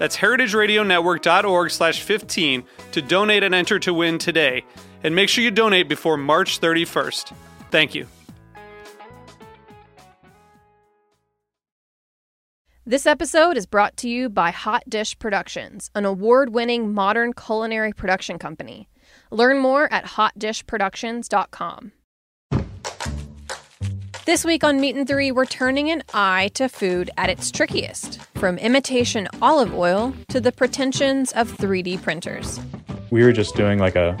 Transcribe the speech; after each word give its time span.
That's 0.00 0.16
heritageradionetwork.org 0.16 1.70
slash 1.70 2.00
15 2.00 2.64
to 2.92 3.02
donate 3.02 3.42
and 3.42 3.54
enter 3.54 3.78
to 3.80 3.92
win 3.92 4.16
today. 4.16 4.64
And 5.04 5.14
make 5.14 5.28
sure 5.28 5.44
you 5.44 5.50
donate 5.50 5.90
before 5.90 6.16
March 6.16 6.58
31st. 6.58 7.34
Thank 7.70 7.94
you. 7.94 8.06
This 12.86 13.06
episode 13.06 13.58
is 13.58 13.66
brought 13.66 13.98
to 13.98 14.08
you 14.08 14.30
by 14.30 14.50
Hot 14.52 14.84
Dish 14.88 15.18
Productions, 15.18 15.90
an 15.94 16.06
award 16.06 16.54
winning 16.54 16.94
modern 16.94 17.34
culinary 17.34 17.92
production 17.92 18.38
company. 18.38 18.88
Learn 19.30 19.58
more 19.58 19.92
at 19.92 20.06
hotdishproductions.com. 20.06 21.92
This 24.26 24.44
week 24.44 24.62
on 24.62 24.78
Meat 24.78 24.96
and 24.96 25.08
Three, 25.08 25.32
we're 25.32 25.46
turning 25.46 25.90
an 25.90 26.02
eye 26.12 26.50
to 26.52 26.68
food 26.68 27.10
at 27.16 27.30
its 27.30 27.50
trickiest, 27.50 28.20
from 28.34 28.58
imitation 28.58 29.26
olive 29.40 29.74
oil 29.74 30.12
to 30.28 30.42
the 30.42 30.52
pretensions 30.52 31.32
of 31.32 31.50
3D 31.56 32.02
printers. 32.02 32.60
We 33.10 33.24
were 33.24 33.32
just 33.32 33.56
doing 33.56 33.78
like 33.78 33.96
a 33.96 34.18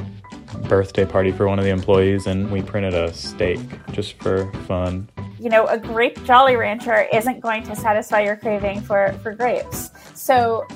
birthday 0.68 1.04
party 1.04 1.32
for 1.32 1.46
one 1.46 1.58
of 1.58 1.66
the 1.66 1.70
employees 1.70 2.26
and 2.26 2.50
we 2.50 2.62
printed 2.62 2.94
a 2.94 3.12
steak 3.12 3.60
just 3.92 4.14
for 4.22 4.50
fun. 4.62 5.06
You 5.38 5.50
know, 5.50 5.66
a 5.66 5.78
grape 5.78 6.24
Jolly 6.24 6.56
Rancher 6.56 7.06
isn't 7.12 7.40
going 7.40 7.62
to 7.64 7.76
satisfy 7.76 8.22
your 8.22 8.36
craving 8.36 8.80
for, 8.80 9.12
for 9.22 9.34
grapes. 9.34 9.90
So, 10.14 10.66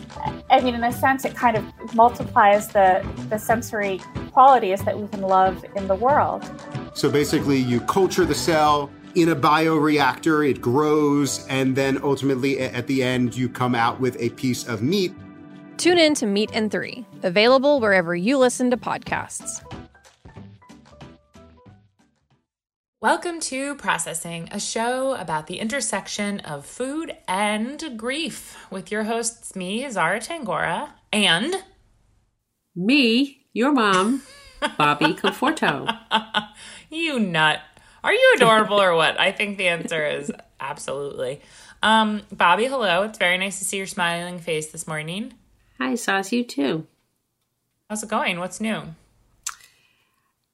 I 0.50 0.60
mean, 0.60 0.74
in 0.74 0.84
a 0.84 0.92
sense, 0.92 1.24
it 1.24 1.34
kind 1.34 1.56
of 1.56 1.94
multiplies 1.94 2.68
the, 2.68 3.06
the 3.30 3.38
sensory 3.38 4.02
qualities 4.32 4.84
that 4.84 4.98
we 4.98 5.08
can 5.08 5.22
love 5.22 5.64
in 5.76 5.88
the 5.88 5.94
world. 5.94 6.44
So 6.92 7.10
basically, 7.10 7.58
you 7.58 7.80
culture 7.80 8.26
the 8.26 8.34
cell 8.34 8.90
in 9.14 9.28
a 9.28 9.36
bioreactor, 9.36 10.48
it 10.48 10.60
grows, 10.60 11.46
and 11.48 11.76
then 11.76 12.00
ultimately 12.02 12.58
at 12.60 12.86
the 12.86 13.02
end, 13.02 13.36
you 13.36 13.48
come 13.48 13.74
out 13.74 14.00
with 14.00 14.20
a 14.20 14.30
piece 14.30 14.66
of 14.66 14.82
meat. 14.82 15.14
Tune 15.76 15.98
in 15.98 16.14
to 16.14 16.26
Meat 16.26 16.50
and 16.52 16.70
Three, 16.70 17.04
available 17.22 17.80
wherever 17.80 18.14
you 18.14 18.38
listen 18.38 18.70
to 18.70 18.76
podcasts. 18.76 19.62
Welcome 23.00 23.38
to 23.40 23.74
Processing, 23.74 24.48
a 24.50 24.58
show 24.58 25.14
about 25.14 25.46
the 25.46 25.58
intersection 25.58 26.40
of 26.40 26.64
food 26.64 27.14
and 27.28 27.98
grief, 27.98 28.56
with 28.70 28.90
your 28.90 29.04
hosts, 29.04 29.54
me, 29.54 29.88
Zara 29.90 30.20
Tangora, 30.20 30.88
and 31.12 31.54
me, 32.74 33.46
your 33.52 33.72
mom, 33.72 34.22
Bobby 34.78 35.12
Conforto. 35.12 35.94
you 36.90 37.20
nut. 37.20 37.60
Are 38.04 38.12
you 38.12 38.34
adorable 38.36 38.78
or 38.78 38.94
what? 38.94 39.18
I 39.18 39.32
think 39.32 39.56
the 39.56 39.68
answer 39.68 40.06
is 40.06 40.30
absolutely. 40.60 41.40
Um, 41.82 42.20
Bobby, 42.30 42.66
hello. 42.66 43.04
It's 43.04 43.16
very 43.16 43.38
nice 43.38 43.58
to 43.60 43.64
see 43.64 43.78
your 43.78 43.86
smiling 43.86 44.40
face 44.40 44.70
this 44.70 44.86
morning. 44.86 45.32
Hi, 45.80 45.94
Sauce. 45.94 46.30
You 46.30 46.44
too. 46.44 46.86
How's 47.88 48.02
it 48.02 48.10
going? 48.10 48.38
What's 48.38 48.60
new? 48.60 48.82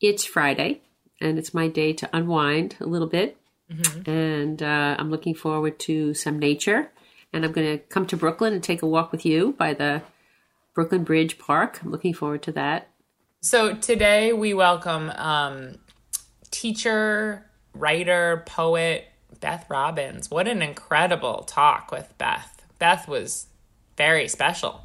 It's 0.00 0.24
Friday 0.24 0.80
and 1.20 1.40
it's 1.40 1.52
my 1.52 1.66
day 1.66 1.92
to 1.94 2.08
unwind 2.12 2.76
a 2.78 2.86
little 2.86 3.08
bit. 3.08 3.36
Mm-hmm. 3.68 4.08
And 4.08 4.62
uh, 4.62 4.94
I'm 4.96 5.10
looking 5.10 5.34
forward 5.34 5.80
to 5.80 6.14
some 6.14 6.38
nature. 6.38 6.92
And 7.32 7.44
I'm 7.44 7.50
going 7.50 7.78
to 7.78 7.84
come 7.86 8.06
to 8.06 8.16
Brooklyn 8.16 8.52
and 8.52 8.62
take 8.62 8.82
a 8.82 8.86
walk 8.86 9.10
with 9.10 9.26
you 9.26 9.56
by 9.58 9.74
the 9.74 10.02
Brooklyn 10.72 11.02
Bridge 11.02 11.36
Park. 11.36 11.80
I'm 11.82 11.90
looking 11.90 12.14
forward 12.14 12.44
to 12.44 12.52
that. 12.52 12.90
So 13.40 13.74
today 13.74 14.32
we 14.32 14.54
welcome 14.54 15.10
um, 15.10 15.78
teacher, 16.50 17.46
writer, 17.74 18.42
poet 18.46 19.06
Beth 19.40 19.66
Robbins. 19.68 20.30
What 20.30 20.48
an 20.48 20.62
incredible 20.62 21.44
talk 21.44 21.90
with 21.90 22.12
Beth. 22.18 22.66
Beth 22.78 23.08
was 23.08 23.46
very 23.96 24.28
special. 24.28 24.84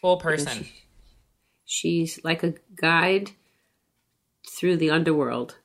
Cool 0.00 0.16
person. 0.16 0.64
She, 0.64 0.72
she's 1.64 2.20
like 2.24 2.42
a 2.42 2.54
guide 2.74 3.32
through 4.48 4.76
the 4.76 4.90
underworld 4.90 5.58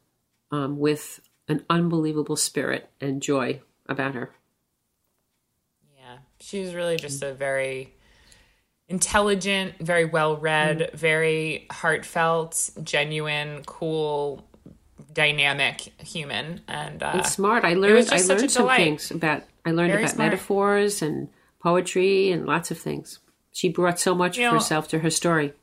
um, 0.51 0.79
with 0.79 1.19
an 1.47 1.65
unbelievable 1.69 2.35
spirit 2.35 2.89
and 3.01 3.21
joy 3.21 3.61
about 3.88 4.15
her. 4.15 4.31
Yeah, 5.97 6.17
she's 6.39 6.73
really 6.73 6.97
just 6.97 7.23
a 7.23 7.33
very 7.33 7.94
intelligent, 8.89 9.77
very 9.79 10.05
well 10.05 10.37
read, 10.37 10.79
mm. 10.79 10.93
very 10.93 11.67
heartfelt, 11.71 12.69
genuine, 12.83 13.63
cool, 13.65 14.47
dynamic 15.13 15.81
human, 16.01 16.61
and, 16.67 17.03
uh, 17.03 17.11
and 17.15 17.25
smart. 17.25 17.65
I 17.65 17.73
learned 17.73 18.09
I 18.11 18.21
learned 18.21 18.51
some 18.51 18.69
things 18.69 19.11
about 19.11 19.43
I 19.65 19.71
learned 19.71 19.91
very 19.91 20.03
about 20.03 20.15
smart. 20.15 20.31
metaphors 20.31 21.01
and 21.01 21.29
poetry 21.61 22.31
and 22.31 22.45
lots 22.45 22.71
of 22.71 22.77
things. 22.77 23.19
She 23.51 23.69
brought 23.69 23.99
so 23.99 24.13
much 24.13 24.37
you 24.37 24.45
of 24.45 24.53
know, 24.53 24.59
herself 24.59 24.87
to 24.89 24.99
her 24.99 25.09
story. 25.09 25.53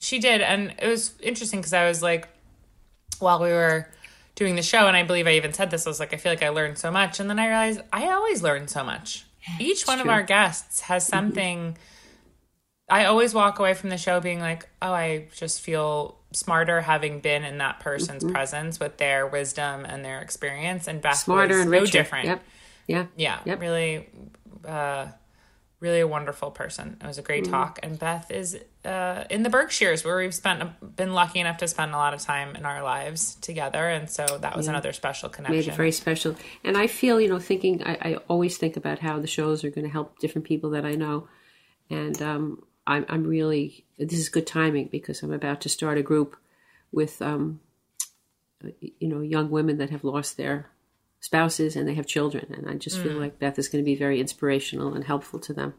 She 0.00 0.18
did, 0.18 0.40
and 0.40 0.74
it 0.80 0.86
was 0.86 1.14
interesting 1.20 1.60
because 1.60 1.72
I 1.72 1.88
was 1.88 2.02
like, 2.02 2.28
while 3.18 3.42
we 3.42 3.50
were 3.50 3.88
doing 4.36 4.54
the 4.54 4.62
show, 4.62 4.86
and 4.86 4.96
I 4.96 5.02
believe 5.02 5.26
I 5.26 5.32
even 5.32 5.52
said 5.52 5.70
this, 5.70 5.84
I 5.84 5.90
was 5.90 5.98
like, 5.98 6.14
I 6.14 6.16
feel 6.16 6.30
like 6.30 6.44
I 6.44 6.50
learned 6.50 6.78
so 6.78 6.92
much. 6.92 7.18
And 7.18 7.28
then 7.28 7.40
I 7.40 7.48
realized 7.48 7.80
I 7.92 8.12
always 8.12 8.40
learn 8.42 8.68
so 8.68 8.84
much. 8.84 9.26
Each 9.58 9.86
one 9.86 9.98
true. 9.98 10.04
of 10.04 10.10
our 10.10 10.22
guests 10.22 10.80
has 10.82 11.04
mm-hmm. 11.04 11.10
something. 11.10 11.58
Mm-hmm. 11.58 11.82
I 12.88 13.04
always 13.04 13.34
walk 13.34 13.58
away 13.58 13.74
from 13.74 13.90
the 13.90 13.98
show 13.98 14.20
being 14.20 14.40
like, 14.40 14.68
oh, 14.80 14.92
I 14.92 15.28
just 15.34 15.60
feel 15.60 16.18
smarter 16.32 16.80
having 16.80 17.20
been 17.20 17.44
in 17.44 17.58
that 17.58 17.80
person's 17.80 18.24
mm-hmm. 18.24 18.32
presence 18.32 18.80
with 18.80 18.96
their 18.96 19.26
wisdom 19.26 19.84
and 19.84 20.04
their 20.04 20.20
experience. 20.20 20.88
And 20.88 21.00
Beth 21.00 21.16
smarter 21.16 21.60
and 21.60 21.70
no 21.70 21.84
different. 21.84 22.26
Yep. 22.26 22.42
Yeah. 22.86 23.06
Yeah. 23.16 23.40
Yep. 23.44 23.60
Really, 23.60 24.08
uh, 24.66 25.08
really 25.80 26.00
a 26.00 26.06
wonderful 26.06 26.50
person. 26.50 26.96
It 27.00 27.06
was 27.06 27.18
a 27.18 27.22
great 27.22 27.44
mm-hmm. 27.44 27.52
talk. 27.52 27.78
And 27.82 27.98
Beth 27.98 28.30
is 28.30 28.58
uh, 28.84 29.24
in 29.30 29.42
the 29.42 29.50
Berkshires, 29.50 30.04
where 30.04 30.16
we've 30.16 30.34
spent 30.34 30.96
been 30.96 31.12
lucky 31.12 31.40
enough 31.40 31.58
to 31.58 31.68
spend 31.68 31.92
a 31.92 31.96
lot 31.96 32.14
of 32.14 32.20
time 32.20 32.56
in 32.56 32.64
our 32.64 32.82
lives 32.82 33.34
together, 33.36 33.86
and 33.86 34.08
so 34.08 34.38
that 34.40 34.56
was 34.56 34.66
yeah. 34.66 34.70
another 34.70 34.92
special 34.92 35.28
connection. 35.28 35.56
Made 35.56 35.68
it 35.68 35.74
very 35.74 35.92
special. 35.92 36.36
And 36.64 36.76
I 36.76 36.86
feel, 36.86 37.20
you 37.20 37.28
know, 37.28 37.38
thinking 37.38 37.82
I, 37.84 37.98
I 38.00 38.14
always 38.28 38.56
think 38.56 38.76
about 38.76 38.98
how 38.98 39.18
the 39.18 39.26
shows 39.26 39.62
are 39.62 39.70
going 39.70 39.84
to 39.86 39.92
help 39.92 40.18
different 40.20 40.46
people 40.46 40.70
that 40.70 40.86
I 40.86 40.94
know, 40.94 41.28
and 41.90 42.20
um, 42.22 42.62
I'm 42.88 43.04
I'm 43.08 43.24
really 43.24 43.84
this 43.98 44.18
is 44.18 44.28
good 44.28 44.46
timing 44.46 44.88
because 44.90 45.22
I'm 45.22 45.32
about 45.32 45.60
to 45.60 45.68
start 45.68 45.98
a 45.98 46.02
group 46.02 46.36
with 46.90 47.20
um, 47.20 47.60
you 48.80 49.08
know 49.08 49.20
young 49.20 49.50
women 49.50 49.76
that 49.78 49.90
have 49.90 50.02
lost 50.02 50.36
their 50.36 50.70
spouses 51.20 51.76
and 51.76 51.86
they 51.86 51.94
have 51.94 52.06
children, 52.06 52.52
and 52.56 52.68
I 52.68 52.74
just 52.74 52.98
mm. 52.98 53.02
feel 53.02 53.12
like 53.12 53.38
Beth 53.38 53.58
is 53.58 53.68
going 53.68 53.84
to 53.84 53.86
be 53.86 53.94
very 53.94 54.20
inspirational 54.20 54.94
and 54.94 55.04
helpful 55.04 55.38
to 55.40 55.52
them. 55.52 55.74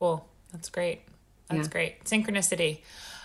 Cool, 0.00 0.26
that's 0.50 0.70
great. 0.70 1.02
That's 1.48 1.68
yeah. 1.68 1.72
great. 1.72 2.04
Synchronicity. 2.04 2.80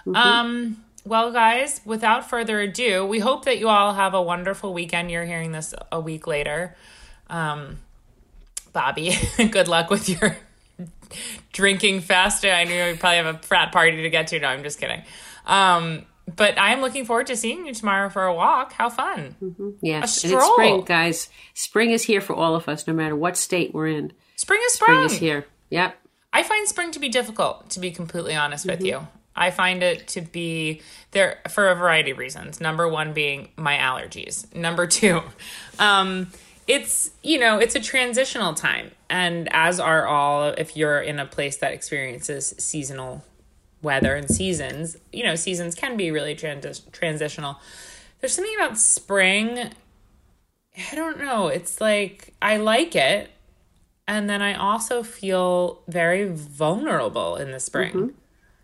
Mm-hmm. 0.06 0.16
Um, 0.16 0.84
well, 1.06 1.32
guys, 1.32 1.82
without 1.86 2.30
further 2.30 2.60
ado, 2.60 3.06
we 3.06 3.20
hope 3.20 3.46
that 3.46 3.60
you 3.60 3.70
all 3.70 3.94
have 3.94 4.14
a 4.14 4.22
wonderful 4.22 4.74
weekend. 4.74 5.10
You're 5.10 5.26
hearing 5.26 5.54
this 5.54 5.74
a 5.92 6.00
week 6.00 6.28
later. 6.28 6.76
Um, 7.30 7.80
Bobby, 8.74 9.16
good 9.52 9.68
luck 9.68 9.90
with 9.90 10.10
your 10.10 10.38
drinking 11.52 12.02
fest. 12.02 12.46
I 12.46 12.64
knew 12.64 12.74
you 12.74 12.96
probably 12.98 13.18
have 13.18 13.36
a 13.36 13.38
frat 13.40 13.72
party 13.72 14.02
to 14.02 14.10
get 14.10 14.28
to. 14.28 14.40
No, 14.40 14.48
I'm 14.48 14.64
just 14.64 14.80
kidding. 14.80 15.04
Um, 15.46 16.06
but 16.36 16.56
I'm 16.58 16.82
looking 16.82 17.06
forward 17.06 17.28
to 17.28 17.36
seeing 17.36 17.66
you 17.66 17.74
tomorrow 17.74 18.10
for 18.10 18.26
a 18.26 18.34
walk. 18.34 18.74
How 18.74 18.90
fun! 18.90 19.36
Mm-hmm. 19.42 19.70
Yes, 19.82 20.24
and 20.24 20.34
it's 20.34 20.46
spring, 20.46 20.82
guys. 20.82 21.30
Spring 21.54 21.92
is 21.92 22.04
here 22.04 22.22
for 22.22 22.34
all 22.34 22.56
of 22.56 22.70
us, 22.70 22.88
no 22.88 22.94
matter 22.94 23.16
what 23.16 23.38
state 23.38 23.74
we're 23.74 23.88
in. 23.88 24.14
Spring 24.36 24.62
is 24.66 24.74
spring. 24.74 24.96
Spring 24.96 25.06
is 25.06 25.18
here. 25.18 25.46
Yep. 25.70 25.98
I 26.34 26.44
find 26.44 26.68
spring 26.68 26.92
to 26.92 27.00
be 27.00 27.10
difficult, 27.10 27.70
to 27.72 27.80
be 27.80 27.92
completely 27.92 28.36
honest 28.36 28.66
mm-hmm. 28.66 28.78
with 28.78 28.86
you. 28.86 29.08
I 29.36 29.52
find 29.52 29.82
it 29.82 30.08
to 30.10 30.22
be 30.22 30.82
there 31.12 31.40
for 31.50 31.70
a 31.70 31.76
variety 31.76 32.12
of 32.12 32.18
reasons. 32.18 32.60
Number 32.60 32.88
one 32.88 33.14
being 33.14 33.50
my 33.56 33.78
allergies. 33.78 34.54
Number 34.54 34.88
two, 34.88 35.22
um, 35.80 36.28
it's 36.76 37.12
you 37.22 37.38
know 37.44 37.54
it's 37.60 37.76
a 37.76 37.80
transitional 37.80 38.54
time, 38.54 38.92
and 39.10 39.48
as 39.52 39.80
are 39.80 40.06
all 40.08 40.50
if 40.58 40.78
you're 40.78 41.02
in 41.02 41.20
a 41.20 41.26
place 41.26 41.58
that 41.58 41.74
experiences 41.74 42.54
seasonal 42.58 43.24
weather 43.82 44.16
and 44.16 44.30
seasons. 44.30 44.96
You 45.12 45.24
know, 45.24 45.36
seasons 45.36 45.76
can 45.76 45.98
be 45.98 46.12
really 46.12 46.36
trans- 46.36 46.82
transitional. 46.92 47.60
There's 48.20 48.34
something 48.34 48.56
about 48.56 48.78
spring. 48.78 49.72
I 50.92 50.96
don't 50.96 51.20
know. 51.20 51.48
It's 51.48 51.82
like 51.82 52.34
I 52.42 52.58
like 52.58 52.96
it, 52.96 53.30
and 54.08 54.30
then 54.30 54.42
I 54.42 54.54
also 54.54 55.04
feel 55.04 55.82
very 55.88 56.28
vulnerable 56.30 57.36
in 57.36 57.52
the 57.52 57.60
spring. 57.60 57.94
Mm-hmm. 57.94 58.16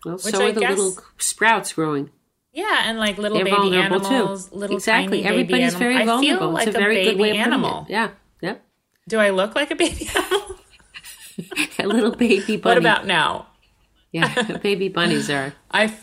Well, 0.05 0.15
Which 0.15 0.35
so 0.35 0.41
I 0.45 0.49
are 0.49 0.51
the 0.53 0.61
guess- 0.61 0.77
little 0.77 1.03
sprouts 1.17 1.73
growing. 1.73 2.11
Yeah, 2.57 2.89
and 2.89 2.97
like 2.97 3.19
little 3.19 3.37
They're 3.37 3.45
baby 3.45 3.77
animals, 3.77 4.49
too. 4.49 4.55
little 4.57 4.77
exactly. 4.77 5.21
tiny 5.21 5.29
Everybody's 5.29 5.73
baby 5.75 5.79
very 5.79 5.95
animal. 5.97 6.13
I 6.15 6.15
vulnerable. 6.17 6.39
feel 6.47 6.49
like 6.51 6.67
it's 6.67 6.75
a 6.75 6.79
very 6.79 6.95
baby 6.95 7.11
good 7.11 7.19
way 7.21 7.29
of 7.29 7.35
animal. 7.37 7.85
it. 7.87 7.91
Yeah. 7.91 8.09
Yep. 8.41 8.65
Do 9.07 9.19
I 9.19 9.29
look 9.29 9.53
like 9.53 9.69
a 9.69 9.75
baby 9.75 10.09
animal? 10.15 10.55
A 11.79 11.85
little 11.85 12.15
baby 12.15 12.57
bunny. 12.57 12.61
what 12.61 12.77
about 12.79 13.05
now? 13.05 13.45
Yeah, 14.11 14.57
baby 14.63 14.89
bunnies 14.89 15.29
are. 15.29 15.53
I, 15.69 15.93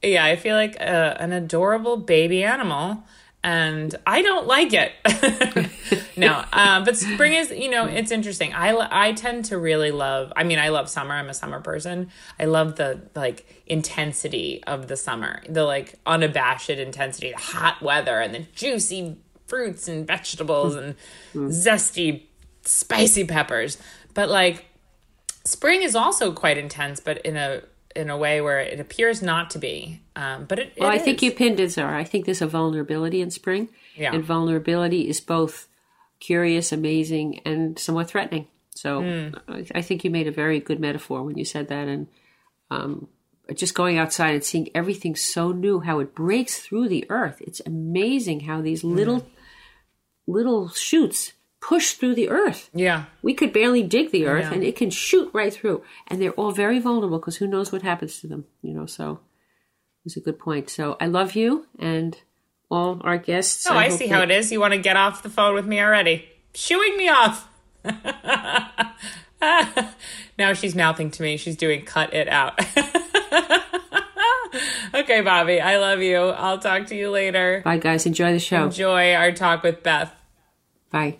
yeah, 0.00 0.24
I 0.24 0.36
feel 0.36 0.54
like 0.54 0.76
uh, 0.80 1.16
an 1.18 1.32
adorable 1.32 1.96
baby 1.96 2.44
animal, 2.44 3.02
and 3.44 3.94
I 4.06 4.22
don't 4.22 4.46
like 4.46 4.72
it. 4.72 4.92
no, 6.16 6.42
um, 6.54 6.82
but 6.84 6.96
spring 6.96 7.34
is, 7.34 7.50
you 7.50 7.70
know, 7.70 7.84
it's 7.84 8.10
interesting. 8.10 8.54
I 8.54 8.74
I 8.90 9.12
tend 9.12 9.44
to 9.46 9.58
really 9.58 9.90
love. 9.90 10.32
I 10.34 10.44
mean, 10.44 10.58
I 10.58 10.68
love 10.70 10.88
summer. 10.88 11.14
I'm 11.14 11.28
a 11.28 11.34
summer 11.34 11.60
person. 11.60 12.10
I 12.40 12.46
love 12.46 12.76
the 12.76 13.02
like 13.14 13.62
intensity 13.66 14.64
of 14.66 14.88
the 14.88 14.96
summer, 14.96 15.42
the 15.46 15.64
like 15.64 15.94
unabashed 16.06 16.70
intensity, 16.70 17.32
the 17.32 17.38
hot 17.38 17.82
weather, 17.82 18.18
and 18.18 18.34
the 18.34 18.46
juicy 18.54 19.18
fruits 19.46 19.88
and 19.88 20.06
vegetables 20.06 20.74
and 20.74 20.94
zesty, 21.34 22.22
spicy 22.62 23.24
peppers. 23.24 23.76
But 24.14 24.30
like 24.30 24.64
spring 25.44 25.82
is 25.82 25.94
also 25.94 26.32
quite 26.32 26.56
intense, 26.56 26.98
but 26.98 27.18
in 27.26 27.36
a 27.36 27.60
in 27.94 28.08
a 28.08 28.16
way 28.16 28.40
where 28.40 28.60
it 28.60 28.80
appears 28.80 29.20
not 29.20 29.50
to 29.50 29.58
be. 29.58 30.00
Um, 30.16 30.44
but 30.44 30.58
it, 30.60 30.72
Well, 30.78 30.90
it 30.90 30.94
I 30.94 30.98
think 30.98 31.18
is. 31.18 31.22
you 31.24 31.30
pinned 31.32 31.58
it, 31.60 31.70
Zara. 31.70 31.98
I 31.98 32.04
think 32.04 32.24
there's 32.24 32.42
a 32.42 32.46
vulnerability 32.46 33.20
in 33.20 33.30
spring. 33.30 33.68
Yeah. 33.96 34.14
And 34.14 34.24
vulnerability 34.24 35.08
is 35.08 35.20
both 35.20 35.68
curious, 36.20 36.72
amazing, 36.72 37.40
and 37.44 37.78
somewhat 37.78 38.08
threatening. 38.08 38.46
So 38.70 39.00
Hmm. 39.02 39.34
I, 39.48 39.66
I 39.76 39.82
think 39.82 40.04
you 40.04 40.10
made 40.10 40.26
a 40.28 40.32
very 40.32 40.60
good 40.60 40.80
metaphor 40.80 41.22
when 41.22 41.36
you 41.38 41.44
said 41.44 41.68
that. 41.68 41.88
And 41.88 42.06
um, 42.70 43.08
just 43.54 43.74
going 43.74 43.98
outside 43.98 44.34
and 44.34 44.44
seeing 44.44 44.68
everything 44.74 45.16
so 45.16 45.52
new, 45.52 45.80
how 45.80 45.98
it 46.00 46.14
breaks 46.14 46.58
through 46.60 46.88
the 46.88 47.04
earth. 47.10 47.40
It's 47.40 47.60
amazing 47.66 48.40
how 48.40 48.60
these 48.62 48.82
Hmm. 48.82 48.94
little, 48.94 49.26
little 50.26 50.68
shoots 50.70 51.32
push 51.60 51.92
through 51.92 52.14
the 52.14 52.28
earth. 52.28 52.70
Yeah. 52.74 53.04
We 53.22 53.32
could 53.34 53.52
barely 53.52 53.82
dig 53.82 54.10
the 54.10 54.26
earth, 54.26 54.44
Yeah. 54.44 54.54
and 54.54 54.62
it 54.64 54.76
can 54.76 54.90
shoot 54.90 55.30
right 55.32 55.52
through. 55.52 55.82
And 56.08 56.20
they're 56.20 56.32
all 56.32 56.52
very 56.52 56.78
vulnerable 56.78 57.18
because 57.18 57.36
who 57.36 57.46
knows 57.46 57.72
what 57.72 57.82
happens 57.82 58.20
to 58.20 58.26
them, 58.26 58.44
you 58.62 58.74
know? 58.74 58.86
So 58.86 59.20
it's 60.04 60.16
a 60.16 60.20
good 60.20 60.38
point. 60.38 60.70
So 60.70 60.96
I 61.00 61.06
love 61.06 61.34
you 61.34 61.66
and 61.78 62.16
all 62.70 63.00
our 63.02 63.18
guests. 63.18 63.66
Oh, 63.68 63.74
I, 63.74 63.88
hope 63.88 63.98
see 63.98 64.08
how 64.08 64.22
it 64.22 64.30
is. 64.30 64.52
You 64.52 64.60
want 64.60 64.74
to 64.74 64.78
get 64.78 64.96
off 64.96 65.22
the 65.22 65.30
phone 65.30 65.54
with 65.54 65.66
me 65.66 65.80
already? 65.80 66.28
Shooing 66.54 66.96
me 66.96 67.08
off. 67.08 67.48
now 70.38 70.52
she's 70.54 70.74
mouthing 70.74 71.10
to 71.12 71.22
me. 71.22 71.36
She's 71.36 71.56
doing 71.56 71.84
cut 71.84 72.14
it 72.14 72.28
out. 72.28 72.58
okay, 74.94 75.20
Bobby, 75.20 75.60
I 75.60 75.78
love 75.78 76.00
you. 76.00 76.16
I'll 76.16 76.58
talk 76.58 76.86
to 76.86 76.94
you 76.94 77.10
later. 77.10 77.62
Bye, 77.64 77.78
guys. 77.78 78.06
Enjoy 78.06 78.32
the 78.32 78.38
show. 78.38 78.64
Enjoy 78.64 79.14
our 79.14 79.32
talk 79.32 79.62
with 79.62 79.82
Beth. 79.82 80.14
Bye. 80.90 81.18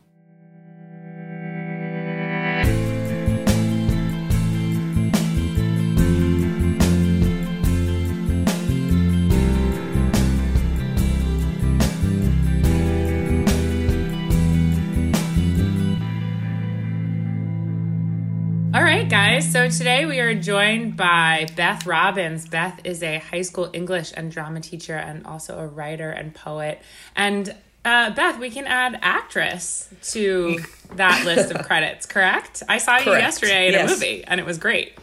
Guys. 19.34 19.50
So 19.50 19.68
today 19.68 20.06
we 20.06 20.20
are 20.20 20.32
joined 20.32 20.96
by 20.96 21.48
Beth 21.56 21.86
Robbins. 21.86 22.46
Beth 22.48 22.80
is 22.84 23.02
a 23.02 23.18
high 23.18 23.42
school 23.42 23.68
English 23.72 24.12
and 24.16 24.30
drama 24.30 24.60
teacher 24.60 24.94
and 24.94 25.26
also 25.26 25.58
a 25.58 25.66
writer 25.66 26.08
and 26.10 26.32
poet. 26.32 26.80
And 27.16 27.52
uh, 27.84 28.10
Beth, 28.14 28.38
we 28.38 28.48
can 28.50 28.66
add 28.66 28.96
actress 29.02 29.88
to 30.12 30.58
that 30.94 31.24
list 31.24 31.50
of 31.52 31.66
credits, 31.66 32.06
correct? 32.06 32.62
I 32.68 32.78
saw 32.78 32.98
you 32.98 33.10
yesterday 33.10 33.66
in 33.68 33.72
Yes. 33.72 33.90
a 33.90 33.94
movie 33.94 34.22
and 34.24 34.38
it 34.38 34.46
was 34.46 34.58
great. 34.58 34.96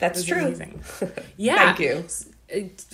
That's 0.00 0.24
true. 0.24 0.38
Amazing. 0.46 0.82
Yeah. 1.36 1.72
Thank 1.72 1.78
you. 1.78 2.04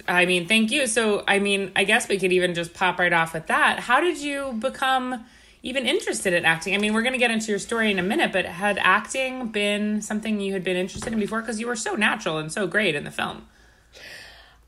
I 0.06 0.26
mean, 0.26 0.46
thank 0.46 0.72
you. 0.72 0.87
So, 0.87 1.25
I 1.26 1.38
mean, 1.38 1.72
I 1.75 1.84
guess 1.84 2.06
we 2.06 2.19
could 2.19 2.32
even 2.32 2.52
just 2.52 2.75
pop 2.75 2.99
right 2.99 3.12
off 3.12 3.32
with 3.32 3.46
that. 3.46 3.81
How 3.81 4.00
did 4.00 4.19
you 4.19 4.52
become 4.58 5.25
even 5.64 5.87
interested 5.87 6.34
in 6.34 6.44
acting? 6.44 6.75
I 6.75 6.78
mean, 6.78 6.93
we're 6.93 7.02
going 7.02 7.14
to 7.14 7.19
get 7.19 7.31
into 7.31 7.50
your 7.50 7.58
story 7.58 7.90
in 7.90 7.99
a 7.99 8.02
minute, 8.02 8.32
but 8.32 8.44
had 8.44 8.78
acting 8.78 9.49
been 9.49 10.02
something 10.02 10.38
you 10.38 10.52
had 10.52 10.62
been 10.62 10.76
interested 10.76 11.12
in 11.12 11.19
before? 11.19 11.40
Because 11.40 11.58
you 11.58 11.66
were 11.66 11.75
so 11.75 11.94
natural 11.94 12.38
and 12.38 12.52
so 12.52 12.66
great 12.66 12.94
in 12.94 13.05
the 13.05 13.11
film. 13.11 13.49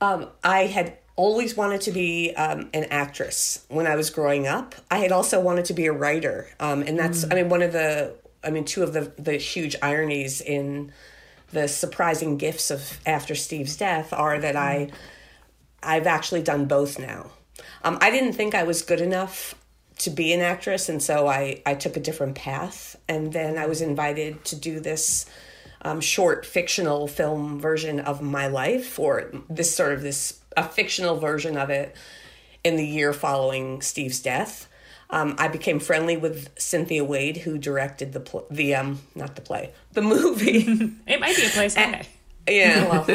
Um, 0.01 0.29
I 0.43 0.67
had 0.67 0.97
always 1.15 1.57
wanted 1.57 1.83
to 1.83 1.93
be 1.93 2.35
um, 2.35 2.71
an 2.73 2.85
actress 2.85 3.65
when 3.69 3.87
I 3.87 3.95
was 3.95 4.11
growing 4.11 4.47
up. 4.47 4.75
I 4.91 4.99
had 4.99 5.13
also 5.13 5.41
wanted 5.41 5.67
to 5.67 5.75
be 5.75 5.87
a 5.87 5.93
writer, 5.93 6.49
um, 6.61 6.83
and 6.83 6.99
that's 6.99 7.25
I 7.25 7.35
mean 7.35 7.49
one 7.49 7.63
of 7.63 7.73
the 7.73 8.15
I 8.45 8.51
mean 8.51 8.65
two 8.65 8.83
of 8.83 8.93
the 8.93 9.13
the 9.19 9.37
huge 9.37 9.77
ironies 9.83 10.41
in 10.41 10.93
the 11.53 11.69
surprising 11.69 12.37
gifts 12.37 12.71
of 12.71 13.01
after 13.07 13.35
Steve's 13.35 13.77
death 13.77 14.13
are 14.13 14.39
that 14.39 14.57
I 14.57 14.91
I've 15.83 16.07
actually 16.07 16.43
done 16.43 16.67
both 16.67 16.99
now. 16.99 17.31
Um, 17.83 17.97
I 18.01 18.11
didn't 18.11 18.35
think 18.35 18.55
I 18.55 18.65
was 18.65 18.83
good 18.83 19.01
enough 19.01 19.55
to 19.99 20.11
be 20.11 20.33
an 20.33 20.41
actress, 20.41 20.89
and 20.89 21.03
so 21.03 21.27
I 21.27 21.63
I 21.65 21.75
took 21.75 21.97
a 21.97 22.01
different 22.01 22.35
path, 22.35 22.97
and 23.09 23.33
then 23.33 23.57
I 23.59 23.67
was 23.67 23.81
invited 23.81 24.45
to 24.47 24.57
do 24.57 24.81
this 24.81 25.27
um, 25.83 26.01
short 26.01 26.45
fictional 26.45 27.07
film 27.07 27.61
version 27.61 28.01
of 28.01 28.21
my 28.21 28.47
life, 28.49 28.99
or 28.99 29.33
this 29.49 29.75
sort 29.75 29.93
of 29.93 30.03
this 30.03 30.41
a 30.57 30.65
fictional 30.69 31.17
version 31.19 31.57
of 31.57 31.71
it 31.71 31.95
in 32.65 32.77
the 32.77 32.87
year 32.87 33.13
following 33.13 33.81
Steve's 33.83 34.21
death. 34.21 34.69
Um, 35.09 35.37
I 35.39 35.47
became 35.49 35.79
friendly 35.79 36.17
with 36.17 36.51
Cynthia 36.59 37.05
Wade, 37.05 37.37
who 37.39 37.59
directed 37.59 38.13
the 38.13 38.21
pl- 38.21 38.47
the 38.51 38.75
um 38.75 39.01
not 39.15 39.37
the 39.37 39.43
play 39.43 39.73
the 39.93 40.03
movie. 40.03 40.93
It 41.07 41.21
might 41.21 41.37
be 41.37 41.47
a 41.47 41.51
place 41.51 41.75
someday. 41.75 42.07
yeah, 42.49 42.89
well, 42.89 43.07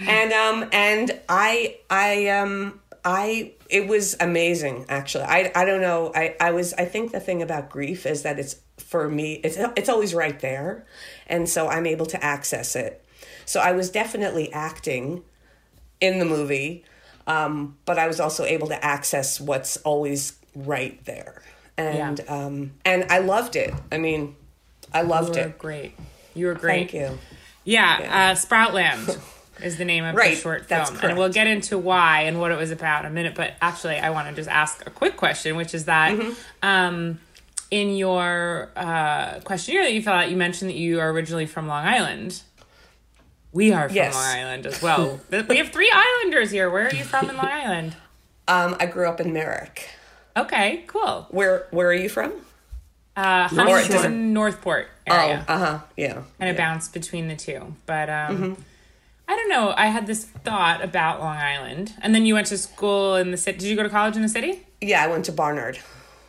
and 0.00 0.32
um 0.32 0.68
and 0.72 1.20
I 1.28 1.76
I 1.88 2.28
um 2.28 2.79
I 3.04 3.52
it 3.68 3.86
was 3.88 4.16
amazing 4.20 4.86
actually. 4.88 5.24
I 5.24 5.50
I 5.54 5.64
don't 5.64 5.80
know. 5.80 6.12
I 6.14 6.36
I 6.40 6.50
was 6.52 6.72
I 6.74 6.84
think 6.84 7.12
the 7.12 7.20
thing 7.20 7.42
about 7.42 7.70
grief 7.70 8.06
is 8.06 8.22
that 8.22 8.38
it's 8.38 8.56
for 8.78 9.08
me 9.08 9.34
it's 9.44 9.56
it's 9.76 9.88
always 9.88 10.14
right 10.14 10.38
there, 10.40 10.86
and 11.26 11.48
so 11.48 11.68
I'm 11.68 11.86
able 11.86 12.06
to 12.06 12.22
access 12.24 12.76
it. 12.76 13.04
So 13.46 13.60
I 13.60 13.72
was 13.72 13.90
definitely 13.90 14.52
acting 14.52 15.22
in 16.00 16.18
the 16.18 16.24
movie, 16.24 16.84
um, 17.26 17.76
but 17.84 17.98
I 17.98 18.06
was 18.06 18.20
also 18.20 18.44
able 18.44 18.68
to 18.68 18.84
access 18.84 19.40
what's 19.40 19.76
always 19.78 20.38
right 20.54 21.02
there, 21.04 21.42
and 21.76 22.18
Yeah. 22.18 22.24
um, 22.46 22.72
and 22.84 23.06
I 23.10 23.18
loved 23.18 23.56
it. 23.56 23.74
I 23.90 23.98
mean, 23.98 24.36
I 24.92 25.02
loved 25.02 25.36
it. 25.36 25.40
You 25.40 25.42
were 25.44 25.48
it. 25.50 25.58
great. 25.58 25.92
You 26.34 26.46
were 26.46 26.54
great. 26.54 26.90
Thank 26.90 26.94
you. 26.94 27.18
Yeah, 27.64 28.32
Uh, 28.32 28.34
Sproutland 28.36 29.18
is 29.62 29.76
the 29.78 29.84
name 29.84 30.04
of 30.04 30.14
Right, 30.14 30.34
the 30.34 30.40
short 30.40 30.68
that's 30.68 30.90
film, 30.90 31.04
and 31.10 31.18
we'll 31.18 31.28
get 31.32 31.46
into 31.46 31.78
why 31.78 32.22
and 32.22 32.40
what 32.40 32.50
it 32.52 32.58
was 32.58 32.70
about 32.70 33.04
in 33.04 33.10
a 33.10 33.14
minute. 33.14 33.34
But 33.34 33.54
actually, 33.62 33.96
I 33.98 34.10
want 34.10 34.28
to 34.28 34.34
just 34.34 34.48
ask 34.48 34.86
a 34.86 34.90
quick 34.90 35.16
question, 35.16 35.56
which 35.56 35.74
is 35.74 35.84
that 35.86 36.12
Mm-hmm. 36.16 36.32
um, 36.62 37.20
in 37.70 37.96
your 37.96 38.70
uh, 38.76 39.40
questionnaire 39.44 39.84
that 39.84 39.92
you 39.92 40.02
filled 40.02 40.16
out, 40.16 40.30
you 40.30 40.36
mentioned 40.36 40.70
that 40.70 40.76
you 40.76 40.98
are 41.00 41.10
originally 41.10 41.46
from 41.46 41.68
Long 41.68 41.84
Island. 41.84 42.42
We 43.52 43.72
are 43.72 43.88
from 43.88 43.96
Yes. 43.96 44.14
Long 44.14 44.24
Island 44.24 44.66
as 44.66 44.82
well. 44.82 45.20
we 45.48 45.56
have 45.56 45.68
three 45.70 45.90
Islanders 45.92 46.50
here. 46.50 46.68
Where 46.70 46.86
are 46.88 46.94
you 46.94 47.04
from 47.04 47.28
in 47.30 47.36
Long 47.36 47.46
Island? 47.46 47.96
Um, 48.48 48.76
I 48.80 48.86
grew 48.86 49.08
up 49.08 49.20
in 49.20 49.32
Merrick. 49.32 49.88
Okay, 50.36 50.84
cool. 50.86 51.26
Where 51.30 51.66
Where 51.70 51.88
are 51.88 51.94
you 51.94 52.08
from? 52.08 52.32
Uh. 53.16 53.48
Huntington, 53.48 54.32
Northport 54.32 54.88
area. 55.06 55.44
Oh, 55.48 55.52
uh 55.54 55.58
huh. 55.58 55.78
Yeah. 55.96 56.22
kind 56.38 56.50
of 56.50 56.56
bounced 56.56 56.92
between 56.92 57.26
the 57.28 57.36
two. 57.36 57.74
But 57.86 58.08
um, 58.08 58.36
Mm-hmm. 58.36 58.62
I 59.30 59.36
don't 59.36 59.48
know. 59.48 59.72
I 59.76 59.86
had 59.86 60.08
this 60.08 60.24
thought 60.24 60.82
about 60.82 61.20
Long 61.20 61.36
Island, 61.36 61.92
and 62.02 62.12
then 62.12 62.26
you 62.26 62.34
went 62.34 62.48
to 62.48 62.58
school 62.58 63.14
in 63.14 63.30
the 63.30 63.36
city. 63.36 63.58
Did 63.58 63.68
you 63.68 63.76
go 63.76 63.84
to 63.84 63.88
college 63.88 64.16
in 64.16 64.22
the 64.22 64.28
city? 64.28 64.66
Yeah, 64.80 65.04
I 65.04 65.06
went 65.06 65.24
to 65.26 65.32
Barnard. 65.32 65.78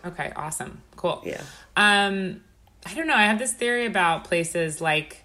Okay, 0.05 0.31
awesome, 0.35 0.83
cool. 0.95 1.19
Yeah. 1.25 1.41
Um, 1.75 2.41
I 2.85 2.93
don't 2.93 3.07
know. 3.07 3.15
I 3.15 3.23
have 3.23 3.39
this 3.39 3.53
theory 3.53 3.87
about 3.87 4.25
places 4.25 4.81
like 4.81 5.23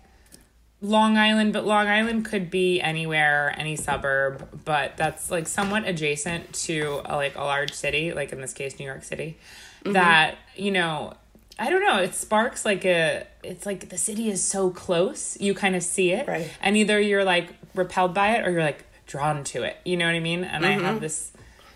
Long 0.81 1.19
Island, 1.19 1.53
but 1.53 1.67
Long 1.67 1.87
Island 1.87 2.25
could 2.25 2.51
be 2.51 2.81
anywhere, 2.81 3.55
any 3.59 3.77
suburb, 3.77 4.63
but 4.65 4.97
that's 4.97 5.31
like 5.31 5.47
somewhat 5.47 5.87
adjacent 5.87 6.55
to 6.67 7.03
a, 7.05 7.17
like 7.17 7.37
a 7.37 7.43
large 7.45 7.73
city, 7.75 8.13
like 8.15 8.33
in 8.33 8.41
this 8.41 8.55
case, 8.55 8.79
New 8.79 8.87
York 8.87 9.05
City. 9.05 9.37
That 9.85 10.37
you 10.57 10.71
know, 10.71 11.13
I 11.59 11.71
don't 11.71 11.83
know. 11.83 11.99
It 11.99 12.15
sparks 12.15 12.65
like 12.65 12.85
a. 12.85 13.27
It's 13.43 13.65
like 13.65 13.89
the 13.89 13.97
city 13.99 14.29
is 14.29 14.43
so 14.43 14.71
close, 14.71 15.41
you 15.41 15.55
kind 15.55 15.77
of 15.77 15.83
see 15.83 16.11
it, 16.13 16.27
Right. 16.29 16.51
and 16.61 16.77
either 16.77 17.01
you're 17.01 17.25
like 17.25 17.56
repelled 17.77 18.15
by 18.15 18.37
it 18.37 18.47
or 18.47 18.51
you're 18.51 18.63
like 18.63 18.85
drawn 19.07 19.45
to 19.45 19.63
it. 19.63 19.77
You 19.85 19.97
know 19.97 20.07
what 20.07 20.15
I 20.15 20.21
mean? 20.21 20.45
And 20.45 20.67
I 20.67 20.73
have 20.73 20.83
mm-hmm. 20.83 20.99
this 20.99 21.33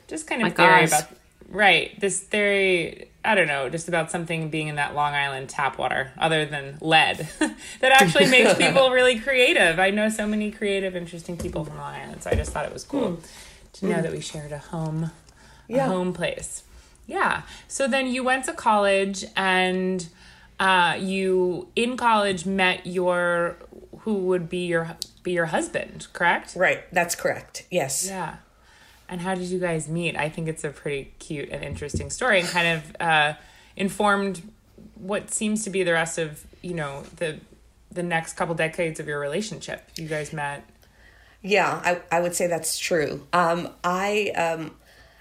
just 0.09 0.27
kind 0.27 0.43
of 0.43 0.49
Like 0.49 0.57
theory 0.57 0.83
Oz. 0.83 0.93
about 0.93 1.11
right 1.49 1.99
this 2.01 2.21
theory. 2.21 3.07
I 3.23 3.35
don't 3.35 3.49
know, 3.49 3.69
just 3.69 3.87
about 3.87 4.11
something 4.11 4.49
being 4.49 4.69
in 4.69 4.77
that 4.77 4.95
Long 4.95 5.13
Island 5.13 5.51
tap 5.51 5.77
water, 5.77 6.11
other 6.17 6.47
than 6.47 6.79
lead, 6.81 7.29
that 7.81 7.93
actually 8.01 8.27
makes 8.31 8.55
people 8.55 8.91
really 8.91 9.19
creative. 9.19 9.79
I 9.79 9.91
know 9.91 10.09
so 10.09 10.27
many 10.27 10.51
creative, 10.51 10.97
interesting 10.97 11.37
people 11.37 11.67
from 11.67 11.77
Long 11.77 11.95
Island, 11.95 12.23
so 12.23 12.31
I 12.31 12.35
just 12.35 12.51
thought 12.51 12.65
it 12.65 12.73
was 12.73 12.85
cool 12.85 13.11
hmm. 13.11 13.25
to 13.75 13.87
know 13.87 13.97
hmm. 13.97 14.03
that 14.03 14.13
we 14.13 14.21
shared 14.21 14.53
a 14.53 14.59
home, 14.59 15.05
a 15.69 15.73
Yeah. 15.73 15.87
home 15.87 16.15
place. 16.15 16.63
Yeah. 17.07 17.43
So 17.69 17.87
then 17.87 18.07
you 18.07 18.25
went 18.25 18.47
to 18.47 18.55
college, 18.55 19.27
and 19.37 20.09
uh, 20.59 20.97
you 20.99 21.69
in 21.77 21.97
college 21.97 22.47
met 22.47 22.87
your 22.87 23.57
who 24.01 24.15
would 24.15 24.49
be 24.49 24.67
your 24.67 24.97
be 25.23 25.33
your 25.33 25.47
husband, 25.47 26.07
correct? 26.13 26.55
Right, 26.57 26.83
that's 26.93 27.15
correct. 27.15 27.67
Yes. 27.71 28.07
Yeah. 28.07 28.37
And 29.09 29.21
how 29.21 29.35
did 29.35 29.47
you 29.47 29.59
guys 29.59 29.89
meet? 29.89 30.17
I 30.17 30.29
think 30.29 30.47
it's 30.49 30.63
a 30.63 30.71
pretty 30.71 31.13
cute 31.19 31.49
and 31.51 31.65
interesting 31.65 32.11
story 32.11 32.41
and 32.41 32.49
kind 32.49 32.69
of 32.79 32.97
uh, 33.01 33.35
informed 33.77 34.43
what 34.95 35.33
seems 35.33 35.65
to 35.65 35.71
be 35.71 35.83
the 35.83 35.93
rest 35.93 36.19
of, 36.19 36.45
you 36.63 36.75
know, 36.75 37.05
the 37.17 37.41
the 37.93 38.03
next 38.05 38.35
couple 38.35 38.55
decades 38.55 39.01
of 39.01 39.09
your 39.09 39.19
relationship. 39.19 39.89
You 39.97 40.07
guys 40.07 40.33
met. 40.33 40.65
Yeah, 41.43 41.81
I, 41.85 42.01
I 42.17 42.21
would 42.21 42.37
say 42.37 42.47
that's 42.47 42.79
true. 42.79 43.27
Um, 43.33 43.71
I 43.83 44.31
um, 44.37 44.77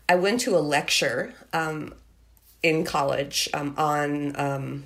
I 0.08 0.16
went 0.16 0.42
to 0.42 0.56
a 0.56 0.60
lecture 0.60 1.34
um, 1.54 1.94
in 2.62 2.84
college 2.84 3.50
um, 3.54 3.74
on 3.78 4.36
um, 4.40 4.84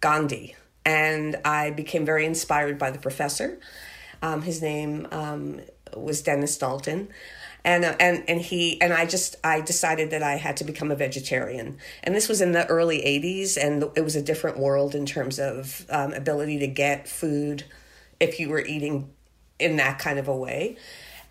Gandhi, 0.00 0.54
and 0.84 1.36
I 1.44 1.70
became 1.70 2.04
very 2.04 2.24
inspired 2.26 2.78
by 2.78 2.90
the 2.90 2.98
professor. 2.98 3.58
Um, 4.22 4.42
his 4.42 4.62
name 4.62 5.06
um, 5.10 5.60
was 5.96 6.22
Dennis 6.22 6.56
Dalton. 6.56 7.08
And, 7.64 7.84
uh, 7.84 7.94
and 8.00 8.24
and 8.26 8.40
he 8.40 8.80
and 8.80 8.92
I 8.92 9.06
just 9.06 9.36
I 9.44 9.60
decided 9.60 10.10
that 10.10 10.22
I 10.22 10.34
had 10.34 10.56
to 10.56 10.64
become 10.64 10.90
a 10.90 10.96
vegetarian, 10.96 11.78
and 12.02 12.12
this 12.12 12.28
was 12.28 12.40
in 12.40 12.50
the 12.50 12.66
early 12.66 12.98
'80s, 12.98 13.56
and 13.56 13.84
it 13.94 14.00
was 14.00 14.16
a 14.16 14.22
different 14.22 14.58
world 14.58 14.96
in 14.96 15.06
terms 15.06 15.38
of 15.38 15.86
um, 15.88 16.12
ability 16.12 16.58
to 16.58 16.66
get 16.66 17.06
food 17.06 17.62
if 18.18 18.40
you 18.40 18.48
were 18.48 18.58
eating 18.60 19.10
in 19.60 19.76
that 19.76 20.00
kind 20.00 20.18
of 20.18 20.26
a 20.26 20.36
way. 20.36 20.76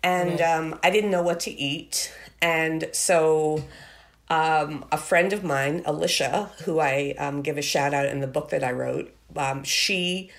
And 0.02 0.40
um, 0.40 0.78
I 0.82 0.90
didn't 0.90 1.10
know 1.10 1.22
what 1.22 1.40
to 1.40 1.50
eat. 1.50 2.12
And 2.40 2.88
so 2.92 3.62
um, 4.28 4.84
a 4.90 4.98
friend 4.98 5.32
of 5.32 5.44
mine, 5.44 5.82
Alicia, 5.86 6.50
who 6.64 6.80
I 6.80 7.14
um, 7.18 7.42
give 7.42 7.56
a 7.56 7.62
shout 7.62 7.94
out 7.94 8.06
in 8.06 8.20
the 8.20 8.26
book 8.26 8.50
that 8.50 8.64
I 8.64 8.72
wrote, 8.72 9.14
um, 9.36 9.62
she 9.62 10.30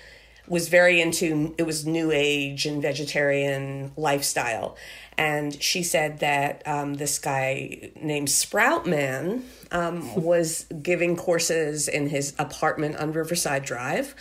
was 0.46 0.68
very 0.68 1.00
into 1.00 1.54
it 1.58 1.64
was 1.64 1.86
new 1.86 2.10
age 2.12 2.66
and 2.66 2.82
vegetarian 2.82 3.92
lifestyle. 3.96 4.76
And 5.16 5.60
she 5.62 5.82
said 5.82 6.18
that 6.20 6.66
um, 6.66 6.94
this 6.94 7.18
guy 7.18 7.92
named 8.00 8.30
sprout 8.30 8.86
man 8.86 9.44
um, 9.70 10.14
was 10.16 10.64
giving 10.82 11.16
courses 11.16 11.88
in 11.88 12.08
his 12.08 12.34
apartment 12.38 12.96
on 12.96 13.12
riverside 13.12 13.64
drive 13.64 14.14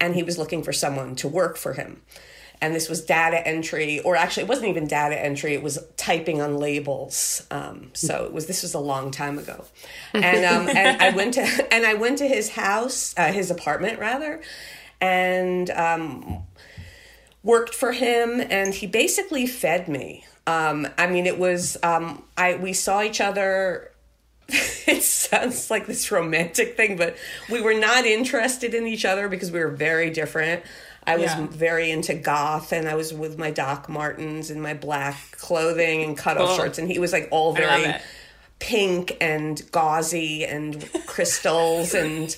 and 0.00 0.14
he 0.14 0.22
was 0.22 0.38
looking 0.38 0.62
for 0.62 0.72
someone 0.72 1.16
to 1.16 1.28
work 1.28 1.56
for 1.56 1.72
him. 1.72 2.02
And 2.58 2.74
this 2.74 2.88
was 2.88 3.04
data 3.04 3.46
entry 3.46 4.00
or 4.00 4.16
actually 4.16 4.44
it 4.44 4.48
wasn't 4.48 4.68
even 4.68 4.86
data 4.86 5.22
entry 5.22 5.52
it 5.52 5.62
was 5.62 5.78
typing 5.98 6.40
on 6.40 6.56
labels. 6.56 7.46
Um, 7.50 7.90
so 7.92 8.24
it 8.24 8.32
was 8.32 8.46
this 8.46 8.62
was 8.62 8.72
a 8.72 8.78
long 8.78 9.10
time 9.10 9.38
ago. 9.38 9.64
And 10.14 10.44
um, 10.44 10.68
and 10.74 11.02
i 11.02 11.10
went 11.10 11.34
to 11.34 11.42
and 11.74 11.84
i 11.84 11.94
went 11.94 12.18
to 12.18 12.28
his 12.28 12.50
house 12.50 13.14
uh, 13.18 13.30
his 13.32 13.50
apartment 13.50 13.98
rather 13.98 14.40
and 15.00 15.70
um, 15.70 16.42
worked 17.42 17.74
for 17.74 17.92
him 17.92 18.40
and 18.50 18.74
he 18.74 18.86
basically 18.86 19.46
fed 19.46 19.88
me 19.88 20.24
um, 20.46 20.86
i 20.98 21.06
mean 21.06 21.26
it 21.26 21.38
was 21.38 21.76
um, 21.82 22.22
i 22.36 22.54
we 22.56 22.72
saw 22.72 23.02
each 23.02 23.20
other 23.20 23.90
it 24.48 25.02
sounds 25.02 25.72
like 25.72 25.86
this 25.88 26.12
romantic 26.12 26.76
thing, 26.76 26.96
but 26.96 27.16
we 27.50 27.60
were 27.60 27.74
not 27.74 28.06
interested 28.06 28.74
in 28.74 28.86
each 28.86 29.04
other 29.04 29.28
because 29.28 29.50
we 29.50 29.58
were 29.58 29.72
very 29.72 30.08
different. 30.10 30.62
I 31.04 31.16
was 31.16 31.32
Yeah. 31.32 31.48
very 31.50 31.90
into 31.90 32.14
goth 32.14 32.70
and 32.72 32.88
I 32.88 32.94
was 32.94 33.12
with 33.12 33.38
my 33.38 33.50
Doc 33.50 33.88
Martens 33.88 34.48
and 34.50 34.62
my 34.62 34.72
black 34.72 35.16
clothing 35.32 36.04
and 36.04 36.16
cutoff 36.16 36.46
Cool. 36.46 36.56
shorts 36.58 36.78
and 36.78 36.88
he 36.88 37.00
was 37.00 37.12
like 37.12 37.26
all 37.32 37.54
very 37.54 37.92
pink 38.60 39.16
and 39.20 39.60
gauzy 39.72 40.44
and 40.44 40.88
crystals 41.06 41.92
and 41.92 42.36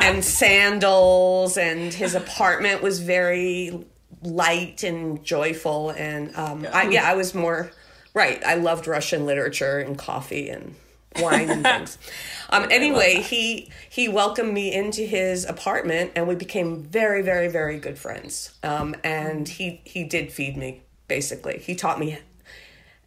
and 0.00 0.24
sandals 0.24 1.56
and 1.56 1.92
his 1.92 2.14
apartment 2.14 2.82
was 2.82 3.00
very 3.00 3.84
light 4.22 4.82
and 4.82 5.24
joyful 5.24 5.90
and 5.90 6.34
um 6.36 6.66
I, 6.72 6.88
yeah. 6.88 7.10
I 7.10 7.14
was 7.14 7.34
more 7.34 7.70
right 8.14 8.42
I 8.44 8.54
loved 8.54 8.86
Russian 8.86 9.26
literature 9.26 9.78
and 9.78 9.98
coffee 9.98 10.48
and 10.48 10.74
wine 11.20 11.50
and 11.50 11.62
things. 11.62 11.98
Um 12.50 12.68
anyway 12.70 13.16
he 13.16 13.70
he 13.88 14.08
welcomed 14.08 14.52
me 14.52 14.72
into 14.72 15.02
his 15.02 15.44
apartment 15.44 16.12
and 16.14 16.28
we 16.28 16.34
became 16.34 16.82
very 16.82 17.22
very 17.22 17.48
very 17.48 17.78
good 17.78 17.98
friends. 17.98 18.52
Um 18.62 18.94
and 19.02 19.48
he 19.48 19.80
he 19.84 20.04
did 20.04 20.32
feed 20.32 20.56
me 20.56 20.82
basically. 21.08 21.58
He 21.58 21.74
taught 21.74 21.98
me 21.98 22.18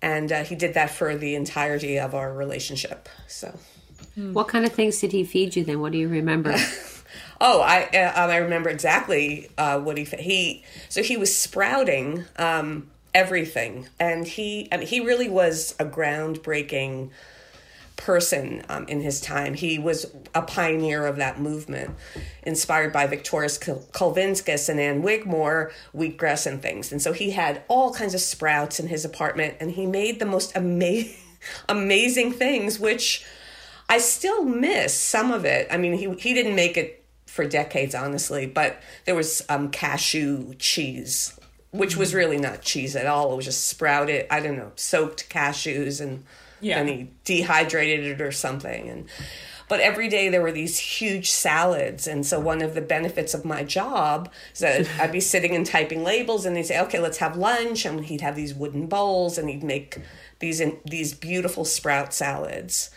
and 0.02 0.32
uh, 0.32 0.44
he 0.44 0.56
did 0.56 0.74
that 0.76 0.90
for 0.92 1.16
the 1.16 1.36
entirety 1.36 1.98
of 1.98 2.14
our 2.14 2.34
relationship 2.34 3.10
so 3.28 3.58
What 4.18 4.48
kind 4.48 4.66
of 4.66 4.72
things 4.72 5.00
did 5.00 5.12
he 5.12 5.24
feed 5.24 5.56
you 5.56 5.64
then? 5.64 5.80
What 5.80 5.92
do 5.92 5.98
you 5.98 6.08
remember? 6.08 6.56
Oh, 7.40 7.62
I 7.62 7.84
uh, 7.84 8.24
um, 8.24 8.30
I 8.32 8.38
remember 8.38 8.70
exactly 8.70 9.50
uh, 9.58 9.80
what 9.80 9.98
he 9.98 10.06
he 10.06 10.64
so 10.90 11.04
he 11.04 11.18
was 11.18 11.36
sprouting 11.36 12.26
um, 12.38 12.90
everything, 13.14 13.88
and 14.00 14.28
he 14.28 14.68
I 14.72 14.78
mean, 14.78 14.88
he 14.88 15.02
really 15.02 15.30
was 15.30 15.76
a 15.80 15.86
groundbreaking 15.86 17.12
person 17.96 18.64
um, 18.70 18.88
in 18.88 19.02
his 19.02 19.22
time. 19.22 19.54
He 19.54 19.78
was 19.78 20.08
a 20.34 20.42
pioneer 20.42 21.06
of 21.06 21.18
that 21.18 21.40
movement, 21.40 21.96
inspired 22.44 22.92
by 22.92 23.08
Viktoras 23.08 23.60
Kul- 23.60 23.86
and 24.70 24.80
Ann 24.80 25.04
Wigmore, 25.04 25.72
wheatgrass 25.96 26.48
and 26.48 26.62
things. 26.62 26.92
And 26.92 27.02
so 27.02 27.14
he 27.14 27.32
had 27.32 27.64
all 27.68 27.94
kinds 27.94 28.14
of 28.14 28.22
sprouts 28.22 28.80
in 28.80 28.88
his 28.88 29.06
apartment, 29.06 29.56
and 29.60 29.72
he 29.72 29.86
made 29.86 30.20
the 30.20 30.26
most 30.26 30.56
amazing 30.56 31.16
amazing 31.70 32.32
things, 32.32 32.80
which 32.80 33.24
I 33.90 34.00
still 34.00 34.44
miss 34.44 34.94
some 35.00 35.32
of 35.32 35.46
it. 35.46 35.68
I 35.72 35.78
mean, 35.78 35.94
he 35.94 36.14
he 36.16 36.34
didn't 36.34 36.56
make 36.56 36.78
it 36.78 37.04
for 37.26 37.46
decades, 37.48 37.94
honestly, 37.96 38.46
but 38.46 38.82
there 39.06 39.16
was 39.16 39.44
um, 39.50 39.70
cashew 39.70 40.56
cheese, 40.56 41.38
which 41.72 41.96
was 41.96 42.14
really 42.14 42.38
not 42.38 42.62
cheese 42.62 42.96
at 42.96 43.06
all. 43.06 43.32
It 43.34 43.36
was 43.38 43.46
just 43.46 43.68
sprouted, 43.68 44.26
I 44.32 44.40
don't 44.40 44.58
know, 44.58 44.72
soaked 44.76 45.30
cashews, 45.30 46.02
and 46.02 46.24
Yeah. 46.60 46.78
then 46.84 46.88
he 46.88 47.12
dehydrated 47.24 48.06
it 48.06 48.22
or 48.22 48.32
something. 48.32 48.90
And 48.90 49.06
but 49.70 49.80
every 49.82 50.08
day 50.08 50.30
there 50.30 50.42
were 50.42 50.52
these 50.54 50.80
huge 50.80 51.30
salads, 51.30 52.08
and 52.08 52.26
so 52.26 52.40
one 52.40 52.62
of 52.62 52.74
the 52.74 52.82
benefits 52.82 53.34
of 53.34 53.46
my 53.46 53.64
job 53.64 54.32
is 54.54 54.60
that 54.60 54.88
I'd 55.00 55.12
be 55.12 55.20
sitting 55.22 55.56
and 55.56 55.66
typing 55.66 56.04
labels, 56.04 56.46
and 56.46 56.56
they'd 56.56 56.64
say, 56.64 56.80
"Okay, 56.82 57.00
let's 57.00 57.18
have 57.20 57.38
lunch," 57.38 57.86
and 57.86 58.04
he'd 58.06 58.22
have 58.22 58.36
these 58.36 58.54
wooden 58.54 58.88
bowls, 58.88 59.38
and 59.38 59.50
he'd 59.50 59.64
make 59.64 59.98
these 60.40 60.60
in, 60.60 60.78
these 60.86 61.14
beautiful 61.14 61.64
sprout 61.66 62.14
salads. 62.14 62.90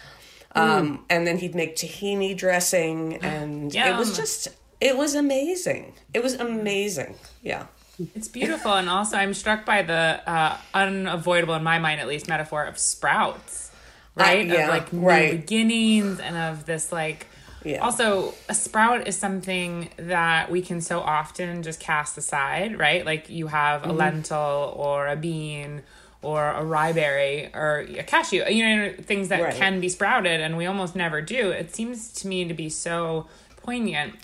Um, 0.55 1.05
and 1.09 1.27
then 1.27 1.39
he'd 1.39 1.55
make 1.55 1.77
tahini 1.77 2.37
dressing, 2.37 3.15
and 3.23 3.75
it 3.75 3.97
was 3.97 4.17
just, 4.17 4.49
it 4.81 4.97
was 4.97 5.15
amazing. 5.15 5.95
It 6.13 6.23
was 6.23 6.35
amazing. 6.35 7.15
Yeah. 7.43 7.67
It's 8.15 8.29
beautiful, 8.29 8.73
and 8.73 8.89
also 8.89 9.17
I'm 9.17 9.35
struck 9.35 9.67
by 9.67 9.83
the 9.83 10.23
uh, 10.27 10.57
unavoidable, 10.73 11.55
in 11.55 11.63
my 11.63 11.79
mind 11.79 12.01
at 12.01 12.09
least, 12.09 12.29
metaphor 12.29 12.65
of 12.65 12.79
sprouts, 12.79 13.71
right? 14.15 14.47
yeah, 14.47 14.65
of 14.65 14.69
like 14.71 14.93
new 14.93 15.07
right. 15.07 15.33
beginnings, 15.33 16.19
and 16.19 16.37
of 16.37 16.65
this 16.65 16.93
like. 16.93 17.27
Yeah. 17.63 17.85
Also, 17.85 18.33
a 18.49 18.55
sprout 18.55 19.07
is 19.07 19.19
something 19.19 19.91
that 19.99 20.51
we 20.51 20.63
can 20.63 20.81
so 20.81 21.01
often 21.01 21.63
just 21.63 21.79
cast 21.79 22.17
aside, 22.17 22.79
right? 22.79 23.05
Like 23.05 23.29
you 23.29 23.49
have 23.49 23.83
Mm-hmm. 23.83 23.91
a 23.91 23.93
lentil 23.93 24.73
or 24.77 25.07
a 25.09 25.17
bean 25.17 25.83
or 26.23 26.49
a 26.51 26.65
rye 26.65 26.93
berry 26.93 27.51
or 27.55 27.87
a 27.99 28.03
cashew, 28.03 28.45
you 28.49 28.65
know, 28.65 28.93
things 29.01 29.29
that 29.29 29.41
Right. 29.41 29.55
can 29.55 29.81
be 29.81 29.89
sprouted, 29.89 30.41
and 30.41 30.57
we 30.57 30.67
almost 30.67 30.95
never 30.95 31.23
do. 31.23 31.51
It 31.51 31.75
seems 31.75 32.13
to 32.15 32.29
me 32.29 32.45
to 32.47 32.55
be 32.55 32.69
so 32.69 33.27
poignant 33.57 34.15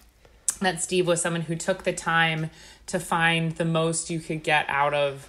that 0.60 0.82
Steve 0.82 1.06
was 1.06 1.20
someone 1.20 1.42
who 1.42 1.56
took 1.56 1.84
the 1.84 1.92
time 1.92 2.50
to 2.86 2.98
find 3.00 3.52
the 3.56 3.64
most 3.64 4.10
you 4.10 4.20
could 4.20 4.42
get 4.42 4.66
out 4.68 4.94
of 4.94 5.28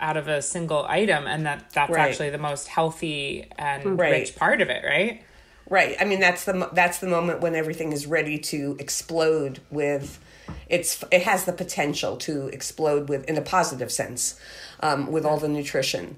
out 0.00 0.16
of 0.16 0.28
a 0.28 0.40
single 0.40 0.86
item 0.88 1.26
and 1.26 1.44
that 1.44 1.70
that's 1.72 1.90
Right. 1.90 2.08
actually 2.08 2.30
the 2.30 2.38
most 2.38 2.68
healthy 2.68 3.46
and 3.58 3.82
mm. 3.82 3.98
Right. 3.98 4.12
rich 4.12 4.36
part 4.36 4.60
of 4.60 4.70
it, 4.70 4.84
right? 4.84 5.22
Right. 5.68 5.96
I 6.00 6.04
mean, 6.04 6.20
that's 6.20 6.44
the 6.44 6.68
that's 6.72 6.98
the 6.98 7.08
moment 7.08 7.40
when 7.40 7.54
everything 7.56 7.92
is 7.92 8.06
ready 8.06 8.38
to 8.38 8.76
explode 8.78 9.60
with 9.70 10.20
it's 10.68 11.02
it 11.10 11.22
has 11.22 11.44
the 11.44 11.52
potential 11.52 12.16
to 12.18 12.48
explode 12.48 13.08
with 13.08 13.24
in 13.28 13.36
a 13.36 13.42
positive 13.42 13.90
sense 13.92 14.38
um, 14.80 15.10
with 15.12 15.24
all 15.24 15.38
the 15.38 15.48
nutrition. 15.48 16.16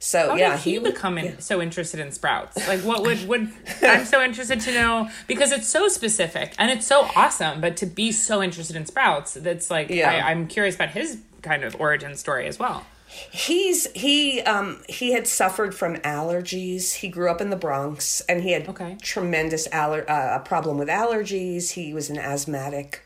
So 0.00 0.30
How 0.30 0.34
yeah, 0.36 0.58
he, 0.58 0.78
would- 0.78 0.92
become 0.94 1.16
in, 1.16 1.40
so 1.40 1.62
interested 1.62 1.98
in 1.98 2.12
sprouts? 2.12 2.56
Like, 2.68 2.80
what 2.80 3.02
would 3.02 3.26
would 3.26 3.50
I'm 3.82 4.04
so 4.04 4.22
interested 4.22 4.60
to 4.60 4.72
know 4.72 5.08
because 5.26 5.50
it's 5.50 5.66
so 5.68 5.88
specific 5.88 6.54
and 6.58 6.70
it's 6.70 6.86
so 6.86 7.08
awesome. 7.16 7.60
But 7.62 7.76
to 7.78 7.86
be 7.86 8.12
so 8.12 8.42
interested 8.42 8.76
in 8.76 8.84
sprouts, 8.84 9.32
that's 9.34 9.70
like 9.70 9.88
Yeah. 9.88 10.10
I, 10.10 10.30
I'm 10.30 10.46
curious 10.46 10.74
about 10.74 10.90
his 10.90 11.18
kind 11.40 11.64
of 11.64 11.74
origin 11.80 12.16
story 12.16 12.46
as 12.46 12.58
well. 12.58 12.84
He's 13.30 13.90
he 13.92 14.42
um 14.42 14.82
he 14.88 15.12
had 15.12 15.26
suffered 15.26 15.74
from 15.74 15.96
allergies. 15.98 16.94
He 16.96 17.08
grew 17.08 17.30
up 17.30 17.40
in 17.40 17.48
the 17.50 17.56
Bronx 17.56 18.20
and 18.28 18.42
he 18.42 18.52
had 18.52 18.68
Okay. 18.68 18.96
tremendous 19.00 19.66
aller- 19.72 20.10
uh, 20.10 20.36
a 20.36 20.40
problem 20.40 20.76
with 20.78 20.88
allergies. 20.88 21.70
He 21.72 21.94
was 21.94 22.10
an 22.10 22.18
asthmatic. 22.18 23.02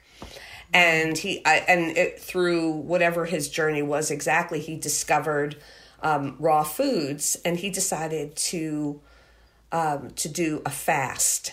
And 0.73 1.17
he 1.17 1.45
I, 1.47 1.65
and 1.67 1.97
it, 1.97 2.21
through 2.21 2.73
whatever 2.73 3.25
his 3.25 3.49
journey 3.49 3.83
was 3.83 4.11
exactly, 4.11 4.61
he 4.61 4.77
discovered 4.77 5.57
um, 6.03 6.37
raw 6.39 6.63
foods 6.63 7.37
and 7.45 7.57
he 7.59 7.71
decided 7.71 8.37
to 8.37 9.01
um, 9.73 10.11
to 10.17 10.29
do 10.29 10.63
a 10.67 10.71
fast. 10.71 11.53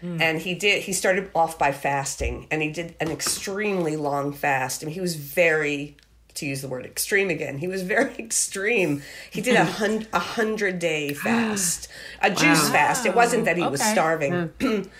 And 0.00 0.40
he 0.40 0.54
did 0.54 0.82
he 0.84 0.92
started 0.92 1.28
off 1.34 1.58
by 1.58 1.72
fasting 1.72 2.46
and 2.52 2.62
he 2.62 2.70
did 2.70 2.94
an 3.00 3.10
extremely 3.10 3.96
long 3.96 4.32
fast. 4.32 4.82
I 4.82 4.86
mean 4.86 4.94
he 4.94 5.00
was 5.00 5.16
very 5.16 5.96
to 6.34 6.46
use 6.46 6.62
the 6.62 6.68
word 6.68 6.86
extreme 6.86 7.30
again. 7.30 7.58
He 7.58 7.66
was 7.66 7.82
very 7.82 8.14
extreme. 8.18 9.02
He 9.30 9.40
did 9.40 9.56
a 9.56 9.64
hundred 9.64 10.06
a 10.12 10.20
hundred 10.20 10.78
day 10.78 11.14
fast, 11.24 11.88
a 12.22 12.30
juice 12.30 12.68
fast. 12.70 13.06
It 13.06 13.14
wasn't 13.16 13.44
that 13.46 13.56
he 13.56 13.66
was 13.66 13.80
starving, 13.82 14.52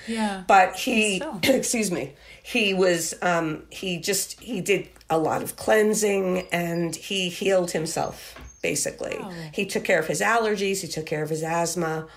Yeah. 0.09 0.43
but 0.49 0.75
he 0.75 1.23
excuse 1.45 1.91
me. 1.93 2.15
He 2.49 2.73
was 2.73 3.15
um, 3.21 3.65
he 3.71 3.99
just 3.99 4.41
he 4.41 4.61
did 4.61 4.89
a 5.11 5.19
lot 5.19 5.43
of 5.43 5.57
cleansing 5.57 6.47
and 6.51 6.97
he 6.97 7.29
healed 7.29 7.73
himself 7.73 8.35
basically. 8.63 9.19
He 9.53 9.67
took 9.67 9.85
care 9.85 10.01
of 10.01 10.07
his 10.07 10.21
allergies. 10.21 10.81
He 10.81 10.89
took 10.89 11.07
care 11.07 11.23
of 11.23 11.31
his 11.31 11.43
asthma 11.43 12.09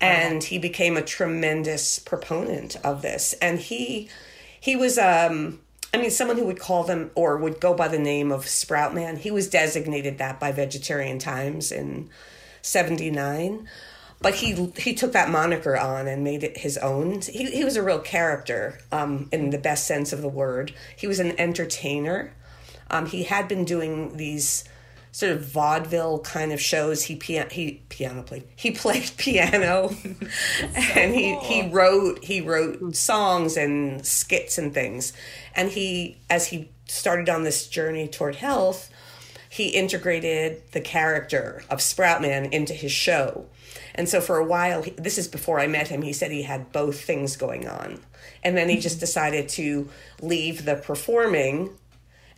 and 0.00 0.44
he 0.44 0.58
became 0.58 0.96
a 0.96 1.02
tremendous 1.02 1.98
proponent 1.98 2.76
of 2.84 3.02
this 3.02 3.34
and 3.42 3.58
he 3.58 4.08
he 4.60 4.76
was 4.76 4.98
um 4.98 5.58
i 5.92 5.96
mean 5.96 6.10
someone 6.10 6.36
who 6.36 6.44
would 6.44 6.58
call 6.58 6.84
them 6.84 7.10
or 7.14 7.36
would 7.36 7.60
go 7.60 7.74
by 7.74 7.88
the 7.88 7.98
name 7.98 8.30
of 8.30 8.46
sprout 8.46 8.94
man 8.94 9.16
he 9.16 9.30
was 9.30 9.48
designated 9.48 10.18
that 10.18 10.38
by 10.38 10.52
vegetarian 10.52 11.18
times 11.18 11.72
in 11.72 12.08
79 12.62 13.68
but 14.20 14.34
he 14.34 14.72
he 14.76 14.94
took 14.94 15.12
that 15.12 15.30
moniker 15.30 15.76
on 15.76 16.06
and 16.08 16.24
made 16.24 16.42
it 16.42 16.58
his 16.58 16.76
own 16.78 17.20
he, 17.20 17.50
he 17.50 17.64
was 17.64 17.76
a 17.76 17.82
real 17.82 18.00
character 18.00 18.78
um 18.92 19.28
in 19.32 19.50
the 19.50 19.58
best 19.58 19.86
sense 19.86 20.12
of 20.12 20.22
the 20.22 20.28
word 20.28 20.72
he 20.96 21.06
was 21.06 21.20
an 21.20 21.38
entertainer 21.40 22.32
um 22.90 23.06
he 23.06 23.24
had 23.24 23.48
been 23.48 23.64
doing 23.64 24.16
these 24.16 24.64
sort 25.18 25.32
of 25.32 25.44
vaudeville 25.44 26.20
kind 26.20 26.52
of 26.52 26.60
shows. 26.60 27.02
He 27.02 27.16
piano 27.16 27.48
he 27.50 27.82
piano 27.88 28.22
played. 28.22 28.44
He 28.54 28.70
played 28.84 29.10
piano, 29.16 29.90
and 30.94 31.14
he 31.14 31.36
he 31.40 31.68
wrote 31.68 32.24
he 32.24 32.40
wrote 32.40 32.94
songs 32.94 33.56
and 33.56 34.06
skits 34.06 34.58
and 34.58 34.72
things. 34.72 35.12
And 35.54 35.70
he 35.70 36.18
as 36.30 36.46
he 36.46 36.70
started 36.86 37.28
on 37.28 37.42
this 37.42 37.66
journey 37.66 38.08
toward 38.08 38.36
health, 38.36 38.90
he 39.50 39.70
integrated 39.70 40.62
the 40.72 40.80
character 40.80 41.62
of 41.68 41.80
Sproutman 41.80 42.52
into 42.52 42.72
his 42.72 42.92
show. 42.92 43.46
And 43.98 44.08
so 44.08 44.22
for 44.22 44.38
a 44.38 44.44
while, 44.44 44.82
he- 44.82 44.92
this 44.92 45.18
is 45.18 45.28
before 45.28 45.60
I 45.60 45.66
met 45.66 45.88
him, 45.88 46.02
he 46.02 46.14
said 46.14 46.30
he 46.30 46.44
had 46.44 46.72
both 46.72 47.00
things 47.00 47.36
going 47.36 47.68
on. 47.68 48.00
And 48.42 48.56
then 48.56 48.68
he 48.68 48.78
just 48.78 48.96
mm-hmm. 48.96 49.00
decided 49.00 49.48
to 49.50 49.90
leave 50.22 50.64
the 50.64 50.76
performing 50.76 51.70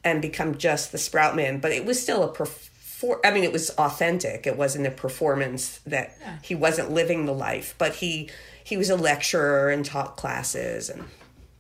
and 0.03 0.23
become 0.23 0.57
just 0.57 0.91
the 0.91 0.99
Sprout 0.99 1.37
Man. 1.37 1.61
But 1.61 1.73
it 1.73 1.85
was 1.85 2.03
still 2.03 2.25
a 2.25 2.33
perfor- 2.33 3.21
I 3.25 3.31
mean, 3.31 3.45
it 3.45 3.53
was 3.53 3.71
authentic. 3.71 4.47
It 4.47 4.57
wasn't 4.57 4.87
a 4.87 4.91
performance 4.91 5.81
that 5.87 6.17
he 6.43 6.55
wasn't 6.55 6.91
living 6.91 7.27
the 7.27 7.35
life. 7.35 7.75
But 7.79 7.97
he 7.97 8.31
he 8.63 8.77
was 8.77 8.91
a 8.91 8.97
lecturer 8.97 9.71
and 9.71 9.85
taught 9.85 10.17
classes, 10.17 10.91
and 10.91 11.05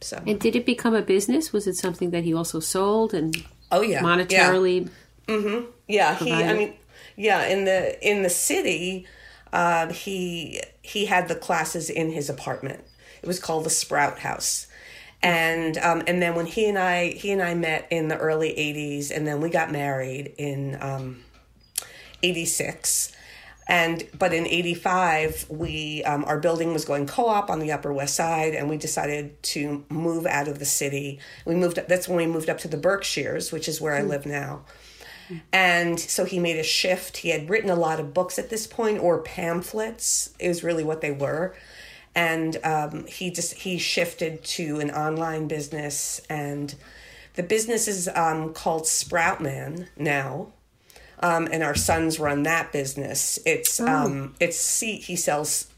so 0.01 0.23
And 0.27 0.39
did 0.39 0.57
it 0.57 0.65
become 0.65 0.95
a 0.95 1.03
business? 1.03 1.53
Was 1.53 1.67
it 1.67 1.77
something 1.77 2.11
that 2.11 2.25
he 2.25 2.33
also 2.33 2.61
sold 2.61 3.15
and 3.15 3.37
oh 3.71 3.83
yeah, 3.83 4.03
monetarily? 4.03 4.87
Yeah, 4.87 4.93
Yeah, 5.89 6.17
he. 6.17 6.33
I 6.33 6.55
mean, 6.55 6.75
yeah. 7.17 7.47
In 7.47 7.65
the 7.65 8.09
in 8.09 8.23
the 8.23 8.31
city, 8.31 9.07
uh, 9.53 9.93
he 9.93 10.61
he 10.83 11.07
had 11.07 11.29
the 11.29 11.35
classes 11.35 11.91
in 11.91 12.11
his 12.11 12.29
apartment. 12.29 12.85
It 13.23 13.27
was 13.27 13.39
called 13.39 13.65
the 13.65 13.71
Sprout 13.71 14.21
House, 14.21 14.67
and 15.23 15.77
um, 15.79 16.03
and 16.07 16.23
then 16.23 16.35
when 16.35 16.47
he 16.47 16.69
and 16.69 16.79
I 16.79 17.09
he 17.09 17.31
and 17.33 17.43
I 17.43 17.55
met 17.55 17.87
in 17.91 18.09
the 18.09 18.17
early 18.17 18.51
'80s, 18.51 19.15
and 19.15 19.27
then 19.27 19.41
we 19.41 19.51
got 19.51 19.71
married 19.71 20.35
in 20.39 20.79
um, 20.81 21.25
'86. 22.23 23.13
And 23.69 24.03
but 24.19 24.35
in 24.35 24.49
'85, 24.49 25.47
we 25.49 26.03
um, 26.03 26.25
our 26.25 26.41
building 26.41 26.73
was 26.73 26.85
going 26.85 27.07
co-op 27.07 27.51
on 27.51 27.61
the 27.61 27.71
Upper 27.71 27.93
West 27.93 28.17
Side, 28.17 28.55
and 28.55 28.69
we 28.69 28.77
decided 28.77 29.41
to 29.45 29.85
move 29.89 30.27
out 30.27 30.49
of 30.49 30.59
the 30.59 30.65
city. 30.65 31.21
We 31.45 31.55
moved. 31.55 31.79
That's 31.87 32.09
when 32.09 32.17
we 32.17 32.27
moved 32.27 32.49
up 32.49 32.59
to 32.59 32.69
the 32.69 32.77
Berkshires, 32.77 33.53
which 33.53 33.69
is 33.69 33.81
where 33.81 33.95
I 33.95 34.03
live 34.03 34.27
now. 34.27 34.63
And 35.53 35.99
so 35.99 36.25
he 36.25 36.39
made 36.39 36.57
a 36.57 36.63
shift. 36.63 37.19
He 37.19 37.31
had 37.31 37.49
written 37.51 37.71
a 37.71 37.77
lot 37.77 38.01
of 38.01 38.15
books 38.15 38.39
at 38.39 38.51
this 38.51 38.67
point, 38.67 39.01
or 39.01 39.23
pamphlets, 39.23 40.35
is 40.39 40.63
really 40.65 40.85
what 40.85 41.01
they 41.01 41.11
were. 41.11 41.55
And 42.15 42.57
um, 42.65 43.07
he 43.07 43.31
just 43.31 43.55
he 43.55 43.79
shifted 43.79 44.43
to 44.45 44.81
an 44.81 44.91
online 44.91 45.47
business, 45.47 46.21
and 46.29 46.75
the 47.35 47.43
business 47.43 47.87
is 47.87 48.09
um, 48.15 48.53
called 48.53 48.83
Sproutman 48.83 49.89
now. 49.97 50.53
Um, 51.23 51.49
and 51.53 51.63
our 51.63 51.75
sons 51.75 52.19
run 52.19 52.45
that 52.45 52.73
business. 52.73 53.39
It's 53.45 53.79
um, 53.79 54.35
it's 54.41 54.59
see 54.59 54.97
he 54.97 55.17
sells, 55.17 55.69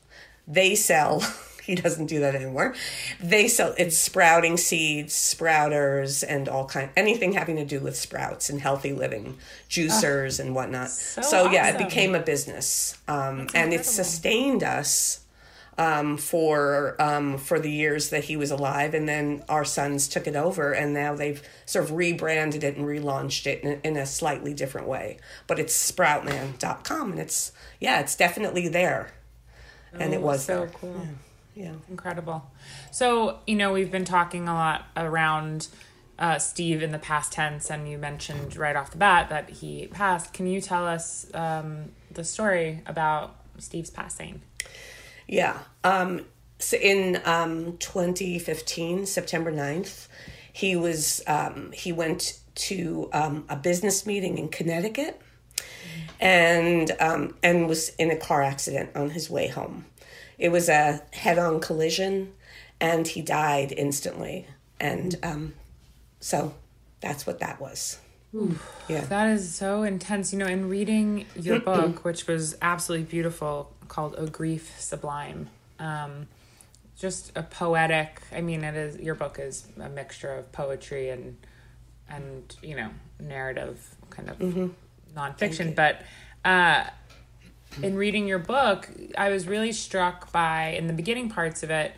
they 0.46 0.74
sell. 0.74 1.22
He 1.66 1.74
doesn't 1.76 2.06
do 2.06 2.18
that 2.20 2.34
anymore. 2.34 2.74
They 3.20 3.46
sell 3.48 3.74
it's 3.78 3.96
sprouting 3.96 4.56
seeds, 4.56 5.14
sprouters, 5.14 6.24
and 6.26 6.48
all 6.48 6.66
kind 6.66 6.90
anything 6.96 7.32
having 7.34 7.56
to 7.56 7.64
do 7.64 7.78
with 7.80 7.96
sprouts 7.96 8.50
and 8.50 8.60
healthy 8.60 8.92
living, 8.92 9.38
juicers 9.70 10.40
and 10.40 10.54
whatnot. 10.54 10.90
So, 10.90 11.50
yeah, 11.50 11.68
it 11.70 11.78
became 11.78 12.14
a 12.16 12.20
business, 12.20 12.98
um, 13.06 13.46
and 13.54 13.72
it 13.72 13.84
sustained 13.86 14.62
us 14.64 15.20
um, 15.78 16.16
for 16.18 17.00
um, 17.00 17.38
for 17.38 17.60
the 17.60 17.70
years 17.70 18.10
that 18.10 18.24
he 18.24 18.36
was 18.36 18.50
alive, 18.50 18.92
and 18.92 19.08
then 19.08 19.42
our 19.48 19.64
sons 19.64 20.08
took 20.08 20.26
it 20.26 20.34
over, 20.36 20.72
and 20.72 20.92
now 20.92 21.14
they've 21.14 21.40
sort 21.64 21.84
of 21.84 21.92
rebranded 21.92 22.64
it 22.64 22.76
and 22.76 22.84
relaunched 22.86 23.46
it 23.46 23.62
in 23.62 23.70
a, 23.72 23.88
in 23.88 23.96
a 23.96 24.04
slightly 24.04 24.52
different 24.52 24.88
way. 24.88 25.18
But 25.46 25.58
it's 25.60 25.74
sproutman.com, 25.92 27.12
and 27.12 27.20
it's 27.20 27.52
yeah, 27.80 28.00
it's 28.00 28.16
definitely 28.16 28.68
there, 28.68 29.12
and 29.92 30.12
it 30.12 30.18
Oh, 30.18 30.20
was 30.26 30.44
so 30.44 30.60
there. 30.60 30.68
cool. 30.74 31.00
Yeah. 31.04 31.10
Incredible. 31.88 32.50
So, 32.90 33.40
you 33.46 33.56
know, 33.56 33.72
we've 33.72 33.90
been 33.90 34.04
talking 34.04 34.48
a 34.48 34.54
lot 34.54 34.86
around 34.96 35.68
uh, 36.18 36.38
Steve 36.38 36.82
in 36.82 36.92
the 36.92 36.98
past 36.98 37.32
tense, 37.32 37.70
and 37.70 37.88
you 37.88 37.98
mentioned 37.98 38.56
right 38.56 38.76
off 38.76 38.90
the 38.90 38.96
bat 38.96 39.28
that 39.30 39.50
he 39.50 39.88
passed. 39.88 40.32
Can 40.32 40.46
you 40.46 40.60
tell 40.60 40.86
us 40.86 41.26
um, 41.34 41.92
the 42.10 42.24
story 42.24 42.82
about 42.86 43.36
Steve's 43.58 43.90
passing? 43.90 44.40
Yeah. 45.26 45.58
Um, 45.84 46.26
so 46.58 46.76
in 46.76 47.20
um, 47.24 47.76
2015, 47.78 49.06
September 49.06 49.52
9th, 49.52 50.06
he 50.52 50.76
was 50.76 51.22
um, 51.26 51.72
he 51.72 51.92
went 51.92 52.38
to 52.54 53.08
um, 53.12 53.44
a 53.48 53.56
business 53.56 54.06
meeting 54.06 54.38
in 54.38 54.48
Connecticut, 54.48 55.20
and 56.20 56.90
um, 57.00 57.34
and 57.42 57.66
was 57.66 57.88
in 57.96 58.10
a 58.10 58.16
car 58.16 58.42
accident 58.42 58.90
on 58.94 59.10
his 59.10 59.30
way 59.30 59.48
home. 59.48 59.86
It 60.42 60.50
was 60.50 60.68
a 60.68 61.00
head-on 61.12 61.60
collision, 61.60 62.32
and 62.80 63.06
he 63.06 63.22
died 63.22 63.70
instantly. 63.70 64.48
And 64.80 65.16
um, 65.22 65.54
so 66.18 66.54
that's 67.00 67.24
what 67.28 67.38
that 67.38 67.60
was. 67.60 68.00
Yeah. 68.88 69.04
That 69.04 69.28
is 69.28 69.54
so 69.54 69.84
intense. 69.84 70.32
You 70.32 70.40
know, 70.40 70.46
in 70.46 70.68
reading 70.68 71.26
your 71.36 71.60
book, 71.60 72.04
which 72.04 72.26
was 72.26 72.56
absolutely 72.60 73.06
beautiful, 73.06 73.72
called 73.86 74.16
A 74.18 74.26
Grief 74.26 74.74
Sublime, 74.80 75.48
um, 75.78 76.26
just 76.98 77.30
a 77.36 77.44
poetic. 77.44 78.20
I 78.32 78.40
mean, 78.40 78.64
it 78.64 78.74
is 78.74 78.98
your 78.98 79.14
book 79.14 79.38
is 79.38 79.68
a 79.78 79.88
mixture 79.88 80.34
of 80.34 80.50
poetry 80.50 81.10
and 81.10 81.36
and 82.08 82.56
you 82.62 82.74
know 82.74 82.90
narrative 83.20 83.94
kind 84.10 84.28
of 84.28 84.38
nonfiction. 85.14 85.76
But 85.76 86.02
uh, 86.44 86.86
in 87.82 87.96
reading 87.96 88.26
your 88.26 88.38
book, 88.38 88.88
I 89.16 89.30
was 89.30 89.46
really 89.46 89.72
struck 89.72 90.32
by 90.32 90.68
in 90.78 90.86
the 90.88 90.92
beginning 90.92 91.30
parts 91.30 91.62
of 91.62 91.70
it 91.70 91.92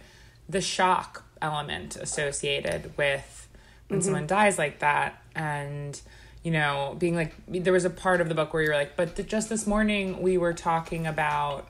the 0.48 0.60
shock 0.60 1.24
element 1.40 1.96
associated 1.96 2.92
with 2.96 3.48
when 3.88 4.02
someone 4.02 4.26
dies 4.26 4.58
like 4.58 4.80
that. 4.80 5.22
And 5.34 6.00
you 6.42 6.50
know 6.50 6.94
being 6.98 7.14
like 7.16 7.34
there 7.48 7.72
was 7.72 7.86
a 7.86 7.90
part 7.90 8.20
of 8.20 8.28
the 8.28 8.34
book 8.34 8.52
where 8.52 8.62
you 8.62 8.68
were 8.68 8.74
like 8.76 8.96
but 8.96 9.16
th- 9.16 9.26
just 9.26 9.48
this 9.48 9.66
morning 9.66 10.20
we 10.20 10.36
were 10.36 10.52
talking 10.52 11.06
about 11.06 11.66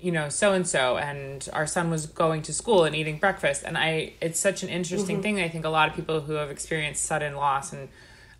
you 0.00 0.10
know 0.10 0.30
so 0.30 0.54
and 0.54 0.66
so 0.66 0.96
and 0.96 1.46
our 1.52 1.66
son 1.66 1.90
was 1.90 2.06
going 2.06 2.40
to 2.40 2.50
school 2.54 2.84
and 2.84 2.96
eating 2.96 3.18
breakfast. 3.18 3.62
And 3.62 3.76
i 3.76 4.14
it's 4.22 4.40
such 4.40 4.62
an 4.62 4.70
interesting 4.70 5.16
Mm-hmm. 5.16 5.22
thing 5.22 5.40
i 5.40 5.48
think 5.50 5.66
a 5.66 5.68
lot 5.68 5.90
of 5.90 5.94
people 5.94 6.22
who 6.22 6.32
have 6.32 6.50
experienced 6.50 7.04
sudden 7.04 7.36
loss 7.36 7.74
and 7.74 7.90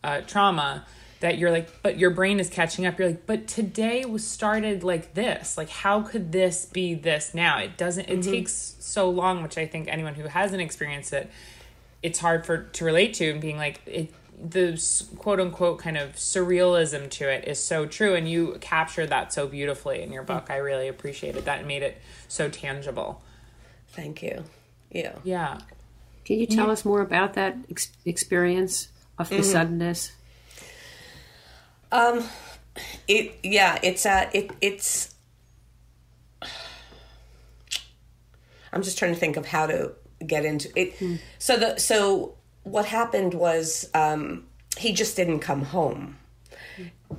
uh, 0.03 0.23
trauma 0.23 0.87
that 1.21 1.39
you're 1.39 1.51
like 1.51 1.83
but 1.83 1.99
your 1.99 2.11
brain 2.11 2.41
is 2.41 2.49
catching 2.49 2.87
up. 2.87 2.99
You're 2.99 3.09
like 3.09 3.27
but 3.27 3.47
today 3.47 4.05
was 4.05 4.27
started 4.27 4.83
like 4.85 5.15
this. 5.15 5.57
Like 5.57 5.69
how 5.71 6.03
could 6.03 6.33
this 6.33 6.67
be 6.67 6.95
this 6.95 7.35
now? 7.35 7.59
It 7.59 7.77
doesn't 7.77 8.09
it 8.09 8.21
Mm-hmm. 8.21 8.31
takes 8.31 8.77
so 8.81 9.09
long 9.09 9.43
which 9.43 9.57
i 9.57 9.67
think 9.67 9.87
anyone 9.89 10.15
who 10.15 10.25
hasn't 10.25 10.61
experienced 10.61 11.13
it 11.13 11.31
it's 12.03 12.19
hard 12.19 12.45
for 12.45 12.65
to 12.65 12.85
relate 12.85 13.15
to 13.15 13.31
and 13.31 13.41
being 13.41 13.57
like 13.57 13.81
it 13.87 14.13
the 14.43 14.83
quote 15.19 15.39
unquote 15.39 15.79
kind 15.79 15.97
of 15.99 16.15
surrealism 16.15 17.11
to 17.11 17.29
it 17.29 17.47
is 17.47 17.63
so 17.63 17.85
true. 17.85 18.15
And 18.15 18.27
you 18.27 18.57
captured 18.63 19.11
that 19.11 19.35
so 19.35 19.47
beautifully 19.47 20.01
in 20.01 20.11
your 20.13 20.23
book. 20.23 20.47
I 20.49 20.57
really 20.57 20.89
appreciated 20.89 21.45
that 21.45 21.59
and 21.59 21.69
made 21.69 21.83
it 21.83 22.01
so 22.27 22.49
tangible. 22.49 23.23
Thank 23.89 24.23
you. 24.23 24.45
Yeah. 24.91 25.17
yeah. 25.25 25.59
Can 26.25 26.39
you 26.39 26.47
tell 26.47 26.71
us 26.71 26.87
more 26.87 27.03
about 27.03 27.35
that 27.35 27.55
ex- 27.71 27.93
experience 28.07 28.89
of 29.19 29.29
the 29.29 29.43
suddenness? 29.43 30.13
Um, 31.93 32.25
it 33.09 33.39
yeah, 33.43 33.79
it's 33.83 34.07
uh, 34.07 34.31
it 34.33 34.51
it's. 34.61 35.15
I'm 38.73 38.83
just 38.83 38.99
trying 38.99 39.13
to 39.13 39.19
think 39.19 39.37
of 39.37 39.47
how 39.47 39.67
to 39.67 39.93
get 40.25 40.45
into 40.45 40.71
it. 40.77 40.95
So 41.39 41.57
the 41.57 41.79
so 41.79 42.35
what 42.63 42.87
happened 42.87 43.35
was 43.35 43.91
um, 43.95 44.47
he 44.77 44.93
just 44.93 45.17
didn't 45.17 45.41
come 45.41 45.63
home. 45.63 46.17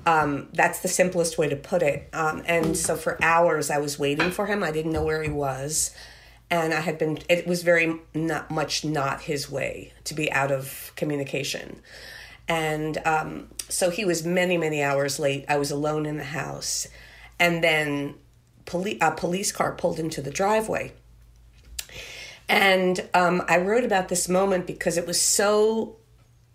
Um, 0.05 0.47
that's 0.53 0.79
the 0.79 0.87
simplest 0.87 1.37
way 1.37 1.49
to 1.49 1.55
put 1.57 1.83
it. 1.83 2.07
Um, 2.13 2.43
and 2.45 2.77
so 2.77 2.95
for 2.95 3.21
hours 3.21 3.69
I 3.69 3.79
was 3.79 3.99
waiting 3.99 4.31
for 4.31 4.45
him. 4.45 4.63
I 4.63 4.71
didn't 4.71 4.93
know 4.93 5.03
where 5.03 5.21
he 5.21 5.29
was, 5.29 5.93
and 6.49 6.73
I 6.73 6.79
had 6.79 6.97
been. 6.97 7.19
It 7.29 7.45
was 7.45 7.63
very 7.63 7.95
not 8.13 8.49
much 8.49 8.85
not 8.85 9.21
his 9.23 9.51
way 9.51 9.91
to 10.05 10.13
be 10.13 10.31
out 10.31 10.51
of 10.51 10.93
communication, 10.95 11.81
and 12.51 12.97
um, 13.05 13.47
so 13.69 13.89
he 13.89 14.03
was 14.03 14.25
many 14.25 14.57
many 14.57 14.83
hours 14.83 15.19
late. 15.19 15.45
I 15.47 15.57
was 15.57 15.71
alone 15.71 16.05
in 16.05 16.17
the 16.17 16.25
house, 16.25 16.85
and 17.39 17.63
then 17.63 18.15
poli- 18.65 18.97
a 18.99 19.11
police 19.11 19.53
car 19.53 19.71
pulled 19.71 19.99
into 19.99 20.21
the 20.21 20.31
driveway. 20.31 20.91
And 22.49 23.07
um, 23.13 23.41
I 23.47 23.57
wrote 23.59 23.85
about 23.85 24.09
this 24.09 24.27
moment 24.27 24.67
because 24.67 24.97
it 24.97 25.07
was 25.07 25.21
so, 25.21 25.95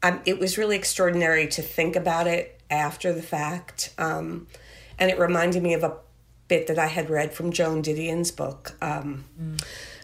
um, 0.03 0.21
it 0.27 0.39
was 0.39 0.59
really 0.59 0.77
extraordinary 0.77 1.49
to 1.49 1.63
think 1.63 1.97
about 1.97 2.27
it 2.27 2.61
after 2.71 3.15
the 3.15 3.23
fact. 3.23 3.95
Um, 3.97 4.47
and 4.99 5.11
it 5.11 5.19
reminded 5.19 5.63
me 5.63 5.73
of 5.73 5.83
a 5.83 5.97
bit 6.49 6.67
that 6.67 6.79
I 6.79 6.89
had 6.89 7.09
read 7.09 7.33
from 7.33 7.51
Joan 7.51 7.83
Didion's 7.83 8.31
book, 8.31 8.77
um, 8.83 9.25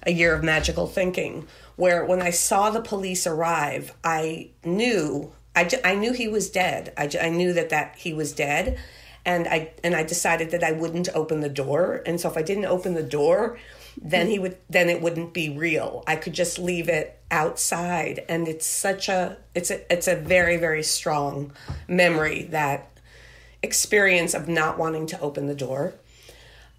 A 0.06 0.12
Year 0.12 0.34
of 0.34 0.42
Magical 0.42 0.86
Thinking, 0.86 1.46
where 1.76 2.06
when 2.06 2.22
I 2.22 2.30
saw 2.30 2.70
the 2.70 2.80
police 2.80 3.26
arrive, 3.26 3.92
I 4.02 4.48
knew. 4.64 5.32
I, 5.54 5.64
ju- 5.64 5.80
I 5.84 5.94
knew 5.94 6.12
he 6.12 6.28
was 6.28 6.50
dead. 6.50 6.92
I, 6.96 7.06
ju- 7.06 7.18
I 7.18 7.28
knew 7.28 7.52
that, 7.52 7.70
that 7.70 7.96
he 7.98 8.14
was 8.14 8.32
dead, 8.32 8.78
and 9.24 9.46
I 9.46 9.72
and 9.84 9.94
I 9.94 10.02
decided 10.02 10.50
that 10.50 10.64
I 10.64 10.72
wouldn't 10.72 11.08
open 11.14 11.40
the 11.40 11.48
door. 11.48 12.02
And 12.06 12.20
so 12.20 12.28
if 12.30 12.36
I 12.36 12.42
didn't 12.42 12.64
open 12.64 12.94
the 12.94 13.02
door, 13.02 13.58
then 14.00 14.28
he 14.28 14.38
would 14.38 14.56
then 14.70 14.88
it 14.88 15.02
wouldn't 15.02 15.32
be 15.32 15.48
real 15.50 16.02
i 16.06 16.16
could 16.16 16.32
just 16.32 16.58
leave 16.58 16.88
it 16.88 17.18
outside 17.30 18.24
and 18.28 18.48
it's 18.48 18.66
such 18.66 19.08
a 19.08 19.36
it's 19.54 19.70
a 19.70 19.92
it's 19.92 20.08
a 20.08 20.16
very 20.16 20.56
very 20.56 20.82
strong 20.82 21.52
memory 21.88 22.44
that 22.44 22.88
experience 23.62 24.34
of 24.34 24.48
not 24.48 24.78
wanting 24.78 25.06
to 25.06 25.20
open 25.20 25.46
the 25.46 25.54
door 25.54 25.94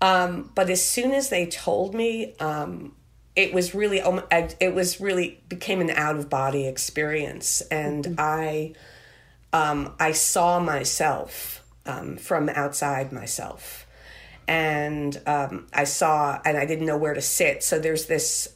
um, 0.01 0.51
but 0.53 0.69
as 0.69 0.85
soon 0.85 1.13
as 1.13 1.29
they 1.29 1.45
told 1.45 1.95
me 1.95 2.35
um, 2.39 2.93
it 3.35 3.53
was 3.53 3.73
really 3.73 4.01
um, 4.01 4.21
it 4.31 4.73
was 4.73 4.99
really 5.01 5.39
became 5.49 5.81
an 5.81 5.89
out 5.91 6.15
of 6.15 6.29
body 6.29 6.67
experience 6.67 7.61
and 7.71 8.15
i 8.17 8.73
um, 9.51 9.93
i 9.99 10.11
saw 10.11 10.59
myself 10.59 11.63
um, 11.85 12.15
from 12.17 12.49
outside 12.49 13.11
myself 13.11 13.83
and 14.47 15.19
um, 15.25 15.67
I 15.73 15.83
saw, 15.85 16.39
and 16.45 16.57
I 16.57 16.65
didn't 16.65 16.85
know 16.85 16.97
where 16.97 17.13
to 17.13 17.21
sit. 17.21 17.63
So 17.63 17.79
there's 17.79 18.05
this, 18.05 18.49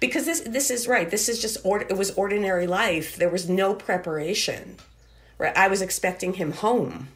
because 0.00 0.24
this 0.24 0.40
this 0.40 0.70
is 0.70 0.88
right. 0.88 1.08
This 1.08 1.28
is 1.28 1.40
just 1.40 1.58
or, 1.64 1.82
it 1.82 1.96
was 1.96 2.10
ordinary 2.12 2.66
life. 2.66 3.16
There 3.16 3.28
was 3.28 3.48
no 3.48 3.74
preparation. 3.74 4.76
Right, 5.38 5.56
I 5.56 5.68
was 5.68 5.82
expecting 5.82 6.34
him 6.34 6.50
home, 6.50 7.08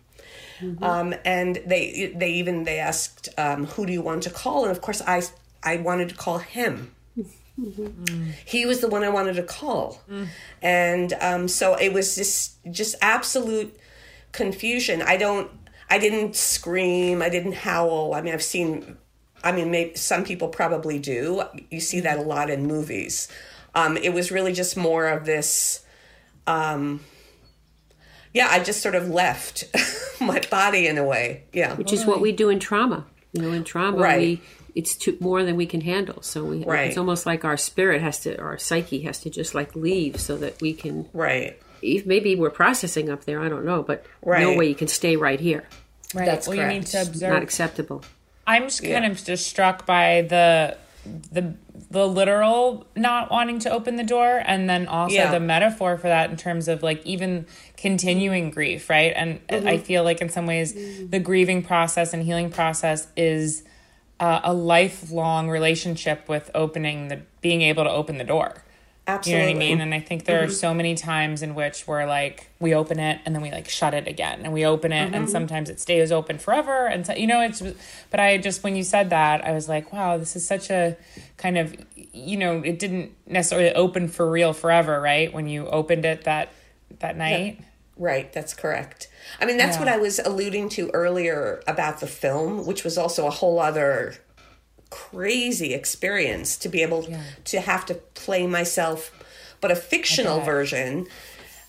um, 0.80 1.14
and 1.24 1.60
they 1.66 2.12
they 2.14 2.30
even 2.30 2.62
they 2.64 2.78
asked, 2.78 3.28
um, 3.36 3.66
"Who 3.66 3.84
do 3.84 3.92
you 3.92 4.02
want 4.02 4.22
to 4.24 4.30
call?" 4.30 4.62
And 4.62 4.70
of 4.70 4.80
course, 4.80 5.02
I 5.02 5.22
I 5.62 5.78
wanted 5.78 6.10
to 6.10 6.14
call 6.14 6.38
him. 6.38 6.92
He 8.46 8.64
was 8.66 8.80
the 8.80 8.88
one 8.88 9.02
I 9.04 9.08
wanted 9.10 9.34
to 9.36 9.42
call, 9.42 10.00
and 10.62 11.12
um, 11.20 11.48
so 11.48 11.74
it 11.74 11.92
was 11.92 12.14
just 12.16 12.58
just 12.70 12.94
absolute 13.02 13.76
confusion. 14.32 15.02
I 15.02 15.16
don't. 15.16 15.50
I 15.90 15.98
didn't 15.98 16.34
scream. 16.36 17.20
I 17.20 17.28
didn't 17.28 17.52
howl. 17.54 18.14
I 18.14 18.22
mean, 18.22 18.32
I've 18.32 18.42
seen. 18.42 18.96
I 19.44 19.52
mean, 19.52 19.70
maybe 19.70 19.96
some 19.96 20.24
people 20.24 20.48
probably 20.48 20.98
do. 20.98 21.42
You 21.70 21.80
see 21.80 22.00
that 22.00 22.18
a 22.18 22.22
lot 22.22 22.48
in 22.48 22.66
movies. 22.66 23.28
Um, 23.74 23.96
it 23.96 24.12
was 24.14 24.30
really 24.30 24.52
just 24.52 24.76
more 24.76 25.06
of 25.08 25.26
this. 25.26 25.84
Um, 26.46 27.00
yeah, 28.32 28.48
I 28.50 28.60
just 28.60 28.80
sort 28.82 28.94
of 28.94 29.08
left 29.08 29.64
my 30.20 30.40
body 30.50 30.86
in 30.86 30.96
a 30.96 31.04
way. 31.04 31.44
Yeah, 31.52 31.74
Which 31.74 31.92
is 31.92 32.06
what 32.06 32.20
we 32.22 32.32
do 32.32 32.48
in 32.48 32.58
trauma. 32.60 33.04
You 33.34 33.42
know, 33.42 33.52
in 33.52 33.64
trauma, 33.64 33.96
Right. 33.98 34.18
we 34.20 34.42
it's 34.74 34.96
too, 34.96 35.16
more 35.20 35.42
than 35.44 35.56
we 35.56 35.66
can 35.66 35.80
handle. 35.82 36.22
So 36.22 36.44
we, 36.44 36.64
Right. 36.64 36.88
it's 36.88 36.96
almost 36.98 37.26
like 37.26 37.44
our 37.44 37.56
spirit 37.56 38.00
has 38.02 38.20
to, 38.20 38.38
our 38.40 38.58
psyche 38.58 39.02
has 39.02 39.18
to 39.20 39.30
just 39.30 39.54
like 39.54 39.74
leave 39.76 40.18
so 40.20 40.36
that 40.38 40.60
we 40.60 40.72
can. 40.72 41.08
right. 41.12 41.58
if- 41.82 42.06
Maybe 42.06 42.34
we're 42.36 42.50
processing 42.50 43.10
up 43.10 43.24
there. 43.24 43.40
I 43.40 43.48
don't 43.48 43.64
know, 43.64 43.82
but 43.82 44.04
no 44.24 44.56
way 44.56 44.68
you 44.68 44.74
can 44.74 44.88
stay 44.88 45.16
right 45.16 45.40
here. 45.40 45.64
right 46.14 46.26
That's 46.26 46.46
well 46.46 46.56
you 46.56 46.66
need 46.66 46.90
correct. 46.90 47.14
to 47.18 47.28
Not 47.30 47.42
acceptable. 47.42 48.02
i'm 48.46 48.64
just 48.64 48.82
kind 48.84 49.04
of 49.06 49.22
just 49.24 49.46
struck 49.46 49.86
by 49.86 50.22
the 50.28 50.76
the 51.32 51.54
the 51.90 52.06
literal 52.06 52.86
not 52.96 53.30
wanting 53.30 53.58
to 53.60 53.70
open 53.70 53.96
the 53.96 54.04
door 54.04 54.42
and 54.44 54.68
then 54.68 54.86
also 54.86 55.14
Yeah. 55.14 55.30
the 55.30 55.40
metaphor 55.40 55.96
for 55.96 56.08
that 56.08 56.30
in 56.30 56.36
terms 56.36 56.68
of 56.68 56.82
like 56.82 57.04
even 57.06 57.46
continuing 57.76 58.50
grief 58.50 58.88
right 58.90 59.12
and 59.16 59.40
i 59.48 59.54
mm-hmm. 59.54 59.82
feel 59.82 60.04
like 60.04 60.20
in 60.20 60.28
some 60.28 60.46
ways 60.46 60.74
the 60.74 61.18
grieving 61.18 61.62
process 61.62 62.12
and 62.14 62.22
healing 62.22 62.50
process 62.50 63.08
is 63.16 63.64
uh, 64.22 64.40
a 64.44 64.52
lifelong 64.52 65.50
relationship 65.50 66.28
with 66.28 66.50
opening 66.54 67.08
the 67.08 67.20
being 67.40 67.62
able 67.62 67.84
to 67.84 67.90
open 67.90 68.18
the 68.18 68.24
door 68.24 68.62
Absolutely. 69.06 69.32
you 69.32 69.38
know 69.38 69.52
what 69.52 69.56
I 69.56 69.68
mean? 69.68 69.80
And 69.80 69.94
I 69.94 70.00
think 70.00 70.26
there 70.26 70.44
are 70.44 70.48
so 70.48 70.72
many 70.72 70.94
times 70.94 71.42
in 71.42 71.56
which 71.56 71.88
we're 71.88 72.06
like, 72.06 72.50
we 72.60 72.72
open 72.72 73.00
it 73.00 73.20
and 73.24 73.34
then 73.34 73.42
we 73.42 73.50
like 73.50 73.68
shut 73.68 73.94
it 73.94 74.06
again, 74.06 74.42
and 74.44 74.52
we 74.52 74.64
open 74.64 74.92
it, 74.92 75.12
and 75.12 75.28
sometimes 75.28 75.68
it 75.68 75.80
stays 75.80 76.12
open 76.12 76.38
forever. 76.38 76.86
And 76.86 77.04
so, 77.04 77.12
you 77.14 77.26
know, 77.26 77.40
it's, 77.40 77.60
but 78.10 78.20
I 78.20 78.38
just, 78.38 78.62
when 78.62 78.76
you 78.76 78.84
said 78.84 79.10
that, 79.10 79.44
I 79.44 79.52
was 79.52 79.68
like, 79.68 79.92
wow, 79.92 80.18
this 80.18 80.36
is 80.36 80.46
such 80.46 80.70
a 80.70 80.96
kind 81.36 81.58
of, 81.58 81.74
you 81.96 82.36
know, 82.36 82.60
it 82.60 82.78
didn't 82.78 83.10
necessarily 83.26 83.72
open 83.74 84.06
for 84.06 84.30
real 84.30 84.52
forever, 84.52 85.00
right? 85.00 85.32
When 85.32 85.48
you 85.48 85.66
opened 85.66 86.04
it 86.04 86.22
that, 86.24 86.50
that 87.00 87.16
night. 87.16 87.60
Right, 87.96 88.32
that's 88.32 88.54
correct. 88.54 89.08
I 89.40 89.46
mean, 89.46 89.56
that's 89.56 89.78
what 89.78 89.88
I 89.88 89.98
was 89.98 90.18
alluding 90.18 90.68
to 90.70 90.90
earlier 90.90 91.62
about 91.66 92.00
the 92.00 92.06
film, 92.06 92.66
which 92.66 92.84
was 92.84 92.96
also 92.98 93.26
a 93.26 93.30
whole 93.30 93.58
other 93.58 94.14
crazy 94.90 95.72
experience 95.72 96.56
to 96.58 96.68
be 96.68 96.82
able 96.82 97.08
to 97.44 97.60
have 97.60 97.86
to 97.86 97.94
play 97.94 98.46
myself, 98.46 99.10
but 99.60 99.70
a 99.70 99.76
fictional 99.76 100.40
version. 100.40 101.06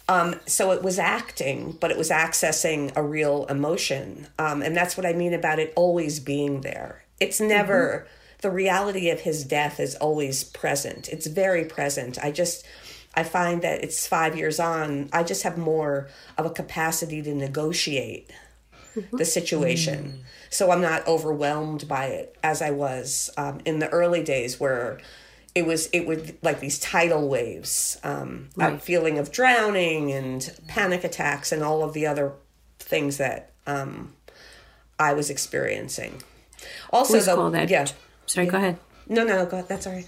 Um, 0.09 0.35
so 0.45 0.71
it 0.71 0.83
was 0.83 0.99
acting, 0.99 1.77
but 1.79 1.89
it 1.89 1.97
was 1.97 2.09
accessing 2.09 2.91
a 2.95 3.01
real 3.01 3.45
emotion. 3.45 4.27
Um, 4.37 4.61
and 4.61 4.75
that's 4.75 4.97
what 4.97 5.05
I 5.05 5.13
mean 5.13 5.33
about 5.33 5.59
it 5.59 5.71
always 5.77 6.19
being 6.19 6.61
there. 6.61 7.05
It's 7.21 7.39
never, 7.39 8.05
the 8.41 8.51
reality 8.51 9.09
of 9.09 9.21
his 9.21 9.45
death 9.45 9.79
is 9.79 9.95
always 9.95 10.43
present. 10.43 11.07
It's 11.07 11.27
very 11.27 11.63
present. 11.63 12.17
I 12.21 12.31
just, 12.31 12.65
I 13.15 13.23
find 13.23 13.61
that 13.61 13.83
it's 13.83 14.07
five 14.07 14.35
years 14.35 14.59
on, 14.59 15.09
I 15.13 15.23
just 15.23 15.43
have 15.43 15.57
more 15.57 16.07
of 16.37 16.45
a 16.45 16.49
capacity 16.49 17.21
to 17.21 17.33
negotiate 17.33 18.31
the 19.11 19.25
situation. 19.25 20.23
So 20.49 20.71
I'm 20.71 20.81
not 20.81 21.07
overwhelmed 21.07 21.87
by 21.87 22.05
it 22.05 22.35
as 22.43 22.61
I 22.61 22.71
was 22.71 23.29
um, 23.37 23.59
in 23.65 23.79
the 23.79 23.89
early 23.89 24.23
days 24.23 24.59
where 24.59 24.99
it 25.55 25.65
was 25.65 25.87
it 25.87 26.07
would 26.07 26.37
like 26.41 26.59
these 26.59 26.79
tidal 26.79 27.27
waves, 27.27 27.99
um, 28.03 28.49
a 28.57 28.77
feeling 28.79 29.19
of 29.19 29.31
drowning 29.31 30.11
and 30.11 30.51
panic 30.67 31.03
attacks 31.03 31.51
and 31.51 31.63
all 31.63 31.83
of 31.83 31.93
the 31.93 32.07
other 32.07 32.33
things 32.79 33.17
that 33.17 33.51
um, 33.67 34.13
I 34.99 35.13
was 35.13 35.29
experiencing. 35.29 36.21
Also, 36.91 37.13
always 37.13 37.25
though, 37.27 37.35
call 37.35 37.51
that. 37.51 37.69
yeah, 37.69 37.85
Sorry, 38.25 38.47
go 38.47 38.57
ahead. 38.57 38.77
no, 39.07 39.23
no, 39.23 39.37
no, 39.37 39.45
go 39.45 39.57
ahead. 39.57 39.69
That's 39.69 39.85
all 39.85 39.93
right. 39.93 40.07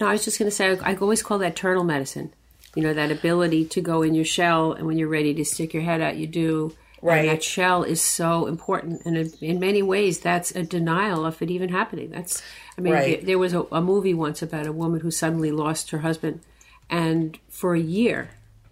No, 0.00 0.06
I 0.08 0.12
was 0.12 0.24
just 0.24 0.38
going 0.38 0.50
to 0.50 0.54
say, 0.56 0.78
I 0.82 0.94
always 0.96 1.22
call 1.22 1.38
that 1.38 1.56
turtle 1.56 1.84
medicine. 1.84 2.32
You 2.74 2.82
know, 2.84 2.94
that 2.94 3.10
ability 3.10 3.64
to 3.66 3.80
go 3.80 4.02
in 4.02 4.14
your 4.14 4.24
shell, 4.24 4.72
and 4.72 4.86
when 4.86 4.96
you're 4.96 5.08
ready 5.08 5.34
to 5.34 5.44
stick 5.44 5.74
your 5.74 5.82
head 5.82 6.00
out, 6.00 6.16
you 6.16 6.26
do. 6.26 6.74
Right. 7.02 7.20
And 7.20 7.28
that 7.28 7.42
shell 7.42 7.82
is 7.82 8.00
so 8.00 8.46
important. 8.46 9.02
And 9.04 9.16
in, 9.40 9.58
many 9.58 9.82
ways, 9.82 10.20
that's 10.20 10.52
a 10.52 10.62
denial 10.62 11.24
of 11.26 11.40
it 11.42 11.50
even 11.50 11.70
happening. 11.70 12.10
That's, 12.10 12.42
I 12.78 12.80
mean, 12.80 12.92
Right. 12.92 13.24
there, 13.26 13.38
was 13.38 13.54
a, 13.54 13.62
a 13.72 13.80
movie 13.80 14.14
once 14.14 14.42
about 14.42 14.66
a 14.66 14.72
woman 14.72 15.00
who 15.00 15.10
suddenly 15.10 15.50
lost 15.50 15.90
her 15.90 15.98
husband. 15.98 16.40
And 16.88 17.38
for 17.48 17.74
a 17.74 17.80
year, 17.80 18.30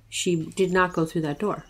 she 0.08 0.46
did 0.56 0.72
not 0.72 0.92
go 0.92 1.04
through 1.06 1.22
that 1.22 1.38
door. 1.38 1.64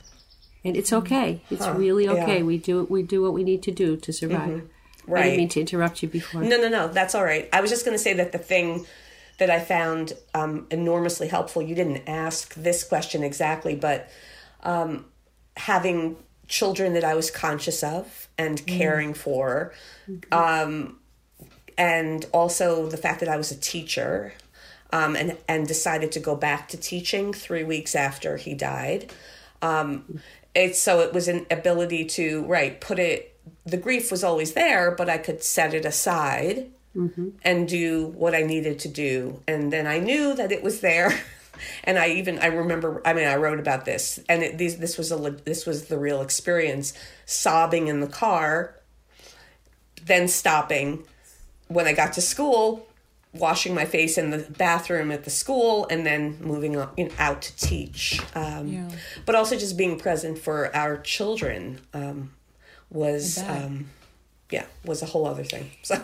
And 0.65 0.77
it's 0.77 0.93
okay. 0.93 1.41
It's 1.51 1.67
really 1.69 2.05
yeah. 2.05 2.11
Mm-hmm. 2.13 2.23
okay. 2.23 2.43
We 2.43 2.59
do 2.59 2.85
we 2.91 3.03
do 3.03 3.23
what 3.23 3.33
we 3.33 3.45
need 3.45 3.63
to 3.63 3.71
do 3.71 3.97
to 3.97 4.13
survive. 4.13 4.63
I 5.07 5.11
Right. 5.11 5.23
didn't 5.23 5.37
mean 5.39 5.49
to 5.51 5.61
interrupt 5.61 6.03
you 6.03 6.09
before. 6.09 6.43
No, 6.43 6.59
no, 6.59 6.69
no. 6.69 6.89
That's 6.89 7.15
all 7.15 7.25
right. 7.25 7.49
I 7.53 7.61
was 7.61 7.71
just 7.71 7.85
going 7.87 7.97
to 7.97 8.03
say 8.03 8.13
that 8.15 8.33
the 8.33 8.39
thing 8.39 8.85
that 9.39 9.51
I 9.51 9.61
found 9.61 10.13
um, 10.35 10.67
enormously 10.71 11.29
helpful. 11.29 11.63
You 11.63 11.75
didn't 11.75 12.03
ask 12.09 12.55
this 12.55 12.85
question 12.85 13.23
exactly, 13.23 13.75
but 13.75 14.09
um, 14.63 15.07
having 15.57 16.17
children 16.49 16.95
that 16.95 17.05
I 17.05 17.15
was 17.15 17.31
conscious 17.31 17.83
of 17.83 18.29
and 18.37 18.65
caring 18.67 19.15
for, 19.15 19.73
um, 20.33 20.99
and 21.77 22.27
also 22.33 22.89
the 22.89 22.97
fact 22.97 23.21
that 23.21 23.29
I 23.29 23.37
was 23.37 23.51
a 23.51 23.57
teacher. 23.57 24.35
Um, 24.91 25.17
and 25.17 25.37
and 25.47 25.69
decided 25.69 26.13
to 26.13 26.21
go 26.21 26.35
back 26.35 26.69
to 26.69 26.79
teaching 26.79 27.35
three 27.35 27.63
weeks 27.63 27.95
after 27.95 28.39
he 28.39 28.55
died. 28.55 29.13
Um, 29.61 30.21
it's 30.55 30.81
so 30.81 31.01
it 31.01 31.13
was 31.13 31.29
an 31.29 31.45
ability 31.51 32.07
to 32.07 32.43
right 32.47 32.81
put 32.81 32.99
it. 32.99 33.39
The 33.67 33.77
grief 33.77 34.11
was 34.11 34.25
always 34.25 34.55
there, 34.55 34.91
but 34.91 35.11
I 35.11 35.19
could 35.19 35.43
set 35.43 35.75
it 35.75 35.85
aside 35.85 36.71
and 37.43 37.69
do 37.69 38.07
what 38.07 38.35
I 38.35 38.43
needed 38.43 38.81
to 38.81 38.89
do. 38.89 39.43
And 39.47 39.73
then 39.73 39.87
I 39.87 39.99
knew 39.99 40.35
that 40.35 40.53
it 40.53 40.63
was 40.63 40.81
there. 40.81 41.19
And 41.83 41.99
I 41.99 42.11
even 42.11 42.39
I 42.39 42.47
remember 42.47 43.03
I 43.05 43.13
mean 43.15 43.27
I 43.27 43.35
wrote 43.35 43.59
about 43.59 43.85
this 43.85 44.21
and 44.29 44.45
it, 44.45 44.59
these 44.59 44.79
this 44.79 44.97
was 44.97 45.11
a 45.11 45.17
this 45.45 45.67
was 45.67 45.87
the 45.87 45.99
real 45.99 46.23
experience 46.23 46.93
sobbing 47.27 47.89
in 47.89 47.99
the 47.99 48.07
car 48.07 48.77
then 50.07 50.29
stopping. 50.29 51.05
When 51.67 51.87
I 51.87 51.93
got 51.93 52.13
to 52.15 52.21
school 52.21 52.87
washing 53.35 53.75
my 53.75 53.85
face 53.85 54.17
in 54.17 54.31
the 54.31 54.39
bathroom 54.39 55.11
at 55.11 55.25
the 55.25 55.31
school 55.31 55.87
and 55.91 56.07
then 56.07 56.39
moving 56.41 56.77
on, 56.77 56.91
you 56.97 57.05
know, 57.05 57.11
out 57.19 57.43
to 57.43 57.55
teach. 57.57 58.21
Um, 58.35 58.89
but 59.27 59.35
also 59.35 59.57
just 59.57 59.77
being 59.77 59.99
present 59.99 60.39
for 60.39 60.75
our 60.75 60.97
children 60.97 61.81
um, 61.93 62.33
was 62.91 63.39
um, 63.39 63.91
yeah 64.51 64.65
was 64.85 65.03
a 65.03 65.07
whole 65.07 65.27
other 65.27 65.45
thing. 65.45 65.71
So 65.83 66.03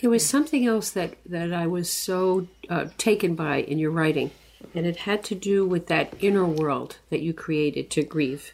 There 0.00 0.10
was 0.10 0.26
something 0.26 0.66
else 0.66 0.90
that, 0.90 1.16
that 1.26 1.52
I 1.52 1.66
was 1.66 1.90
so 1.90 2.48
uh, 2.68 2.86
taken 2.96 3.34
by 3.34 3.56
in 3.58 3.78
your 3.78 3.90
writing, 3.90 4.30
and 4.74 4.86
it 4.86 4.96
had 4.98 5.22
to 5.24 5.34
do 5.34 5.66
with 5.66 5.86
that 5.88 6.14
inner 6.20 6.46
world 6.46 6.98
that 7.10 7.20
you 7.20 7.32
created 7.34 7.90
to 7.90 8.02
grieve. 8.02 8.52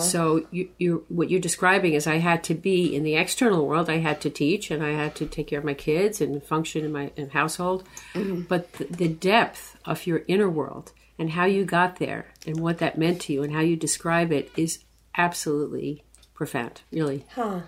So 0.00 0.46
you, 0.50 0.70
you, 0.78 1.04
what 1.08 1.28
you're 1.30 1.38
describing 1.38 1.92
is 1.92 2.06
I 2.06 2.16
had 2.16 2.42
to 2.44 2.54
be 2.54 2.96
in 2.96 3.02
the 3.02 3.16
external 3.16 3.66
world. 3.66 3.90
I 3.90 3.98
had 3.98 4.22
to 4.22 4.30
teach, 4.30 4.70
and 4.70 4.82
I 4.82 4.92
had 4.92 5.14
to 5.16 5.26
take 5.26 5.48
care 5.48 5.58
of 5.58 5.66
my 5.66 5.74
kids 5.74 6.22
and 6.22 6.42
function 6.42 6.82
in 6.82 6.92
my 6.92 7.10
in 7.14 7.28
household. 7.30 7.84
But 8.14 8.72
the, 8.74 8.84
the 8.84 9.08
depth 9.08 9.76
of 9.84 10.06
your 10.06 10.22
inner 10.28 10.48
world 10.48 10.92
and 11.18 11.30
how 11.30 11.44
you 11.44 11.66
got 11.66 11.96
there, 11.96 12.32
and 12.46 12.60
what 12.60 12.78
that 12.78 12.96
meant 12.96 13.20
to 13.22 13.32
you, 13.34 13.42
and 13.42 13.52
how 13.52 13.60
you 13.60 13.76
describe 13.76 14.32
it 14.32 14.50
is 14.56 14.78
absolutely 15.16 16.02
profound. 16.34 16.80
Really. 16.90 17.24
Huh. 17.34 17.60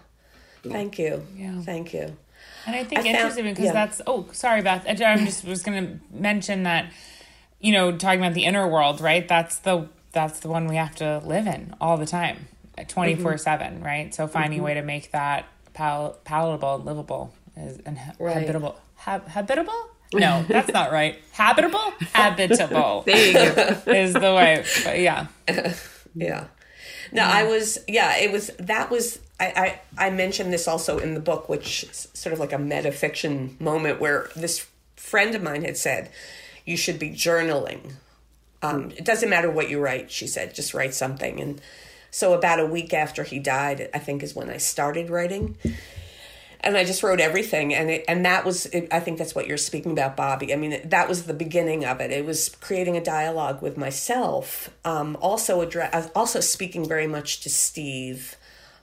thank 0.63 0.99
you 0.99 1.27
Yeah. 1.37 1.61
thank 1.61 1.93
you 1.95 2.17
And 2.67 2.77
I 2.77 2.85
think 2.85 3.01
I 3.01 3.05
found- 3.05 3.17
interesting 3.17 3.45
because 3.45 3.65
yeah. 3.67 3.73
that's 3.73 4.01
oh 4.07 4.27
sorry 4.33 4.63
Beth. 4.63 4.85
I 4.87 5.05
I'm 5.05 5.25
just 5.25 5.45
was 5.45 5.63
going 5.63 5.85
to 5.85 6.01
mention 6.15 6.65
that 6.65 6.93
you 7.61 7.73
know 7.73 7.97
talking 7.97 8.21
about 8.21 8.35
the 8.35 8.45
inner 8.45 8.67
world 8.69 9.01
right? 9.01 9.27
That's 9.27 9.59
the 9.59 9.89
that's 10.13 10.41
the 10.41 10.49
one 10.49 10.67
we 10.67 10.77
have 10.77 10.95
to 10.97 11.19
live 11.25 11.47
in 11.47 11.75
all 11.81 11.97
the 11.97 12.07
time 12.07 12.49
24 12.87 13.39
7 13.39 13.67
mm-hmm. 13.75 13.85
right? 13.85 14.15
So 14.15 14.27
finding 14.27 14.53
a 14.53 14.57
mm-hmm. 14.57 14.65
way 14.65 14.75
to 14.75 14.83
make 14.83 15.11
that 15.13 15.47
pal- 15.75 16.19
palatable 16.25 16.77
and 16.77 16.85
livable 16.85 17.35
is 17.57 17.79
and 17.85 17.99
ha- 17.99 18.13
Right. 18.19 18.37
habitable 18.37 18.79
hab- 18.97 19.29
habitable? 19.29 19.73
No 20.15 20.43
that's 20.49 20.73
not 20.73 20.91
right. 20.91 21.19
Habitable? 21.33 21.93
Habitable 22.15 23.03
There 23.07 23.27
you 23.27 23.33
go. 23.35 23.93
is 23.93 24.15
the 24.15 24.35
way 24.35 24.65
but 24.85 24.99
yeah. 25.01 25.27
Yeah. 26.15 26.47
No, 27.13 27.23
I 27.23 27.45
was 27.45 27.79
yeah, 27.87 28.17
it 28.17 28.33
was 28.33 28.51
that 28.59 28.91
was 28.91 29.19
I, 29.41 29.81
I 29.99 30.07
I 30.07 30.11
mentioned 30.11 30.53
this 30.53 30.69
also 30.69 30.99
in 30.99 31.15
the 31.15 31.21
book, 31.21 31.49
which 31.49 31.85
is 31.85 32.09
sort 32.15 32.33
of 32.33 32.41
like 32.41 32.53
a 32.53 32.57
metafiction 32.57 33.61
moment 33.61 34.01
where 34.01 34.31
this 34.35 34.67
friend 34.97 35.35
of 35.35 35.43
mine 35.43 35.65
had 35.65 35.77
said, 35.77 36.11
You 36.65 36.77
should 36.77 36.99
be 36.99 37.11
journaling. 37.11 37.93
Um, 38.63 38.91
it 38.97 39.05
doesn't 39.05 39.31
matter 39.31 39.51
what 39.51 39.71
you 39.71 39.81
write, 39.81 40.11
she 40.11 40.27
said, 40.27 40.53
just 40.53 40.75
write 40.75 40.93
something. 40.93 41.41
And 41.41 41.61
so 42.11 42.35
about 42.35 42.59
a 42.59 42.67
week 42.67 42.93
after 42.93 43.23
he 43.23 43.39
died, 43.39 43.89
I 43.95 44.01
think 44.01 44.23
is 44.23 44.35
when 44.35 44.51
I 44.51 44.57
started 44.57 45.11
writing 45.11 45.57
and 46.61 46.77
I 46.77 46.85
just 46.85 47.03
wrote 47.03 47.21
everything, 47.21 47.73
and 47.73 47.89
it, 47.89 48.05
and 48.09 48.25
that 48.25 48.45
was 48.45 48.67
it, 48.67 48.89
I 48.91 49.01
think 49.01 49.19
that's 49.19 49.35
what 49.35 49.47
you're 49.47 49.57
speaking 49.57 49.93
about, 49.93 50.17
Bobby. 50.17 50.53
I 50.53 50.57
mean, 50.57 50.81
that 50.89 51.09
was 51.09 51.25
the 51.25 51.35
beginning 51.35 51.85
of 51.85 52.01
it. 52.01 52.11
It 52.11 52.27
was 52.27 52.49
creating 52.61 52.97
a 52.97 53.03
dialogue 53.03 53.63
with 53.63 53.77
myself, 53.77 54.71
um, 54.85 55.17
also 55.21 55.61
address, 55.61 56.11
also 56.15 56.41
speaking 56.41 56.87
very 56.87 57.07
much 57.07 57.41
to 57.43 57.51
Steve, 57.51 58.37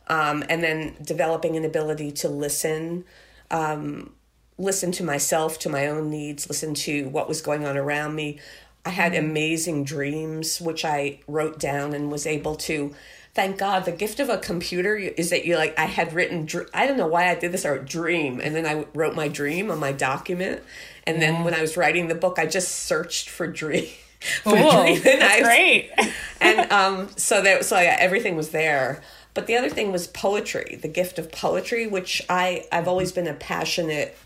um, 0.08 0.44
and 0.50 0.64
then 0.64 0.96
developing 1.04 1.56
an 1.56 1.66
ability 1.66 2.12
to 2.14 2.30
listen, 2.30 3.06
um, 3.52 4.14
listen 4.58 4.92
to 4.94 5.04
myself, 5.04 5.60
to 5.60 5.70
my 5.70 5.88
own 5.88 6.10
needs, 6.10 6.48
listen 6.48 6.74
to 6.76 7.10
what 7.10 7.28
was 7.28 7.42
going 7.42 7.66
on 7.66 7.78
around 7.78 8.16
me. 8.16 8.40
I 8.86 8.90
had 8.90 9.16
amazing 9.16 9.84
dreams, 9.84 10.62
which 10.62 10.86
I 10.86 11.20
wrote 11.28 11.60
down 11.60 11.94
and 11.94 12.12
was 12.12 12.28
able 12.28 12.56
to. 12.58 12.94
Thank 13.34 13.58
God, 13.58 13.84
the 13.84 13.92
gift 13.92 14.20
of 14.22 14.30
a 14.30 14.38
computer 14.38 14.96
is 14.96 15.30
that 15.32 15.44
you 15.44 15.58
like. 15.58 15.78
I 15.78 15.86
had 15.86 16.14
written. 16.14 16.46
dr- 16.46 16.70
I 16.74 16.88
don't 16.88 16.96
know 16.96 17.08
why 17.08 17.30
I 17.30 17.36
did 17.36 17.52
this. 17.52 17.66
Or 17.66 17.80
dream, 17.80 18.40
and 18.40 18.56
then 18.56 18.66
I 18.66 18.86
wrote 18.94 19.16
my 19.16 19.28
dream 19.28 19.72
on 19.72 19.80
my 19.80 19.92
document. 19.92 20.62
And 21.08 21.22
then 21.22 21.44
when 21.44 21.54
I 21.54 21.62
was 21.62 21.76
writing 21.78 22.08
the 22.08 22.16
book, 22.16 22.40
I 22.40 22.46
just 22.46 22.70
searched 22.86 23.30
for 23.30 23.46
dream. 23.48 23.90
for 24.44 24.54
cool 24.54 24.72
dream, 24.72 25.02
and 25.06 25.08
I 25.08 25.18
that's 25.20 25.40
was- 25.42 25.48
great 25.48 25.92
and 26.42 26.72
um, 26.72 27.10
so 27.18 27.42
there, 27.42 27.62
so 27.64 27.80
yeah, 27.80 27.98
everything 28.00 28.36
was 28.36 28.50
there. 28.52 29.02
But 29.36 29.46
the 29.48 29.58
other 29.58 29.70
thing 29.70 29.92
was 29.92 30.08
poetry, 30.08 30.80
the 30.82 30.88
gift 30.88 31.20
of 31.20 31.32
poetry, 31.32 31.86
which 31.86 32.24
I 32.28 32.66
I've 32.72 32.88
always 32.88 33.12
been 33.12 33.28
a 33.28 33.34
passionate 33.36 34.18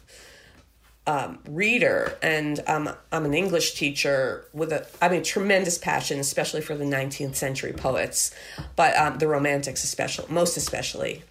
um, 1.08 1.40
reader, 1.50 2.16
and 2.22 2.60
um, 2.68 2.90
I'm 3.12 3.26
an 3.26 3.34
English 3.34 3.74
teacher 3.74 4.46
with 4.54 4.72
a 4.72 4.86
I 5.02 5.10
mean 5.10 5.24
tremendous 5.24 5.80
passion, 5.80 6.20
especially 6.20 6.62
for 6.62 6.76
the 6.76 6.86
19th 6.86 7.36
century 7.36 7.74
poets, 7.74 8.32
but 8.76 8.96
um, 8.96 9.18
the 9.18 9.28
Romantics, 9.28 9.84
especially 9.84 10.28
most 10.30 10.56
especially, 10.56 11.24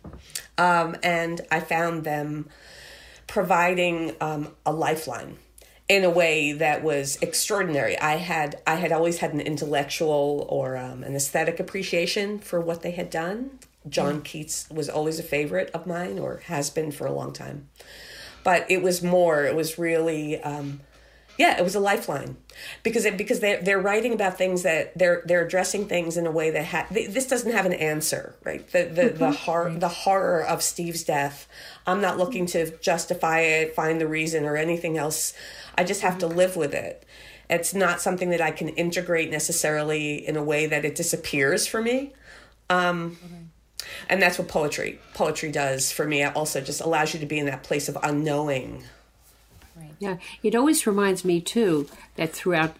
um, 0.58 0.96
and 1.04 1.40
I 1.52 1.60
found 1.60 2.02
them 2.02 2.48
providing 3.28 4.16
um, 4.20 4.48
a 4.66 4.72
lifeline 4.72 5.36
in 5.88 6.02
a 6.02 6.10
way 6.10 6.52
that 6.52 6.82
was 6.82 7.16
extraordinary. 7.22 7.96
I 7.98 8.16
had 8.16 8.60
I 8.66 8.74
had 8.74 8.90
always 8.90 9.18
had 9.18 9.32
an 9.32 9.40
intellectual 9.40 10.46
or 10.48 10.76
um, 10.76 11.04
an 11.04 11.14
aesthetic 11.14 11.60
appreciation 11.60 12.40
for 12.40 12.60
what 12.60 12.82
they 12.82 12.90
had 12.90 13.10
done. 13.10 13.58
John 13.90 14.22
Keats 14.22 14.68
was 14.70 14.88
always 14.88 15.18
a 15.18 15.22
favorite 15.22 15.70
of 15.72 15.86
mine, 15.86 16.18
or 16.18 16.42
has 16.46 16.70
been 16.70 16.90
for 16.92 17.06
a 17.06 17.12
long 17.12 17.32
time. 17.32 17.68
But 18.44 18.70
it 18.70 18.82
was 18.82 19.02
more. 19.02 19.44
It 19.44 19.54
was 19.54 19.78
really. 19.78 20.40
Um, 20.40 20.80
yeah, 21.38 21.56
it 21.56 21.62
was 21.62 21.76
a 21.76 21.80
lifeline 21.80 22.36
because 22.82 23.04
it, 23.04 23.16
because 23.16 23.38
they 23.38 23.56
they're 23.62 23.78
writing 23.78 24.12
about 24.12 24.36
things 24.36 24.64
that 24.64 24.98
they're 24.98 25.22
they're 25.24 25.46
addressing 25.46 25.86
things 25.86 26.16
in 26.16 26.26
a 26.26 26.32
way 26.32 26.50
that 26.50 26.64
ha- 26.64 26.86
th- 26.92 27.10
this 27.10 27.28
doesn't 27.28 27.52
have 27.52 27.64
an 27.64 27.74
answer, 27.74 28.34
right? 28.42 28.66
The 28.72 28.84
the 28.86 29.08
the 29.10 29.30
horror 29.30 29.72
the 29.72 29.88
horror 29.88 30.44
of 30.44 30.64
Steve's 30.64 31.04
death. 31.04 31.46
I'm 31.86 32.00
not 32.00 32.18
looking 32.18 32.46
to 32.46 32.76
justify 32.78 33.40
it, 33.40 33.76
find 33.76 34.00
the 34.00 34.08
reason, 34.08 34.44
or 34.44 34.56
anything 34.56 34.98
else. 34.98 35.32
I 35.76 35.84
just 35.84 36.00
have 36.00 36.18
to 36.18 36.26
live 36.26 36.56
with 36.56 36.74
it. 36.74 37.06
It's 37.48 37.72
not 37.72 38.00
something 38.00 38.30
that 38.30 38.40
I 38.40 38.50
can 38.50 38.70
integrate 38.70 39.30
necessarily 39.30 40.26
in 40.26 40.36
a 40.36 40.42
way 40.42 40.66
that 40.66 40.84
it 40.84 40.96
disappears 40.96 41.68
for 41.68 41.80
me. 41.80 42.12
Um, 42.68 43.16
and 44.08 44.20
that's 44.22 44.38
what 44.38 44.48
poetry 44.48 44.98
poetry 45.14 45.50
does 45.50 45.90
for 45.92 46.06
me. 46.06 46.22
It 46.22 46.34
also 46.36 46.60
just 46.60 46.80
allows 46.80 47.14
you 47.14 47.20
to 47.20 47.26
be 47.26 47.38
in 47.38 47.46
that 47.46 47.62
place 47.62 47.88
of 47.88 47.96
unknowing. 48.02 48.84
Yeah, 50.00 50.16
it 50.42 50.54
always 50.54 50.86
reminds 50.86 51.24
me 51.24 51.40
too 51.40 51.88
that 52.16 52.32
throughout 52.32 52.74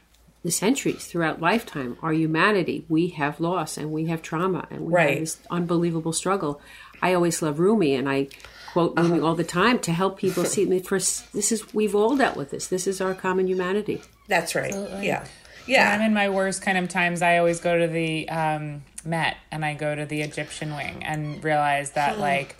the 0.44 0.50
centuries, 0.52 1.07
throughout 1.07 1.40
lifetime, 1.40 1.96
our 2.00 2.12
humanity, 2.12 2.85
we 2.88 3.09
have 3.09 3.40
loss 3.40 3.76
and 3.76 3.90
we 3.90 4.07
have 4.07 4.22
trauma 4.22 4.66
and 4.70 4.83
we 4.83 4.92
Right. 4.92 5.11
have 5.11 5.18
this 5.20 5.38
unbelievable 5.50 6.12
struggle. 6.12 6.61
I 7.02 7.14
always 7.14 7.42
love 7.42 7.59
Rumi, 7.59 7.94
and 7.94 8.09
I 8.09 8.28
quote 8.72 8.96
Rumi 8.96 9.20
all 9.20 9.35
the 9.35 9.42
time 9.44 9.78
to 9.81 9.92
help 9.92 10.18
people 10.18 10.44
see. 10.44 10.64
that 10.64 10.87
First, 10.87 11.33
this 11.33 11.50
is 11.50 11.74
we've 11.74 11.94
all 11.94 12.16
dealt 12.16 12.37
with 12.37 12.50
this. 12.50 12.68
This 12.68 12.87
is 12.87 13.00
our 13.00 13.14
common 13.14 13.48
humanity. 13.48 14.00
That's 14.28 14.54
right. 14.54 14.74
Yeah. 15.02 15.24
When 15.66 16.00
I'm 16.00 16.07
in 16.07 16.14
my 16.14 16.28
worst 16.28 16.62
kind 16.62 16.78
of 16.78 16.88
times, 16.88 17.20
I 17.20 17.38
always 17.38 17.61
go 17.61 17.76
to 17.78 17.87
the 17.88 18.28
um, 18.28 18.83
Met 19.04 19.37
and 19.50 19.64
I 19.64 19.74
go 19.74 19.94
to 19.94 20.04
the 20.04 20.22
Egyptian 20.22 20.74
wing 20.76 21.02
and 21.04 21.42
realize 21.42 21.92
that 21.92 22.18
like 22.18 22.56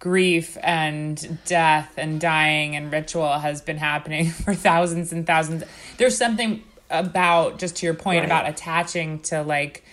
grief 0.00 0.58
and 0.62 1.38
death 1.44 1.94
and 1.96 2.20
dying 2.20 2.76
and 2.76 2.92
ritual 2.92 3.32
has 3.38 3.62
been 3.62 3.78
happening 3.78 4.30
for 4.30 4.54
thousands 4.54 5.12
and 5.12 5.26
thousands. 5.26 5.64
There's 5.98 6.16
something 6.16 6.62
about 6.90 7.58
just 7.58 7.76
to 7.76 7.86
your 7.86 7.94
point 7.94 8.18
Right. 8.20 8.26
about 8.26 8.48
attaching 8.48 9.20
to 9.20 9.42
like 9.42 9.84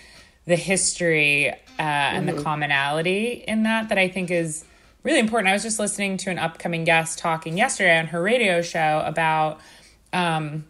the 0.46 0.56
history 0.56 1.50
uh, 1.50 1.56
and 1.80 2.28
the 2.28 2.42
commonality 2.42 3.44
in 3.48 3.64
that 3.64 3.90
that 3.90 3.98
I 3.98 4.08
think 4.08 4.32
is 4.32 4.66
really 5.04 5.20
important. 5.20 5.50
I 5.50 5.54
was 5.54 5.64
just 5.64 5.80
listening 5.80 6.18
to 6.18 6.30
an 6.30 6.38
upcoming 6.40 6.84
guest 6.84 7.18
talking 7.20 7.58
yesterday 7.58 7.98
on 7.98 8.08
her 8.08 8.22
radio 8.22 8.62
show 8.62 9.02
about 9.06 9.60
um, 10.14 10.66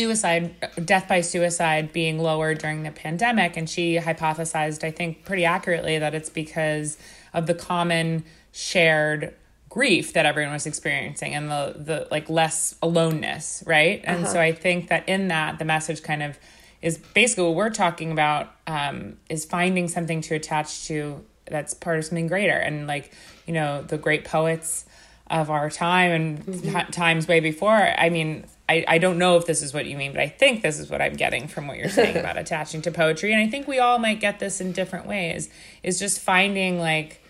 suicide, 0.00 0.54
death 0.86 1.06
by 1.08 1.20
suicide 1.20 1.92
being 1.92 2.18
lower 2.18 2.54
during 2.54 2.84
the 2.84 2.90
pandemic. 2.90 3.56
And 3.58 3.68
she 3.68 3.98
hypothesized, 3.98 4.82
I 4.82 4.90
think, 4.90 5.26
pretty 5.26 5.44
accurately 5.44 5.98
that 5.98 6.14
it's 6.14 6.30
because 6.30 6.96
of 7.34 7.46
the 7.46 7.54
common 7.54 8.24
shared 8.50 9.34
grief 9.68 10.14
that 10.14 10.24
everyone 10.24 10.52
was 10.52 10.66
experiencing 10.66 11.32
and 11.32 11.48
the 11.48 11.74
the 11.76 12.08
like 12.10 12.28
less 12.28 12.74
aloneness 12.82 13.62
right? 13.66 14.00
And 14.02 14.26
so 14.26 14.40
i 14.40 14.50
think 14.50 14.88
that 14.88 15.08
in 15.08 15.28
that 15.28 15.60
the 15.60 15.64
message 15.64 16.02
kind 16.02 16.24
of 16.24 16.36
is 16.82 16.98
basically 16.98 17.44
what 17.44 17.54
we're 17.54 17.70
talking 17.70 18.10
about 18.10 18.52
um, 18.66 19.16
is 19.28 19.44
finding 19.44 19.86
something 19.86 20.22
to 20.22 20.34
attach 20.34 20.88
to 20.88 21.24
that's 21.44 21.72
part 21.74 21.98
of 21.98 22.04
something 22.04 22.26
greater. 22.26 22.56
And 22.56 22.88
like 22.88 23.12
you 23.46 23.54
know 23.54 23.82
the 23.82 23.98
great 23.98 24.24
poets 24.24 24.86
of 25.30 25.50
our 25.50 25.70
time 25.70 26.10
and 26.10 26.62
t- 26.62 26.92
times 26.92 27.28
way 27.28 27.38
before 27.38 27.94
i 27.96 28.10
mean 28.10 28.44
I, 28.70 28.84
I 28.86 28.98
don't 28.98 29.18
know 29.18 29.36
if 29.36 29.46
this 29.46 29.62
is 29.62 29.74
what 29.74 29.86
you 29.86 29.96
mean 29.96 30.12
but 30.12 30.20
i 30.20 30.28
think 30.28 30.62
this 30.62 30.78
is 30.78 30.88
what 30.88 31.02
i'm 31.02 31.14
getting 31.14 31.48
from 31.48 31.66
what 31.66 31.76
you're 31.76 31.88
saying 31.88 32.16
about 32.24 32.36
attaching 32.36 32.82
to 32.82 32.90
poetry 32.92 33.32
and 33.32 33.42
i 33.42 33.48
think 33.48 33.66
we 33.66 33.78
all 33.80 33.98
might 33.98 34.20
get 34.20 34.38
this 34.38 34.60
in 34.60 34.70
different 34.72 35.06
ways 35.06 35.50
is 35.82 35.98
just 35.98 36.20
finding 36.20 36.78
like 36.78 37.22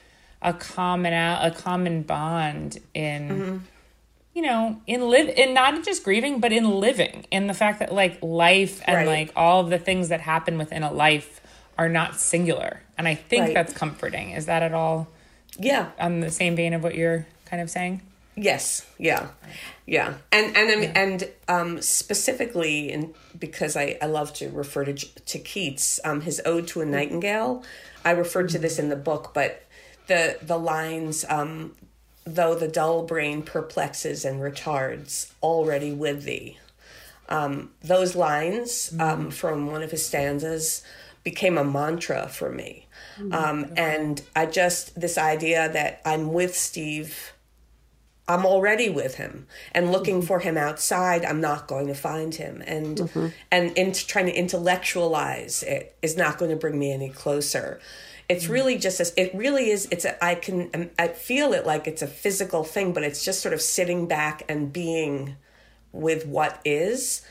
a 0.42 0.52
common 0.52 1.12
a 1.14 1.50
common 1.56 2.02
bond 2.02 2.78
in 2.94 3.28
mm-hmm. 3.28 3.56
you 4.34 4.42
know 4.42 4.80
in 4.86 5.08
live 5.08 5.28
in 5.30 5.54
not 5.54 5.82
just 5.82 6.04
grieving 6.04 6.40
but 6.40 6.52
in 6.52 6.68
living 6.70 7.24
in 7.30 7.46
the 7.46 7.54
fact 7.54 7.78
that 7.78 7.92
like 7.92 8.18
life 8.22 8.82
and 8.84 8.96
Right. 8.96 9.06
like 9.06 9.32
all 9.34 9.60
of 9.62 9.70
the 9.70 9.78
things 9.78 10.08
that 10.10 10.20
happen 10.20 10.58
within 10.58 10.82
a 10.82 10.92
life 10.92 11.40
are 11.78 11.88
not 11.88 12.20
singular 12.20 12.82
and 12.98 13.08
i 13.08 13.14
think 13.14 13.46
Right. 13.46 13.54
that's 13.54 13.72
comforting 13.72 14.32
is 14.32 14.44
that 14.46 14.62
at 14.62 14.74
all 14.74 15.08
Yeah. 15.58 15.90
on 15.98 16.20
the 16.20 16.30
same 16.30 16.54
vein 16.54 16.74
of 16.74 16.82
what 16.82 16.94
you're 16.94 17.26
kind 17.46 17.62
of 17.62 17.70
saying 17.70 18.02
Yes, 18.42 18.86
yeah, 18.96 19.28
yeah, 19.86 20.14
and 20.32 20.56
and 20.56 20.70
um, 20.70 20.92
and 20.94 21.28
um, 21.46 21.82
specifically, 21.82 22.90
in 22.90 23.12
because 23.38 23.76
I, 23.76 23.98
I 24.00 24.06
love 24.06 24.32
to 24.34 24.48
refer 24.48 24.86
to 24.86 24.94
to 24.94 25.38
Keats, 25.38 26.00
um, 26.04 26.22
his 26.22 26.40
Ode 26.46 26.66
to 26.68 26.80
a 26.80 26.86
Nightingale. 26.86 27.62
I 28.02 28.12
referred 28.12 28.48
to 28.50 28.58
this 28.58 28.78
in 28.78 28.88
the 28.88 28.96
book, 28.96 29.32
but 29.34 29.66
the 30.06 30.38
the 30.40 30.58
lines, 30.58 31.26
um, 31.28 31.76
though 32.24 32.54
the 32.54 32.66
dull 32.66 33.02
brain 33.02 33.42
perplexes 33.42 34.24
and 34.24 34.40
retards, 34.40 35.32
already 35.42 35.92
with 35.92 36.24
thee. 36.24 36.56
Um, 37.28 37.72
those 37.82 38.16
lines 38.16 38.94
um, 38.98 39.30
from 39.30 39.66
one 39.66 39.82
of 39.82 39.90
his 39.90 40.06
stanzas 40.06 40.82
became 41.24 41.58
a 41.58 41.64
mantra 41.64 42.26
for 42.26 42.50
me. 42.50 42.86
Um, 43.32 43.66
and 43.76 44.22
I 44.34 44.46
just, 44.46 44.98
this 44.98 45.18
idea 45.18 45.68
that 45.68 46.00
I'm 46.06 46.32
with 46.32 46.56
Steve, 46.56 47.34
I'm 48.28 48.46
already 48.46 48.88
with 48.88 49.16
him 49.16 49.46
and 49.72 49.90
looking 49.90 50.18
mm-hmm. 50.18 50.26
for 50.26 50.38
him 50.38 50.56
outside, 50.56 51.24
I'm 51.24 51.40
not 51.40 51.66
going 51.66 51.88
to 51.88 51.94
find 51.94 52.34
him. 52.34 52.62
And, 52.66 52.98
mm-hmm. 52.98 53.26
and 53.50 53.76
in 53.76 53.92
trying 53.92 54.26
to 54.26 54.32
intellectualize 54.32 55.62
it 55.62 55.96
is 56.00 56.16
not 56.16 56.38
going 56.38 56.50
to 56.50 56.56
bring 56.56 56.78
me 56.78 56.92
any 56.92 57.08
closer. 57.08 57.80
It's 58.28 58.44
mm-hmm. 58.44 58.52
really 58.52 58.78
just 58.78 59.00
as 59.00 59.12
it 59.16 59.34
really 59.34 59.70
is. 59.70 59.88
It's 59.90 60.04
a, 60.04 60.22
I 60.24 60.36
can 60.36 60.70
um, 60.72 60.90
I 60.98 61.08
feel 61.08 61.52
it 61.52 61.66
like 61.66 61.88
it's 61.88 62.02
a 62.02 62.06
physical 62.06 62.62
thing, 62.62 62.92
but 62.92 63.02
it's 63.02 63.24
just 63.24 63.42
sort 63.42 63.52
of 63.52 63.60
sitting 63.60 64.06
back 64.06 64.44
and 64.48 64.72
being 64.72 65.36
with 65.92 66.26
what 66.26 66.60
is 66.64 67.22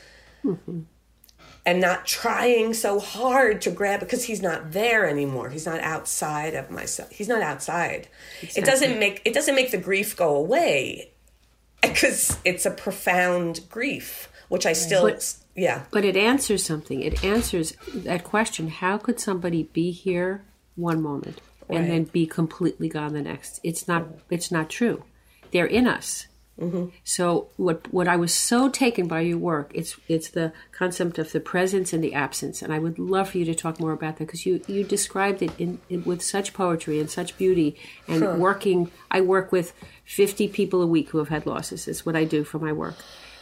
and 1.70 1.80
not 1.80 2.04
trying 2.04 2.74
so 2.74 2.98
hard 2.98 3.62
to 3.62 3.70
grab 3.70 4.00
because 4.00 4.24
he's 4.24 4.42
not 4.42 4.72
there 4.72 5.08
anymore 5.08 5.48
he's 5.50 5.66
not 5.66 5.80
outside 5.80 6.54
of 6.54 6.68
myself 6.70 7.08
he's 7.12 7.28
not 7.28 7.42
outside 7.42 8.08
it 8.42 8.64
doesn't 8.64 8.98
make 8.98 9.22
it 9.24 9.32
doesn't 9.32 9.54
make 9.54 9.70
the 9.70 9.78
grief 9.78 10.16
go 10.16 10.34
away 10.34 11.10
because 11.82 12.38
it's 12.44 12.66
a 12.66 12.70
profound 12.70 13.60
grief 13.70 14.28
which 14.48 14.66
i 14.66 14.72
still 14.72 15.02
But- 15.02 15.34
yeah 15.54 15.82
But 15.90 16.04
it 16.04 16.16
answers 16.16 16.64
something. 16.64 17.02
It 17.02 17.22
answers 17.24 17.74
that 17.94 18.22
question 18.24 18.68
how 18.68 18.98
could 18.98 19.18
somebody 19.20 19.62
be 19.64 19.90
here 19.92 20.42
one 20.76 21.00
moment 21.02 21.40
and 21.68 21.88
then 21.90 22.04
be 22.04 22.26
completely 22.26 22.88
gone 22.88 23.12
the 23.12 23.22
next? 23.22 23.60
It's 23.62 23.86
not 23.86 24.02
it's 24.30 24.50
not 24.50 24.68
true. 24.70 25.04
They're 25.52 25.66
in 25.78 25.86
us. 25.86 26.26
Mm-hmm. 26.58 26.88
So 27.04 27.48
what 27.56 27.90
what 27.92 28.06
I 28.06 28.16
was 28.16 28.34
so 28.34 28.68
taken 28.68 29.08
by 29.08 29.20
your 29.20 29.38
work, 29.38 29.70
it's 29.74 29.96
it's 30.08 30.28
the 30.28 30.52
concept 30.72 31.18
of 31.18 31.32
the 31.32 31.40
presence 31.40 31.94
and 31.94 32.04
the 32.04 32.12
absence, 32.12 32.60
and 32.60 32.70
I 32.72 32.78
would 32.78 32.98
love 32.98 33.30
for 33.30 33.38
you 33.38 33.46
to 33.46 33.54
talk 33.54 33.80
more 33.80 33.92
about 33.92 34.18
that 34.18 34.26
because 34.26 34.44
you 34.44 34.60
you 34.66 34.84
described 34.84 35.40
it 35.40 35.52
in, 35.58 35.80
in 35.88 36.04
with 36.04 36.22
such 36.22 36.52
poetry 36.52 37.00
and 37.00 37.10
such 37.10 37.38
beauty. 37.38 37.76
And 38.06 38.38
working, 38.38 38.90
I 39.10 39.22
work 39.22 39.52
with 39.52 39.72
fifty 40.04 40.48
people 40.48 40.82
a 40.82 40.86
week 40.86 41.10
who 41.10 41.18
have 41.18 41.28
had 41.28 41.46
losses. 41.46 41.88
It's 41.88 42.04
what 42.04 42.14
I 42.14 42.24
do 42.24 42.44
for 42.44 42.58
my 42.58 42.72
work, 42.72 42.96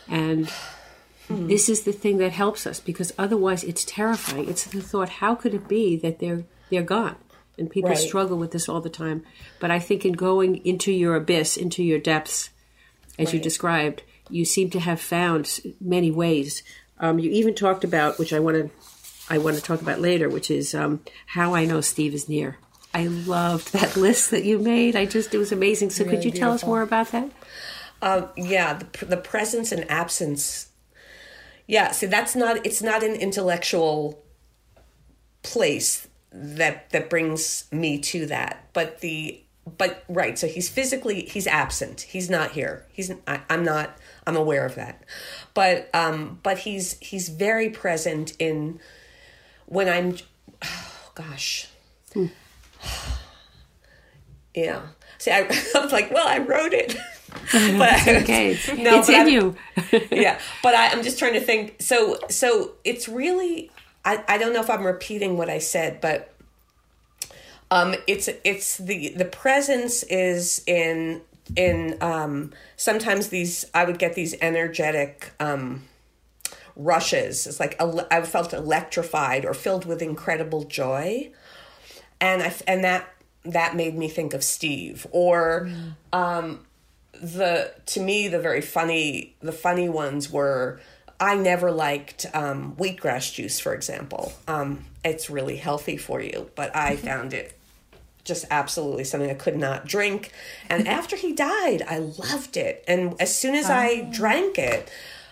and 0.07 0.49
hmm. 1.27 1.49
this 1.49 1.69
is 1.69 1.83
the 1.83 1.93
thing 1.93 2.19
that 2.19 2.31
helps 2.31 2.69
us 2.69 2.79
because 2.79 3.13
otherwise 3.19 3.65
it's 3.65 3.85
terrifying. 3.85 4.49
It's 4.49 4.65
the 4.65 4.81
thought, 4.81 5.09
how 5.09 5.35
could 5.35 5.55
it 5.55 5.67
be 5.67 5.97
that 5.97 6.21
they're 6.21 6.45
they're 6.71 6.83
gone? 6.83 7.17
And 7.59 7.69
people 7.69 7.91
Right. 7.91 7.99
struggle 7.99 8.39
with 8.39 8.53
this 8.53 8.69
all 8.69 8.81
the 8.81 8.89
time. 8.89 9.25
But 9.59 9.73
I 9.73 9.81
think 9.81 10.05
in 10.05 10.13
going 10.13 10.65
into 10.65 10.93
your 10.93 11.17
abyss, 11.17 11.57
into 11.57 11.83
your 11.83 11.99
depths, 11.99 12.51
as 13.19 13.33
you 13.33 13.41
described, 13.41 14.03
you 14.31 14.45
seem 14.45 14.71
to 14.71 14.81
have 14.81 15.01
found 15.01 15.61
many 15.81 16.11
ways. 16.11 16.63
Um, 16.99 17.19
you 17.19 17.31
even 17.31 17.55
talked 17.55 17.85
about, 17.85 18.19
which 18.19 18.33
I 18.33 18.41
want 18.41 18.57
to, 18.57 18.71
I 19.29 19.39
want 19.39 19.57
to 19.57 19.63
talk 19.63 19.83
about 19.83 20.01
later, 20.01 20.29
which 20.29 20.51
is 20.51 20.75
um, 20.75 21.01
how 21.27 21.55
I 21.55 21.65
know 21.65 21.81
Steve 21.81 22.15
is 22.15 22.29
near. 22.29 22.59
I 22.95 23.07
loved 23.07 23.73
that 23.73 23.97
list 24.09 24.31
that 24.31 24.45
you 24.45 24.59
made. 24.59 24.97
I 24.97 25.05
just, 25.05 25.35
it 25.35 25.39
was 25.39 25.53
amazing. 25.53 25.91
So, 25.91 26.05
could 26.05 26.25
you 26.25 26.31
tell 26.31 26.53
us 26.53 26.65
more 26.65 26.83
about 26.83 27.13
that? 27.13 27.31
Um, 28.01 28.29
yeah, 28.37 28.75
the, 28.75 29.05
the 29.05 29.17
presence 29.17 29.73
and 29.73 29.91
absence. 29.91 30.69
Yeah, 31.67 31.91
see, 31.91 32.07
that's 32.07 32.35
not. 32.35 32.65
It's 32.65 32.81
not 32.81 33.03
an 33.03 33.15
intellectual 33.15 34.25
place 35.43 36.09
that 36.33 36.91
that 36.91 37.11
brings 37.11 37.65
me 37.73 37.99
to 37.99 38.27
that, 38.27 38.69
but 38.73 39.01
the 39.01 39.43
but 39.77 40.05
right. 40.09 40.39
So 40.39 40.47
he's 40.47 40.69
physically 40.69 41.23
he's 41.27 41.47
absent. 41.47 42.03
He's 42.03 42.31
not 42.31 42.53
here. 42.53 42.87
He's 42.93 43.11
I, 43.27 43.41
I'm 43.51 43.65
not. 43.65 43.97
I'm 44.27 44.37
aware 44.37 44.65
of 44.65 44.75
that, 44.77 45.03
but 45.55 45.89
um, 45.95 46.39
but 46.43 46.59
he's 46.59 46.99
he's 47.01 47.29
very 47.29 47.71
present 47.71 48.35
in 48.39 48.81
when 49.67 49.89
I'm. 49.89 50.17
Oh, 50.63 51.11
gosh. 51.15 51.69
Yeah. 54.55 54.81
See, 55.19 55.31
I, 55.31 55.49
I'm 55.77 55.89
like, 55.91 56.11
well, 56.11 56.27
I 56.27 56.39
wrote 56.39 56.73
it. 56.73 56.97
but 57.53 58.09
Okay, 58.09 58.59
No, 58.79 58.99
it's 58.99 59.09
in 59.09 59.29
you. 59.29 59.55
yeah 60.11 60.41
but 60.63 60.75
I, 60.75 60.89
i'm 60.89 61.03
just 61.03 61.19
trying 61.19 61.35
to 61.35 61.41
think 61.41 61.77
so 61.81 62.19
so 62.31 62.73
it's 62.85 63.07
really 63.07 63.71
I, 64.05 64.25
I 64.27 64.39
don't 64.39 64.55
know 64.55 64.61
if 64.63 64.71
i'm 64.71 64.85
repeating 64.85 65.37
what 65.37 65.51
i 65.51 65.59
said 65.59 66.01
but 66.01 66.35
um 67.71 67.95
it's 68.07 68.29
it's 68.45 68.79
the 68.79 69.09
the 69.11 69.25
presence 69.25 70.03
is 70.05 70.63
in 70.67 71.21
in 71.57 71.97
um 72.01 72.53
sometimes 72.77 73.29
these 73.29 73.65
i 73.75 73.85
would 73.85 73.99
get 73.99 74.15
these 74.15 74.35
energetic 74.41 75.33
um 75.41 75.83
rushes. 76.79 77.47
It's 77.47 77.59
like 77.59 77.81
i 77.81 78.23
felt 78.23 78.53
electrified 78.53 79.45
or 79.45 79.53
filled 79.53 79.85
with 79.85 80.01
incredible 80.01 80.63
joy. 80.65 81.31
And 82.21 82.43
i 82.43 82.55
and 82.67 82.85
that 82.85 83.09
that 83.45 83.75
made 83.77 83.97
me 83.97 84.09
think 84.09 84.35
of 84.35 84.45
steve 84.45 85.07
or 85.11 85.71
um 86.13 86.65
the 87.13 87.73
to 87.87 88.01
me 88.01 88.29
the 88.29 88.39
very 88.39 88.61
funny 88.61 89.35
the 89.41 89.53
funny 89.53 89.89
ones 89.89 90.31
were 90.31 90.81
I 91.21 91.35
never 91.35 91.73
liked 91.73 92.27
um, 92.33 92.77
wheatgrass 92.77 93.35
juice, 93.35 93.59
for 93.59 93.75
example. 93.75 94.33
Um, 94.47 94.85
it's 95.05 95.29
really 95.29 95.57
healthy 95.57 95.97
for 95.97 96.21
you, 96.21 96.49
but 96.55 96.77
I 96.77 96.95
found 96.95 97.35
it 97.35 97.58
just 98.29 98.45
absolutely 98.51 99.05
something 99.05 99.31
I 99.31 99.35
could 99.35 99.57
not 99.57 99.87
drink. 99.87 100.31
And 100.69 100.87
after 100.87 101.17
he 101.17 101.33
died, 101.33 101.83
I 101.89 101.99
loved 101.99 102.57
it. 102.57 102.85
And 102.87 103.21
as 103.21 103.35
soon 103.35 103.57
as 103.57 103.69
I 103.69 104.03
drank 104.13 104.59
it, 104.59 104.89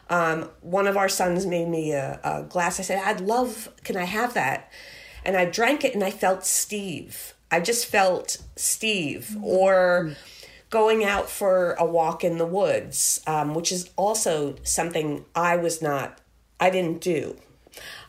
um, 0.09 0.49
one 0.61 0.87
of 0.87 0.97
our 0.97 1.09
sons 1.09 1.47
made 1.47 1.69
me 1.69 1.93
a, 1.93 2.19
a 2.25 2.43
glass. 2.43 2.81
I 2.81 2.83
said, 2.83 3.03
I'd 3.05 3.21
love, 3.21 3.69
can 3.85 3.97
I 3.97 4.05
have 4.05 4.35
that? 4.35 4.73
And 5.25 5.37
I 5.37 5.45
drank 5.45 5.85
it 5.85 5.95
and 5.95 6.03
I 6.03 6.11
felt 6.11 6.45
Steve. 6.45 7.35
I 7.51 7.61
just 7.61 7.87
felt 7.87 8.39
Steve. 8.57 9.37
Or 9.43 10.17
going 10.71 11.05
out 11.05 11.29
for 11.29 11.75
a 11.75 11.85
walk 11.85 12.25
in 12.25 12.39
the 12.39 12.47
woods, 12.47 13.21
um, 13.27 13.55
which 13.55 13.71
is 13.71 13.91
also 13.97 14.57
something 14.63 15.25
I 15.35 15.57
was 15.57 15.81
not, 15.83 16.21
I 16.59 16.71
didn't 16.71 17.01
do. 17.01 17.37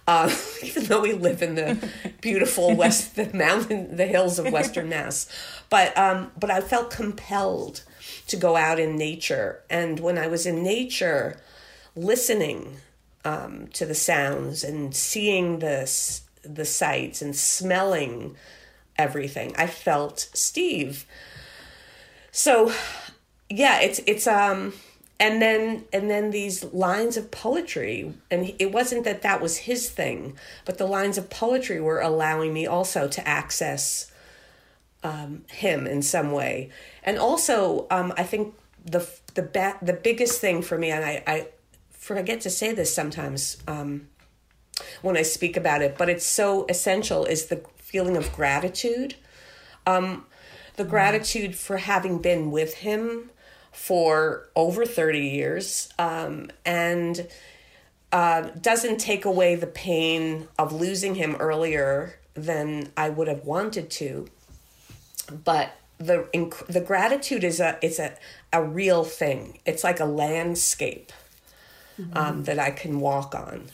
Uh, 0.07 0.33
even 0.63 0.85
though 0.85 1.01
we 1.01 1.13
live 1.13 1.41
in 1.41 1.55
the 1.55 1.89
beautiful 2.21 2.75
west, 2.75 3.15
the 3.15 3.31
mountain, 3.33 3.95
the 3.97 4.05
hills 4.05 4.39
of 4.39 4.51
Western 4.51 4.89
Mass, 4.89 5.27
but 5.69 5.95
um, 5.97 6.31
but 6.39 6.49
I 6.49 6.61
felt 6.61 6.89
compelled 6.89 7.83
to 8.27 8.37
go 8.37 8.55
out 8.55 8.79
in 8.79 8.95
nature, 8.97 9.61
and 9.69 9.99
when 9.99 10.17
I 10.17 10.27
was 10.27 10.45
in 10.45 10.63
nature, 10.63 11.39
listening 11.95 12.77
um, 13.25 13.67
to 13.73 13.85
the 13.85 13.95
sounds 13.95 14.63
and 14.63 14.95
seeing 14.95 15.59
the 15.59 15.91
the 16.43 16.65
sights 16.65 17.21
and 17.21 17.35
smelling 17.35 18.35
everything. 18.97 19.53
I 19.57 19.67
felt 19.67 20.29
Steve. 20.33 21.05
So 22.31 22.71
yeah, 23.49 23.81
it's 23.81 23.99
it's 24.05 24.27
um 24.27 24.73
and 25.20 25.41
then 25.41 25.86
and 25.91 26.09
then 26.09 26.32
these 26.32 26.63
lines 26.65 27.18
of 27.18 27.32
poetry 27.32 28.13
and 28.30 28.53
it 28.59 28.72
wasn't 28.72 29.03
that 29.05 29.24
that 29.24 29.41
was 29.41 29.57
his 29.57 29.89
thing, 29.89 30.38
but 30.65 30.78
the 30.78 30.86
lines 30.86 31.18
of 31.18 31.30
poetry 31.30 31.82
were 31.82 32.01
allowing 32.01 32.53
me 32.53 32.68
also 32.68 33.07
to 33.07 33.28
access 33.28 34.11
um, 35.03 35.43
him 35.49 35.88
in 35.88 36.01
some 36.01 36.32
way. 36.32 36.70
And 37.03 37.18
also 37.18 37.88
um, 37.89 38.13
I 38.18 38.24
think 38.24 38.53
the 38.86 39.07
the 39.34 39.41
ba- 39.41 39.78
the 39.82 39.93
biggest 39.93 40.39
thing 40.39 40.61
for 40.61 40.78
me 40.78 40.91
and 40.91 41.03
I 41.03 41.24
I 41.26 41.47
forget 41.91 42.41
to 42.41 42.49
say 42.49 42.72
this 42.72 42.93
sometimes 42.93 43.57
um, 43.68 44.07
when 45.01 45.18
I 45.18 45.24
speak 45.24 45.57
about 45.57 45.82
it, 45.82 45.97
but 45.97 46.09
it's 46.09 46.26
so 46.26 46.65
essential 46.70 47.26
is 47.26 47.47
the 47.47 47.63
feeling 47.76 48.18
of 48.18 48.32
gratitude. 48.34 49.15
Um, 49.88 50.26
the 50.76 50.84
gratitude 50.84 51.55
for 51.55 51.78
having 51.78 52.20
been 52.20 52.51
with 52.51 52.76
him 52.76 53.32
for 53.78 54.49
over 54.55 54.86
30 54.86 55.19
years 55.19 55.88
um, 55.99 56.49
and 56.65 57.28
uh, 58.11 58.41
doesn't 58.59 58.97
take 58.97 59.23
away 59.23 59.53
the 59.55 59.67
pain 59.67 60.47
of 60.57 60.73
losing 60.73 61.13
him 61.13 61.36
earlier 61.36 62.17
than 62.34 62.91
I 62.97 63.09
would 63.09 63.28
have 63.28 63.45
wanted 63.45 63.91
to. 63.91 64.28
But 65.32 65.71
the 65.99 66.28
inc- 66.34 66.65
the 66.65 66.82
gratitude 66.82 67.43
is 67.43 67.59
a 67.59 67.78
it's 67.82 67.99
a, 67.99 68.17
a 68.51 68.63
real 68.63 69.03
thing. 69.03 69.59
It's 69.65 69.84
like 69.84 69.99
a 69.99 70.05
landscape 70.05 71.13
um, 72.13 72.43
that 72.45 72.59
I 72.59 72.71
can 72.71 72.99
walk 72.99 73.36
on, 73.36 73.65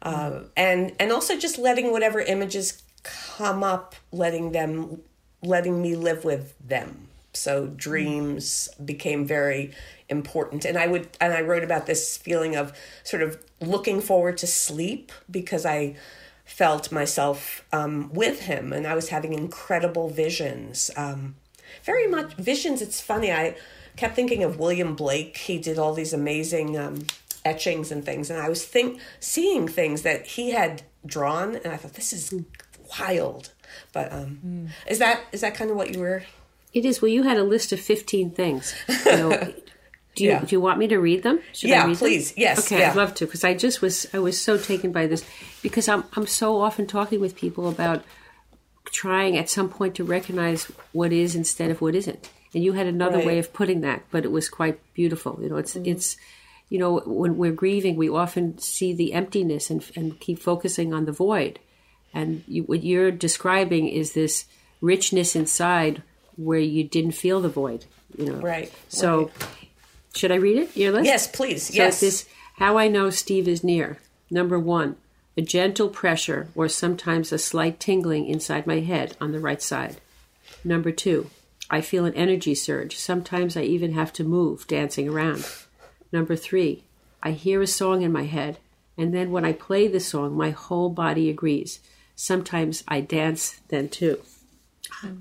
uh, 0.00 0.40
and 0.56 0.92
and 0.98 1.12
also 1.12 1.38
just 1.38 1.58
letting 1.58 1.92
whatever 1.92 2.20
images 2.20 2.82
come 3.02 3.62
up, 3.62 3.94
letting 4.10 4.52
them 4.52 5.02
letting 5.42 5.82
me 5.82 5.96
live 5.96 6.24
with 6.24 6.54
them. 6.66 7.08
So 7.34 7.66
dreams 7.68 8.68
became 8.84 9.26
very 9.26 9.72
important, 10.08 10.64
and 10.64 10.76
I 10.76 10.86
would 10.86 11.08
and 11.20 11.32
I 11.32 11.40
wrote 11.40 11.64
about 11.64 11.86
this 11.86 12.16
feeling 12.18 12.56
of 12.56 12.72
sort 13.04 13.22
of 13.22 13.42
looking 13.60 14.00
forward 14.02 14.36
to 14.38 14.46
sleep 14.46 15.10
because 15.30 15.64
I 15.64 15.96
felt 16.44 16.92
myself 16.92 17.64
um, 17.72 18.12
with 18.12 18.40
him, 18.40 18.72
and 18.72 18.86
I 18.86 18.94
was 18.94 19.08
having 19.08 19.32
incredible 19.32 20.10
visions. 20.10 20.90
Um, 20.96 21.36
very 21.84 22.06
much 22.06 22.34
visions. 22.34 22.82
It's 22.82 23.00
funny. 23.00 23.32
I 23.32 23.56
kept 23.96 24.14
thinking 24.14 24.42
of 24.44 24.58
William 24.58 24.94
Blake. 24.94 25.38
He 25.38 25.58
did 25.58 25.78
all 25.78 25.94
these 25.94 26.12
amazing 26.12 26.76
um, 26.78 27.06
etchings 27.46 27.90
and 27.90 28.04
things, 28.04 28.28
and 28.30 28.38
I 28.40 28.50
was 28.50 28.62
think 28.64 29.00
seeing 29.20 29.66
things 29.68 30.02
that 30.02 30.26
he 30.26 30.50
had 30.50 30.82
drawn, 31.06 31.56
and 31.56 31.68
I 31.72 31.76
thought 31.78 31.94
this 31.94 32.12
is 32.12 32.34
wild. 33.00 33.52
But 33.94 34.12
um, 34.12 34.38
Hmm. 34.42 34.66
is 34.86 34.98
that 34.98 35.22
is 35.32 35.40
that 35.40 35.54
kind 35.54 35.70
of 35.70 35.76
what 35.78 35.94
you 35.94 36.00
were? 36.00 36.24
It 36.72 36.84
is. 36.84 37.02
Well, 37.02 37.10
you 37.10 37.22
had 37.24 37.36
a 37.36 37.44
list 37.44 37.72
of 37.72 37.80
15 37.80 38.30
things. 38.30 38.74
You 39.06 39.16
know, 39.16 39.30
do 40.14 40.24
you 40.24 40.30
Yeah. 40.30 40.40
do 40.44 40.54
you 40.56 40.60
want 40.60 40.78
me 40.78 40.88
to 40.88 40.98
read 40.98 41.22
them? 41.22 41.40
Should 41.52 41.70
Yeah, 41.70 41.82
I 41.84 41.86
read 41.86 41.96
them? 41.96 42.08
please. 42.08 42.34
Yes, 42.36 42.66
Okay, 42.66 42.80
yeah. 42.80 42.90
I'd 42.90 42.96
love 42.96 43.14
to 43.16 43.26
because 43.26 43.44
I 43.44 43.54
just 43.54 43.82
was 43.82 44.06
I 44.14 44.18
was 44.18 44.40
so 44.40 44.56
taken 44.58 44.92
by 44.92 45.06
this 45.06 45.24
because 45.62 45.88
I'm 45.88 46.04
I'm 46.14 46.26
so 46.26 46.60
often 46.60 46.86
talking 46.86 47.20
with 47.20 47.36
people 47.36 47.68
about 47.68 48.04
trying 48.86 49.38
at 49.38 49.48
some 49.48 49.68
point 49.68 49.94
to 49.96 50.04
recognize 50.04 50.64
what 50.92 51.12
is 51.12 51.34
instead 51.34 51.70
of 51.70 51.80
what 51.80 51.94
isn't. 51.94 52.28
And 52.54 52.62
you 52.62 52.72
had 52.74 52.86
another 52.86 53.16
Right. 53.18 53.26
way 53.26 53.38
of 53.38 53.52
putting 53.52 53.80
that, 53.82 54.02
but 54.10 54.24
it 54.24 54.30
was 54.32 54.48
quite 54.50 54.78
beautiful. 54.94 55.38
You 55.42 55.48
know, 55.48 55.56
it's 55.56 55.74
mm-hmm. 55.74 55.86
it's 55.92 56.16
you 56.68 56.78
know 56.78 57.00
when 57.06 57.36
we're 57.36 57.52
grieving, 57.52 57.96
we 57.96 58.08
often 58.08 58.58
see 58.58 58.92
the 58.94 59.12
emptiness 59.14 59.70
and 59.70 59.84
and 59.96 60.18
keep 60.20 60.38
focusing 60.38 60.92
on 60.94 61.04
the 61.06 61.12
void. 61.12 61.58
And 62.14 62.44
you, 62.46 62.64
what 62.64 62.82
you're 62.84 63.10
describing 63.10 63.88
is 63.88 64.12
this 64.12 64.44
richness 64.82 65.34
inside 65.34 66.02
where 66.36 66.58
you 66.58 66.84
didn't 66.84 67.12
feel 67.12 67.40
the 67.40 67.48
void. 67.48 67.84
You 68.16 68.26
know, 68.26 68.40
Right, 68.40 68.72
So, 68.88 69.30
should 70.14 70.32
I 70.32 70.36
read 70.36 70.58
it? 70.58 70.76
Your 70.76 70.92
list? 70.92 71.06
Yes, 71.06 71.26
please. 71.26 71.68
So 71.68 71.74
yes. 71.74 72.00
this 72.00 72.28
how 72.56 72.76
I 72.76 72.88
know 72.88 73.10
Steve 73.10 73.48
is 73.48 73.64
near. 73.64 73.98
Number 74.30 74.58
one, 74.58 74.96
a 75.36 75.42
gentle 75.42 75.88
pressure 75.88 76.48
or 76.54 76.68
sometimes 76.68 77.32
a 77.32 77.38
slight 77.38 77.80
tingling 77.80 78.26
inside 78.26 78.66
my 78.66 78.80
head 78.80 79.16
on 79.20 79.32
the 79.32 79.40
right 79.40 79.62
side. 79.62 79.96
Number 80.62 80.92
two, 80.92 81.30
I 81.70 81.80
feel 81.80 82.04
an 82.04 82.14
energy 82.14 82.54
surge. 82.54 82.96
Sometimes 82.96 83.56
I 83.56 83.62
even 83.62 83.92
have 83.92 84.12
to 84.14 84.24
move, 84.24 84.66
dancing 84.66 85.08
around. 85.08 85.46
Number 86.12 86.36
three, 86.36 86.84
I 87.22 87.30
hear 87.30 87.62
a 87.62 87.66
song 87.66 88.02
in 88.02 88.12
my 88.12 88.24
head, 88.24 88.58
and 88.98 89.14
then 89.14 89.30
when 89.30 89.44
I 89.44 89.52
play 89.52 89.88
the 89.88 90.00
song, 90.00 90.36
my 90.36 90.50
whole 90.50 90.90
body 90.90 91.30
agrees. 91.30 91.80
Sometimes 92.14 92.84
I 92.86 93.00
dance 93.00 93.60
then 93.68 93.88
too. 93.88 94.20
Hmm. 94.90 95.14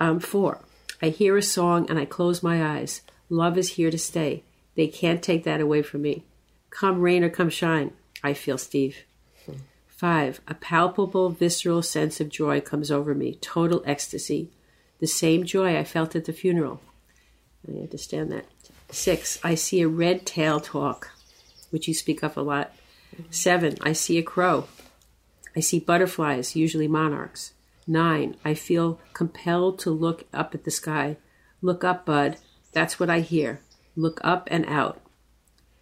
Um, 0.00 0.18
four, 0.18 0.64
I 1.02 1.10
hear 1.10 1.36
a 1.36 1.42
song 1.42 1.88
and 1.88 1.98
I 1.98 2.06
close 2.06 2.42
my 2.42 2.64
eyes. 2.64 3.02
Love 3.28 3.56
is 3.58 3.74
here 3.74 3.90
to 3.90 3.98
stay. 3.98 4.42
They 4.74 4.88
can't 4.88 5.22
take 5.22 5.44
that 5.44 5.60
away 5.60 5.82
from 5.82 6.02
me. 6.02 6.24
Come 6.70 7.00
rain 7.00 7.22
or 7.22 7.28
come 7.28 7.50
shine, 7.50 7.92
I 8.24 8.32
feel 8.32 8.58
Steve. 8.58 9.04
Five, 9.88 10.40
a 10.48 10.54
palpable, 10.54 11.28
visceral 11.28 11.82
sense 11.82 12.20
of 12.20 12.30
joy 12.30 12.62
comes 12.62 12.90
over 12.90 13.14
me, 13.14 13.34
total 13.42 13.82
ecstasy. 13.84 14.50
The 14.98 15.06
same 15.06 15.44
joy 15.44 15.76
I 15.76 15.84
felt 15.84 16.16
at 16.16 16.24
the 16.24 16.32
funeral. 16.32 16.80
I 17.68 17.72
understand 17.72 18.32
that. 18.32 18.46
Six, 18.90 19.38
I 19.44 19.54
see 19.54 19.82
a 19.82 19.88
red 19.88 20.24
tail 20.24 20.58
hawk, 20.60 21.10
which 21.68 21.86
you 21.86 21.92
speak 21.92 22.22
of 22.22 22.36
a 22.38 22.42
lot. 22.42 22.74
Seven, 23.28 23.76
I 23.82 23.92
see 23.92 24.16
a 24.16 24.22
crow. 24.22 24.68
I 25.54 25.60
see 25.60 25.78
butterflies, 25.78 26.56
usually 26.56 26.88
monarchs. 26.88 27.52
Nine, 27.90 28.36
I 28.44 28.54
feel 28.54 29.00
compelled 29.14 29.80
to 29.80 29.90
look 29.90 30.28
up 30.32 30.54
at 30.54 30.62
the 30.62 30.70
sky. 30.70 31.16
Look 31.60 31.82
up, 31.82 32.06
bud. 32.06 32.36
That's 32.72 33.00
what 33.00 33.10
I 33.10 33.18
hear. 33.18 33.62
Look 33.96 34.20
up 34.22 34.46
and 34.48 34.64
out. 34.66 35.00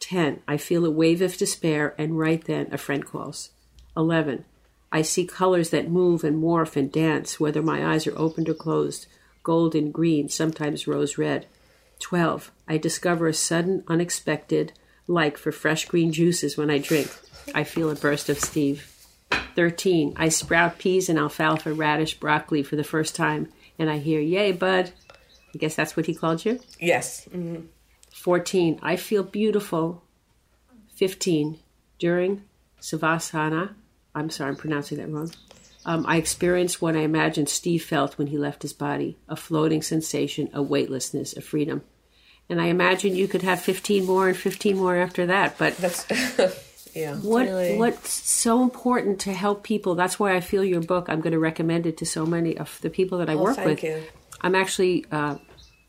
10. 0.01 0.41
I 0.49 0.57
feel 0.57 0.87
a 0.87 0.91
wave 0.91 1.21
of 1.21 1.37
despair, 1.37 1.95
and 1.99 2.19
right 2.19 2.43
then 2.43 2.69
a 2.73 2.79
friend 2.79 3.05
calls. 3.05 3.51
11. 3.95 4.47
I 4.91 5.03
see 5.03 5.27
colors 5.27 5.69
that 5.69 5.91
move 5.91 6.25
and 6.25 6.43
morph 6.43 6.77
and 6.77 6.91
dance, 6.91 7.39
whether 7.39 7.61
my 7.61 7.93
eyes 7.93 8.07
are 8.07 8.19
opened 8.19 8.49
or 8.49 8.55
closed 8.55 9.07
golden, 9.43 9.91
green, 9.91 10.31
sometimes 10.31 10.87
rose 10.87 11.19
red. 11.19 11.45
12. 12.01 12.51
I 12.67 12.79
discover 12.79 13.27
a 13.27 13.35
sudden, 13.35 13.85
unexpected 13.87 14.73
like 15.07 15.37
for 15.37 15.53
fresh 15.53 15.85
green 15.85 16.11
juices 16.11 16.57
when 16.57 16.71
I 16.71 16.79
drink. 16.79 17.15
I 17.55 17.65
feel 17.65 17.91
a 17.91 17.95
burst 17.95 18.31
of 18.31 18.39
Steve. 18.39 18.98
13. 19.59 20.13
I 20.17 20.29
sprout 20.29 20.79
peas 20.79 21.09
and 21.09 21.19
alfalfa, 21.19 21.73
radish, 21.73 22.15
broccoli 22.21 22.63
for 22.63 22.77
the 22.77 22.85
first 22.85 23.17
time, 23.17 23.49
and 23.77 23.91
I 23.91 23.99
hear, 23.99 24.21
Yay, 24.21 24.53
bud. 24.53 24.93
I 25.53 25.59
guess 25.59 25.75
that's 25.75 25.97
what 25.97 26.07
he 26.07 26.15
called 26.15 26.45
you. 26.45 26.61
yes. 26.81 27.27
Mhm. 27.35 27.67
14. 28.15 28.79
I 28.83 28.95
feel 28.95 29.25
beautiful. 29.25 30.05
15. 30.95 31.59
During 31.99 32.45
Savasana, 32.81 33.75
I'm 34.15 34.31
sorry, 34.31 34.51
I'm 34.51 34.57
pronouncing 34.57 34.99
that 34.99 35.11
wrong. 35.11 35.33
Um, 35.85 36.05
I 36.07 36.19
experienced 36.19 36.81
what 36.81 36.95
I 36.95 37.01
imagined 37.01 37.49
Steve 37.49 37.83
felt 37.85 38.17
when 38.17 38.29
he 38.29 38.39
left 38.39 38.63
his 38.63 38.73
body 38.73 39.17
a 39.29 39.35
floating 39.35 39.83
sensation, 39.83 40.51
a 40.53 40.63
weightlessness, 40.63 41.37
a 41.37 41.41
freedom. 41.41 41.83
And 42.49 42.61
I 42.61 42.67
imagine 42.67 43.17
you 43.17 43.27
could 43.27 43.43
have 43.43 43.61
15 43.61 44.07
more 44.07 44.29
and 44.29 44.37
15 44.37 44.77
more 44.77 44.97
after 44.97 45.27
that. 45.27 45.59
But 45.59 45.77
That's 45.79 46.05
yeah. 46.95 47.17
what 47.17 47.47
really. 47.47 47.77
what's 47.77 48.11
so 48.11 48.63
important 48.63 49.21
to 49.21 49.33
help 49.33 49.63
people? 49.63 49.95
That's 49.95 50.19
why 50.19 50.35
I 50.35 50.41
feel 50.41 50.65
your 50.65 50.81
book. 50.83 51.09
I'm 51.09 51.21
going 51.21 51.33
to 51.33 51.39
recommend 51.39 51.87
it 51.87 51.97
to 51.99 52.07
so 52.07 52.27
many 52.27 52.57
of 52.57 52.79
the 52.81 52.91
people 52.91 53.19
that 53.19 53.31
I 53.31 53.37
work 53.37 53.53
Oh, 53.59 53.65
thank 53.65 53.83
with. 53.83 53.85
you. 53.85 54.03
I'm 54.41 54.55
actually 54.55 55.05
uh, 55.11 55.37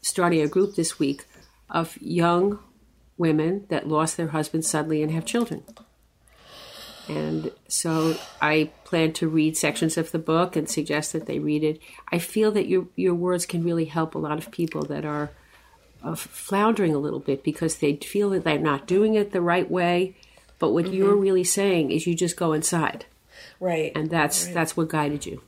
starting 0.02 0.42
a 0.42 0.48
group 0.48 0.76
this 0.76 1.00
week 1.00 1.26
of 1.70 1.98
young 2.02 2.60
women 3.18 3.66
that 3.70 3.88
lost 3.88 4.18
their 4.18 4.30
husbands 4.30 4.68
suddenly 4.68 5.04
and 5.04 5.12
have 5.12 5.26
children. 5.26 5.64
And 7.08 7.52
so 7.68 8.16
I 8.40 8.72
plan 8.86 9.14
to 9.14 9.28
read 9.28 9.58
sections 9.58 9.98
of 9.98 10.12
the 10.12 10.20
book 10.20 10.56
and 10.56 10.70
suggest 10.70 11.14
that 11.14 11.26
they 11.26 11.40
read 11.40 11.64
it. 11.64 11.82
I 12.12 12.20
feel 12.20 12.52
that 12.52 12.68
your 12.68 12.88
your 12.96 13.16
words 13.16 13.46
can 13.48 13.64
really 13.64 13.86
help 13.86 14.14
a 14.14 14.20
lot 14.20 14.38
of 14.38 14.52
people 14.52 14.84
that 14.84 15.06
are 15.06 15.32
uh, 16.04 16.16
floundering 16.16 16.94
a 16.94 17.00
little 17.00 17.20
bit 17.20 17.44
because 17.44 17.78
they 17.78 17.96
feel 17.96 18.30
that 18.30 18.44
they're 18.44 18.60
not 18.60 18.86
doing 18.88 19.16
it 19.16 19.32
the 19.32 19.42
right 19.42 19.70
way. 19.70 20.16
But 20.60 20.72
what 20.72 20.94
you're 20.94 21.16
really 21.16 21.44
saying 21.46 21.92
is 21.92 22.06
you 22.06 22.14
just 22.16 22.36
go 22.36 22.54
inside, 22.54 23.06
Right. 23.60 23.92
and 23.96 24.10
that's 24.10 24.48
that's 24.48 24.76
what 24.78 24.90
guided 24.90 25.26
you. 25.26 25.42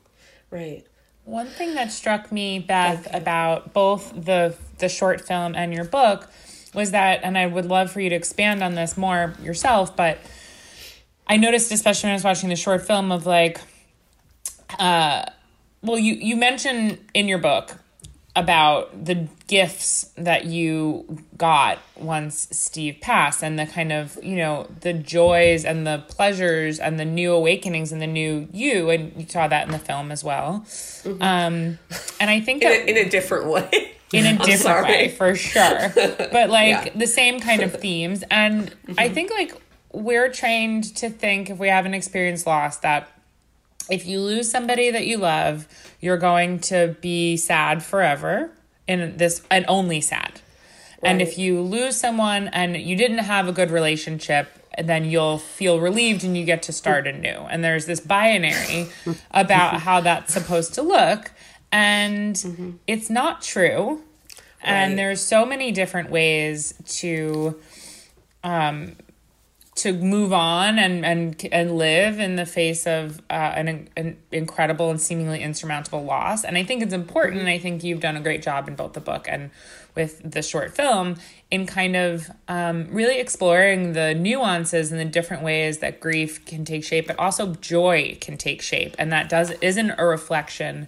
right. 0.49 0.83
One 1.23 1.45
thing 1.47 1.75
that 1.75 1.91
struck 1.91 2.31
me, 2.31 2.57
Beth, 2.59 3.07
about 3.13 3.73
both 3.73 4.11
the 4.15 4.55
the 4.79 4.89
short 4.89 5.21
film 5.21 5.53
and 5.55 5.71
your 5.73 5.83
book 5.85 6.27
was 6.73 6.91
that, 6.91 7.19
and 7.23 7.37
I 7.37 7.45
would 7.45 7.65
love 7.65 7.91
for 7.91 8.01
you 8.01 8.09
to 8.09 8.15
expand 8.15 8.63
on 8.63 8.73
this 8.75 8.97
more 8.97 9.35
yourself, 9.43 9.95
but 9.95 10.17
I 11.27 11.37
noticed, 11.37 11.71
especially 11.71 12.07
when 12.07 12.11
I 12.11 12.15
was 12.15 12.23
watching 12.23 12.49
the 12.49 12.55
short 12.55 12.85
film, 12.87 13.11
of 13.11 13.25
like, 13.25 13.59
uh, 14.79 15.25
well, 15.81 15.99
you 15.99 16.13
you 16.15 16.35
mention 16.35 16.97
in 17.13 17.27
your 17.27 17.37
book 17.37 17.75
about 18.35 19.05
the 19.05 19.27
gifts 19.47 20.09
that 20.15 20.45
you 20.45 21.17
got 21.37 21.79
once 21.97 22.47
Steve 22.51 22.97
passed 23.01 23.43
and 23.43 23.59
the 23.59 23.65
kind 23.65 23.91
of, 23.91 24.17
you 24.23 24.37
know, 24.37 24.67
the 24.79 24.93
joys 24.93 25.65
and 25.65 25.85
the 25.85 26.03
pleasures 26.07 26.79
and 26.79 26.97
the 26.97 27.03
new 27.03 27.33
awakenings 27.33 27.91
and 27.91 28.01
the 28.01 28.07
new 28.07 28.47
you. 28.53 28.89
And 28.89 29.13
you 29.17 29.27
saw 29.27 29.47
that 29.47 29.65
in 29.65 29.71
the 29.71 29.79
film 29.79 30.11
as 30.11 30.23
well. 30.23 30.63
Mm-hmm. 30.65 31.21
Um, 31.21 31.79
and 32.21 32.29
I 32.29 32.39
think 32.39 32.63
in, 32.63 32.71
a, 32.71 32.89
in 32.91 33.05
a 33.05 33.09
different 33.09 33.47
way. 33.47 33.95
In 34.13 34.25
a 34.25 34.37
different 34.45 34.87
way, 34.87 35.09
for 35.09 35.35
sure. 35.35 35.91
But 35.93 36.49
like 36.49 36.85
yeah. 36.85 36.89
the 36.95 37.07
same 37.07 37.41
kind 37.41 37.61
of 37.61 37.73
themes. 37.81 38.23
And 38.31 38.71
mm-hmm. 38.71 38.93
I 38.97 39.09
think 39.09 39.31
like 39.31 39.61
we're 39.91 40.29
trained 40.29 40.95
to 40.97 41.09
think 41.09 41.49
if 41.49 41.57
we 41.57 41.67
have 41.67 41.85
an 41.85 41.93
experience 41.93 42.47
loss 42.47 42.77
that 42.77 43.09
if 43.89 44.05
you 44.05 44.19
lose 44.19 44.49
somebody 44.49 44.91
that 44.91 45.05
you 45.05 45.17
love, 45.17 45.67
you're 45.99 46.17
going 46.17 46.59
to 46.59 46.95
be 47.01 47.37
sad 47.37 47.83
forever 47.83 48.51
in 48.87 49.17
this 49.17 49.41
and 49.49 49.65
only 49.67 50.01
sad. 50.01 50.41
Right. 51.01 51.11
And 51.11 51.21
if 51.21 51.37
you 51.37 51.61
lose 51.61 51.97
someone 51.97 52.47
and 52.49 52.77
you 52.77 52.95
didn't 52.95 53.19
have 53.19 53.47
a 53.47 53.51
good 53.51 53.71
relationship, 53.71 54.49
then 54.77 55.05
you'll 55.05 55.37
feel 55.37 55.79
relieved 55.79 56.23
and 56.23 56.37
you 56.37 56.45
get 56.45 56.63
to 56.63 56.71
start 56.71 57.07
anew. 57.07 57.47
And 57.49 57.63
there's 57.63 57.85
this 57.85 57.99
binary 57.99 58.87
about 59.31 59.81
how 59.81 60.01
that's 60.01 60.33
supposed 60.33 60.73
to 60.75 60.81
look. 60.81 61.31
And 61.71 62.35
mm-hmm. 62.35 62.71
it's 62.87 63.09
not 63.09 63.41
true. 63.41 64.01
Right. 64.63 64.73
And 64.73 64.99
there's 64.99 65.21
so 65.21 65.45
many 65.45 65.71
different 65.71 66.11
ways 66.11 66.73
to 66.99 67.59
um, 68.43 68.95
to 69.81 69.93
move 69.93 70.31
on 70.31 70.77
and 70.77 71.05
and 71.05 71.47
and 71.51 71.77
live 71.77 72.19
in 72.19 72.35
the 72.35 72.45
face 72.45 72.85
of 72.85 73.19
uh, 73.29 73.33
an, 73.33 73.89
an 73.97 74.17
incredible 74.31 74.91
and 74.91 75.01
seemingly 75.01 75.41
insurmountable 75.41 76.03
loss. 76.03 76.43
And 76.43 76.57
I 76.57 76.63
think 76.63 76.83
it's 76.83 76.93
important. 76.93 77.39
And 77.39 77.49
I 77.49 77.57
think 77.57 77.83
you've 77.83 77.99
done 77.99 78.15
a 78.15 78.21
great 78.21 78.43
job 78.43 78.67
in 78.67 78.75
both 78.75 78.93
the 78.93 78.99
book 78.99 79.27
and 79.27 79.49
with 79.95 80.21
the 80.23 80.41
short 80.41 80.75
film 80.75 81.15
in 81.49 81.65
kind 81.65 81.95
of 81.95 82.29
um, 82.47 82.87
really 82.91 83.19
exploring 83.19 83.93
the 83.93 84.13
nuances 84.13 84.91
and 84.91 85.01
the 85.01 85.05
different 85.05 85.43
ways 85.43 85.79
that 85.79 85.99
grief 85.99 86.45
can 86.45 86.63
take 86.63 86.83
shape, 86.83 87.07
but 87.07 87.19
also 87.19 87.55
joy 87.55 88.17
can 88.21 88.37
take 88.37 88.61
shape, 88.61 88.95
and 88.97 89.11
that 89.11 89.29
does 89.29 89.51
isn't 89.61 89.91
a 89.97 90.05
reflection 90.05 90.87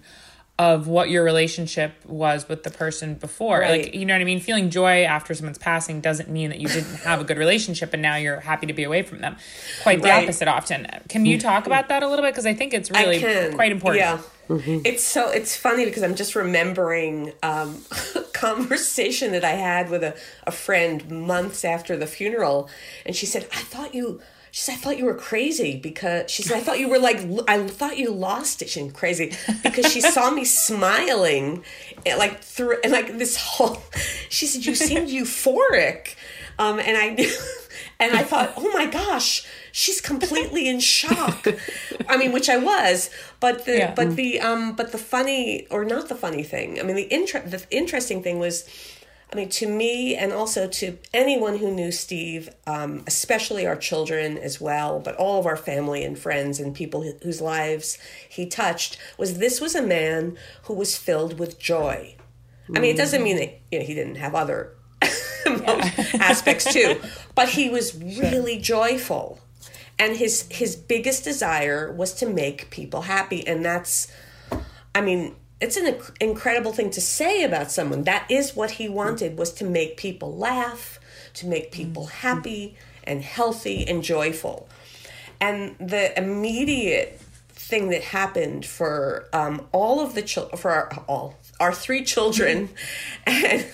of 0.56 0.86
what 0.86 1.10
your 1.10 1.24
relationship 1.24 1.92
was 2.06 2.48
with 2.48 2.62
the 2.62 2.70
person 2.70 3.14
before. 3.14 3.58
Right. 3.58 3.86
Like, 3.86 3.94
you 3.94 4.06
know 4.06 4.14
what 4.14 4.20
I 4.20 4.24
mean? 4.24 4.38
Feeling 4.38 4.70
joy 4.70 5.02
after 5.02 5.34
someone's 5.34 5.58
passing 5.58 6.00
doesn't 6.00 6.28
mean 6.28 6.50
that 6.50 6.60
you 6.60 6.68
didn't 6.68 6.94
have 6.96 7.20
a 7.20 7.24
good 7.24 7.38
relationship 7.38 7.92
and 7.92 8.00
now 8.00 8.14
you're 8.14 8.38
happy 8.38 8.66
to 8.66 8.72
be 8.72 8.84
away 8.84 9.02
from 9.02 9.20
them. 9.20 9.36
Quite 9.82 10.00
the 10.00 10.10
right. 10.10 10.22
opposite 10.22 10.46
often. 10.46 10.86
Can 11.08 11.26
you 11.26 11.40
talk 11.40 11.66
about 11.66 11.88
that 11.88 12.04
a 12.04 12.08
little 12.08 12.24
bit? 12.24 12.32
Because 12.32 12.46
I 12.46 12.54
think 12.54 12.72
it's 12.72 12.88
really 12.88 13.20
quite 13.54 13.72
important. 13.72 14.04
Yeah. 14.04 14.18
Mm-hmm. 14.48 14.80
It's 14.84 15.02
so 15.02 15.30
it's 15.30 15.56
funny 15.56 15.86
because 15.86 16.02
I'm 16.02 16.14
just 16.14 16.36
remembering 16.36 17.32
um, 17.42 17.82
a 18.14 18.20
conversation 18.34 19.32
that 19.32 19.42
I 19.42 19.52
had 19.52 19.88
with 19.88 20.04
a, 20.04 20.14
a 20.46 20.52
friend 20.52 21.10
months 21.10 21.64
after 21.64 21.96
the 21.96 22.06
funeral, 22.06 22.68
and 23.06 23.16
she 23.16 23.24
said, 23.24 23.48
"I 23.52 23.60
thought 23.60 23.94
you 23.94 24.20
she 24.54 24.60
said, 24.60 24.74
I 24.74 24.76
thought 24.76 24.98
you 24.98 25.06
were 25.06 25.16
crazy 25.16 25.76
because 25.76 26.30
she 26.30 26.44
said, 26.44 26.58
I 26.58 26.60
thought 26.60 26.78
you 26.78 26.88
were 26.88 27.00
like, 27.00 27.18
I 27.48 27.66
thought 27.66 27.98
you 27.98 28.12
lost 28.12 28.62
it. 28.62 28.68
She's 28.70 28.92
crazy 28.92 29.32
because 29.64 29.92
she 29.92 30.00
saw 30.00 30.30
me 30.30 30.44
smiling 30.44 31.64
and 32.06 32.18
like 32.20 32.40
through, 32.40 32.76
and 32.84 32.92
like 32.92 33.18
this 33.18 33.36
whole, 33.36 33.82
she 34.28 34.46
said, 34.46 34.64
you 34.64 34.76
seemed 34.76 35.08
euphoric. 35.08 36.14
Um, 36.56 36.78
and 36.78 36.96
I, 36.96 37.08
knew, 37.08 37.36
and 37.98 38.16
I 38.16 38.22
thought, 38.22 38.52
oh 38.56 38.70
my 38.72 38.86
gosh, 38.86 39.44
she's 39.72 40.00
completely 40.00 40.68
in 40.68 40.78
shock. 40.78 41.48
I 42.08 42.16
mean, 42.16 42.30
which 42.30 42.48
I 42.48 42.56
was, 42.56 43.10
but 43.40 43.64
the, 43.64 43.76
yeah. 43.76 43.94
but 43.96 44.14
the, 44.14 44.38
um, 44.38 44.76
but 44.76 44.92
the 44.92 44.98
funny 44.98 45.66
or 45.68 45.84
not 45.84 46.08
the 46.08 46.14
funny 46.14 46.44
thing. 46.44 46.78
I 46.78 46.84
mean, 46.84 46.94
the 46.94 47.12
inter- 47.12 47.44
the 47.44 47.66
interesting 47.72 48.22
thing 48.22 48.38
was, 48.38 48.68
I 49.34 49.36
mean, 49.36 49.48
to 49.48 49.66
me, 49.66 50.14
and 50.14 50.32
also 50.32 50.68
to 50.68 50.96
anyone 51.12 51.58
who 51.58 51.72
knew 51.72 51.90
Steve, 51.90 52.50
um, 52.68 53.02
especially 53.08 53.66
our 53.66 53.74
children 53.74 54.38
as 54.38 54.60
well, 54.60 55.00
but 55.00 55.16
all 55.16 55.40
of 55.40 55.46
our 55.46 55.56
family 55.56 56.04
and 56.04 56.16
friends 56.16 56.60
and 56.60 56.72
people 56.72 57.02
whose 57.20 57.40
lives 57.40 57.98
he 58.28 58.46
touched, 58.46 58.96
was 59.18 59.38
this 59.38 59.60
was 59.60 59.74
a 59.74 59.82
man 59.82 60.36
who 60.62 60.74
was 60.74 60.96
filled 60.96 61.40
with 61.40 61.58
joy. 61.58 62.14
I 62.72 62.78
mean, 62.78 62.94
it 62.94 62.96
doesn't 62.96 63.24
mean 63.24 63.36
that 63.38 63.60
you 63.72 63.80
know, 63.80 63.84
he 63.84 63.92
didn't 63.92 64.14
have 64.16 64.36
other 64.36 64.76
aspects 66.14 66.72
too, 66.72 67.00
but 67.34 67.48
he 67.48 67.68
was 67.68 67.96
really 67.96 68.58
joyful, 68.60 69.40
and 69.98 70.16
his 70.16 70.46
his 70.48 70.76
biggest 70.76 71.24
desire 71.24 71.92
was 71.92 72.14
to 72.14 72.26
make 72.26 72.70
people 72.70 73.02
happy, 73.02 73.44
and 73.48 73.64
that's, 73.64 74.06
I 74.94 75.00
mean, 75.00 75.34
it's 75.64 75.78
an 75.78 75.96
incredible 76.20 76.72
thing 76.72 76.90
to 76.90 77.00
say 77.00 77.42
about 77.42 77.70
someone 77.70 78.02
that 78.04 78.30
is 78.30 78.54
what 78.54 78.72
he 78.72 78.86
wanted 78.86 79.38
was 79.38 79.50
to 79.50 79.64
make 79.64 79.96
people 79.96 80.36
laugh 80.36 81.00
to 81.32 81.46
make 81.46 81.72
people 81.72 82.04
mm-hmm. 82.04 82.26
happy 82.26 82.76
and 83.04 83.22
healthy 83.22 83.86
and 83.88 84.02
joyful 84.02 84.68
and 85.40 85.74
the 85.78 86.16
immediate 86.18 87.18
thing 87.48 87.88
that 87.88 88.02
happened 88.02 88.66
for 88.66 89.26
um, 89.32 89.66
all 89.72 90.00
of 90.00 90.14
the 90.14 90.20
children 90.20 90.58
for 90.58 90.70
our, 90.70 90.92
all 91.08 91.34
our 91.58 91.72
three 91.72 92.04
children 92.04 92.68
mm-hmm. 93.26 93.44
and 93.46 93.66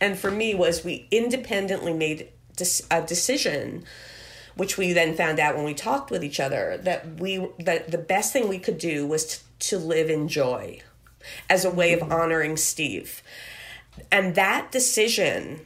and 0.00 0.18
for 0.18 0.32
me 0.32 0.52
was 0.52 0.84
we 0.84 1.06
independently 1.12 1.92
made 1.92 2.28
a 2.90 3.02
decision 3.02 3.84
which 4.56 4.76
we 4.76 4.92
then 4.92 5.14
found 5.14 5.38
out 5.38 5.54
when 5.54 5.64
we 5.64 5.74
talked 5.74 6.10
with 6.10 6.24
each 6.24 6.40
other 6.40 6.76
that 6.82 7.20
we 7.20 7.46
that 7.60 7.88
the 7.92 7.98
best 7.98 8.32
thing 8.32 8.48
we 8.48 8.58
could 8.58 8.78
do 8.78 9.06
was 9.06 9.26
to, 9.26 9.68
to 9.68 9.78
live 9.78 10.10
in 10.10 10.26
joy 10.26 10.80
as 11.48 11.64
a 11.64 11.70
way 11.70 11.92
of 11.92 12.02
honoring 12.12 12.56
Steve. 12.56 13.22
And 14.10 14.34
that 14.34 14.70
decision 14.70 15.60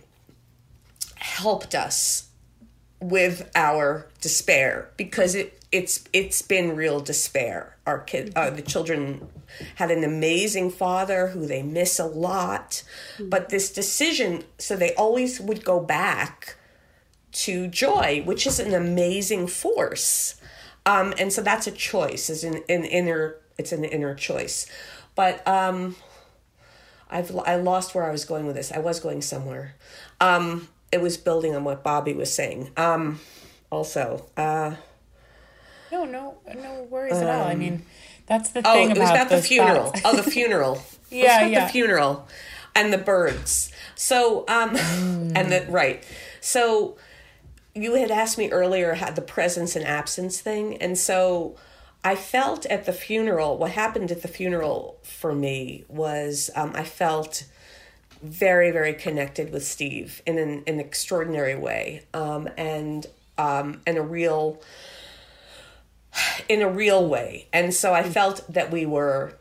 helped 1.16 1.74
us 1.74 2.28
with 3.00 3.50
our 3.54 4.06
despair 4.20 4.90
because 4.96 5.34
it 5.34 5.60
it's 5.72 6.04
it's 6.12 6.42
been 6.42 6.74
real 6.74 7.00
despair. 7.00 7.76
Our 7.86 8.00
kid, 8.00 8.32
uh, 8.34 8.50
the 8.50 8.62
children 8.62 9.28
had 9.76 9.90
an 9.90 10.04
amazing 10.04 10.70
father 10.70 11.28
who 11.28 11.46
they 11.46 11.62
miss 11.62 11.98
a 11.98 12.06
lot, 12.06 12.82
but 13.20 13.48
this 13.48 13.72
decision, 13.72 14.44
so 14.58 14.76
they 14.76 14.94
always 14.94 15.40
would 15.40 15.64
go 15.64 15.80
back 15.80 16.56
to 17.32 17.68
joy, 17.68 18.22
which 18.24 18.46
is 18.46 18.58
an 18.58 18.74
amazing 18.74 19.46
force, 19.46 20.40
um, 20.86 21.14
and 21.18 21.32
so 21.32 21.40
that's 21.40 21.66
a 21.66 21.72
choice. 21.72 22.28
Is 22.28 22.42
an, 22.42 22.62
an 22.68 22.84
inner, 22.84 23.36
it's 23.56 23.72
an 23.72 23.84
inner 23.84 24.14
choice. 24.14 24.66
But 25.20 25.46
um, 25.46 25.96
I've 27.10 27.36
I 27.44 27.56
lost 27.56 27.94
where 27.94 28.04
I 28.04 28.10
was 28.10 28.24
going 28.24 28.46
with 28.46 28.56
this. 28.56 28.72
I 28.72 28.78
was 28.78 29.00
going 29.00 29.20
somewhere. 29.20 29.74
Um, 30.18 30.68
it 30.90 31.02
was 31.02 31.18
building 31.18 31.54
on 31.54 31.62
what 31.62 31.84
Bobby 31.84 32.14
was 32.14 32.32
saying. 32.32 32.70
Um, 32.78 33.20
also, 33.68 34.30
uh, 34.38 34.76
no, 35.92 36.06
no, 36.06 36.38
no 36.54 36.86
worries 36.88 37.18
um, 37.18 37.24
at 37.24 37.28
all. 37.28 37.46
I 37.46 37.54
mean, 37.54 37.82
that's 38.24 38.48
the 38.48 38.62
oh, 38.64 38.72
thing 38.72 38.92
it 38.92 38.98
was 38.98 39.10
about, 39.10 39.28
the 39.28 39.42
funeral. 39.42 39.92
oh, 40.06 40.16
the 40.16 40.22
funeral. 40.30 40.82
yeah, 41.10 41.44
yeah. 41.44 41.66
The 41.66 41.70
funeral 41.70 42.26
and 42.74 42.90
the 42.90 42.96
birds. 42.96 43.70
So, 43.96 44.46
um, 44.48 44.70
mm. 44.70 45.32
and 45.36 45.52
the 45.52 45.66
right. 45.68 46.02
So, 46.40 46.96
you 47.74 47.96
had 47.96 48.10
asked 48.10 48.38
me 48.38 48.50
earlier 48.50 48.94
had 48.94 49.16
the 49.16 49.22
presence 49.22 49.76
and 49.76 49.84
absence 49.84 50.40
thing, 50.40 50.78
and 50.78 50.96
so 50.96 51.56
I 52.02 52.16
felt 52.16 52.64
at 52.66 52.86
the 52.86 52.92
funeral, 52.92 53.58
what 53.58 53.72
happened 53.72 54.10
at 54.10 54.22
the 54.22 54.28
funeral 54.28 54.98
for 55.02 55.34
me 55.34 55.84
was 55.88 56.50
um, 56.54 56.72
I 56.74 56.84
felt 56.84 57.44
very, 58.22 58.70
very 58.70 58.94
connected 58.94 59.52
with 59.52 59.64
Steve 59.64 60.22
in 60.26 60.38
an, 60.38 60.62
an 60.66 60.80
extraordinary 60.80 61.56
way 61.56 62.04
um, 62.14 62.48
and 62.56 63.06
um, 63.38 63.80
in 63.86 63.96
a 63.96 64.02
real 64.02 64.60
in 66.48 66.60
a 66.60 66.68
real 66.68 67.06
way. 67.06 67.46
And 67.52 67.72
so 67.72 67.94
I 67.94 68.02
felt 68.02 68.44
that 68.52 68.70
we 68.70 68.84
were 68.84 69.34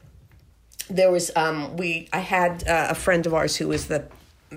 there 0.89 1.11
was 1.11 1.31
um 1.35 1.77
we 1.77 2.09
I 2.13 2.19
had 2.19 2.67
uh, 2.67 2.87
a 2.89 2.95
friend 2.95 3.25
of 3.25 3.33
ours 3.33 3.55
who 3.55 3.67
was 3.67 3.87
the 3.87 4.07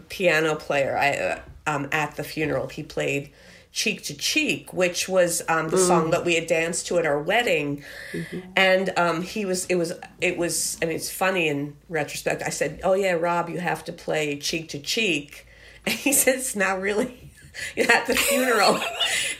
piano 0.09 0.55
player 0.55 0.97
I 0.97 1.11
uh, 1.17 1.41
um 1.67 1.89
at 1.91 2.17
the 2.17 2.25
funeral. 2.25 2.69
He 2.69 2.83
played 2.83 3.33
Cheek 3.73 4.03
to 4.05 4.15
Cheek, 4.15 4.73
which 4.73 5.09
was 5.09 5.43
um, 5.49 5.71
the 5.71 5.79
mm. 5.79 5.87
song 5.87 6.11
that 6.11 6.25
we 6.25 6.35
had 6.35 6.47
danced 6.47 6.87
to 6.89 6.99
at 6.99 7.07
our 7.07 7.21
wedding. 7.21 7.83
Mm-hmm. 8.13 8.41
And 8.55 8.93
um, 8.99 9.23
he 9.23 9.47
was, 9.47 9.65
it 9.67 9.77
was, 9.77 9.95
it 10.21 10.37
was, 10.37 10.77
I 10.83 10.85
mean, 10.85 10.97
it's 10.97 11.11
funny 11.11 11.49
in 11.49 11.77
retrospect. 11.89 12.43
I 12.43 12.51
said, 12.51 12.81
Oh, 12.85 12.93
yeah, 12.93 13.13
Rob, 13.13 13.49
you 13.49 13.61
have 13.61 13.85
to 13.85 13.93
play 13.93 14.39
Cheek 14.39 14.69
to 14.71 14.79
Cheek. 14.79 15.47
And 15.85 15.97
he 15.97 16.13
said, 16.13 16.37
It's 16.37 16.55
not 16.55 16.81
really. 16.81 17.32
at 17.77 18.07
the 18.07 18.15
funeral. 18.15 18.81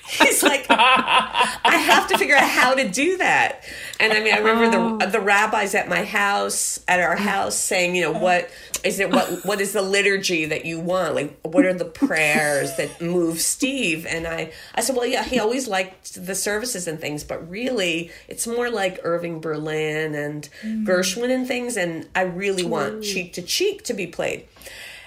He's 0.09 0.43
like, 0.43 0.67
I 0.69 1.77
have 1.87 2.09
to 2.09 2.19
figure 2.19 2.37
out 2.37 2.49
how 2.49 2.75
to 2.75 2.89
do 2.89 3.17
that. 3.19 3.65
And 3.99 4.13
I 4.13 4.21
mean, 4.21 4.35
I 4.35 4.39
remember 4.39 4.71
the 4.71 5.07
oh. 5.07 5.11
the 5.11 5.21
rabbis 5.21 5.75
at 5.75 5.89
my 5.89 6.05
house, 6.05 6.81
at 6.87 7.01
our 7.01 7.17
mm. 7.17 7.21
house, 7.21 7.57
saying, 7.57 7.95
you 7.95 8.03
know, 8.03 8.15
mm. 8.15 8.21
what 8.21 8.51
is 8.85 9.01
it? 9.01 9.11
What 9.11 9.45
what 9.47 9.61
is 9.61 9.73
the 9.73 9.81
liturgy 9.81 10.45
that 10.47 10.67
you 10.67 10.81
want? 10.81 11.15
Like, 11.15 11.39
what 11.43 11.65
are 11.65 11.73
the 11.73 11.87
prayers 11.87 12.77
that 12.77 13.01
move 13.01 13.41
Steve? 13.41 14.05
And 14.07 14.27
I 14.27 14.53
I 14.75 14.83
said, 14.83 14.97
well, 14.97 15.07
yeah, 15.07 15.25
he 15.25 15.39
always 15.39 15.67
liked 15.67 16.27
the 16.27 16.35
services 16.35 16.87
and 16.87 17.01
things, 17.01 17.25
but 17.25 17.49
really, 17.49 18.11
it's 18.29 18.47
more 18.47 18.71
like 18.71 19.01
Irving 19.03 19.41
Berlin 19.41 20.15
and 20.15 20.49
mm. 20.63 20.85
Gershwin 20.85 21.31
and 21.31 21.47
things. 21.47 21.77
And 21.77 22.07
I 22.15 22.23
really 22.23 22.65
want 22.65 23.03
cheek 23.03 23.33
to 23.35 23.43
cheek 23.43 23.85
to 23.85 23.95
be 23.95 24.07
played. 24.07 24.47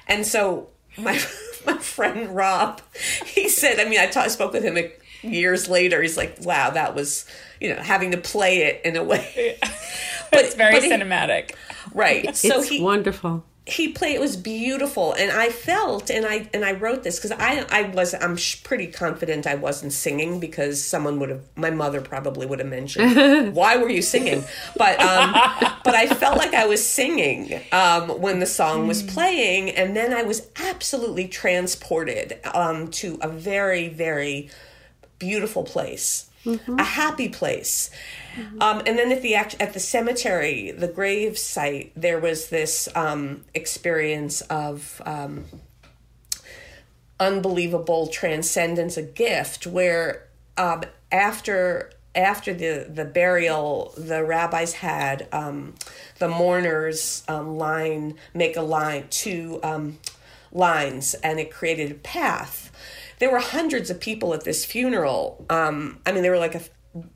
And 0.08 0.26
so 0.26 0.70
my 0.97 1.20
my 1.66 1.78
friend 1.78 2.36
Rob, 2.36 2.82
he 3.26 3.49
said, 3.49 3.80
I 3.80 3.86
mean, 3.89 3.99
I 3.99 4.07
ta- 4.07 4.28
spoke 4.28 4.53
with 4.53 4.63
him 4.63 4.78
years 5.22 5.68
later. 5.70 6.01
He's 6.01 6.18
like, 6.18 6.38
wow, 6.41 6.70
that 6.72 6.95
was, 6.95 7.26
you 7.59 7.74
know, 7.74 7.82
having 7.82 8.11
to 8.11 8.18
play 8.18 8.63
it 8.63 8.82
in 8.86 8.95
a 8.95 9.03
way. 9.03 9.57
but 10.32 10.45
it's 10.45 10.55
very 10.55 10.74
but 10.74 10.84
he- 10.84 10.91
cinematic. 10.91 11.51
right. 11.93 12.36
So 12.36 12.59
it's 12.59 12.70
he 12.70 12.82
wonderful. 12.82 13.43
He 13.68 13.88
played 13.88 14.16
it 14.16 14.22
was 14.22 14.38
beautiful. 14.38 15.13
And 15.13 15.32
i 15.32 15.49
felt 15.49 16.09
and 16.11 16.26
i 16.26 16.47
and 16.53 16.63
i 16.63 16.74
wrote 16.74 17.03
this 17.03 17.18
because 17.18 17.32
i 17.32 17.66
i 17.72 17.84
was 17.89 18.13
i'm 18.13 18.38
sh- 18.38 18.61
pretty 18.63 18.88
confident 18.88 19.47
i 19.47 19.55
wasn't 19.55 19.93
singing 19.93 20.39
because 20.39 20.84
someone 20.84 21.20
would 21.20 21.30
have 21.30 21.41
my 21.55 21.72
mother 21.72 21.99
probably 21.99 22.45
would 22.45 22.59
have 22.59 22.68
mentioned 22.68 23.55
why 23.55 23.78
were 23.78 23.89
you 23.89 24.01
singing? 24.01 24.43
But 24.78 24.99
um 24.99 25.34
but 25.84 25.95
i 25.95 26.07
felt 26.07 26.38
like 26.38 26.53
i 26.53 26.66
was 26.66 26.86
singing 26.86 27.61
um 27.72 28.09
when 28.22 28.39
the 28.39 28.45
song 28.45 28.88
was 28.88 29.01
playing. 29.01 29.72
And 29.72 29.95
then 29.95 30.13
i 30.13 30.24
was 30.24 30.47
absolutely 30.57 31.28
transported 31.28 32.39
um 32.53 32.89
to 32.89 33.18
a 33.22 33.28
very 33.28 33.88
very 33.88 34.49
beautiful 35.18 35.63
place 35.63 36.30
a 36.46 36.84
happy 36.84 37.30
place. 37.30 37.89
Um, 38.60 38.82
and 38.86 38.98
then 38.98 39.12
at 39.12 39.22
the 39.22 39.36
act- 39.36 39.56
at 39.60 39.74
the 39.74 39.80
cemetery, 39.80 40.72
the 40.72 40.88
grave 40.88 41.38
site, 41.38 41.91
there 41.96 42.20
was 42.20 42.50
this 42.50 42.89
um, 42.96 43.46
experience 43.54 44.41
of 44.41 45.02
um, 45.06 45.46
unbelievable 47.20 48.08
transcendence, 48.08 48.98
a 48.98 49.02
gift, 49.02 49.66
where 49.66 50.28
um, 50.58 50.84
after 51.12 51.91
after 52.14 52.54
the 52.54 52.88
the 52.89 53.06
burial, 53.06 53.93
the 53.98 54.24
rabbis 54.24 54.74
had 54.74 55.28
um, 55.32 55.76
the 56.20 56.28
mourners 56.28 57.24
um, 57.28 57.58
line 57.58 58.16
make 58.34 58.58
a 58.58 58.62
line 58.62 59.06
two 59.10 59.60
um, 59.64 59.98
lines, 60.52 61.14
and 61.16 61.39
it 61.39 61.52
created 61.52 61.91
a 61.91 61.96
path. 61.96 62.72
There 63.20 63.32
were 63.32 63.39
hundreds 63.39 63.89
of 63.89 63.99
people 63.99 64.34
at 64.34 64.43
this 64.43 64.66
funeral. 64.66 65.45
Um, 65.49 65.99
I 66.05 66.11
mean, 66.11 66.22
there 66.22 66.32
were 66.32 66.39
like 66.39 66.55
a 66.55 66.61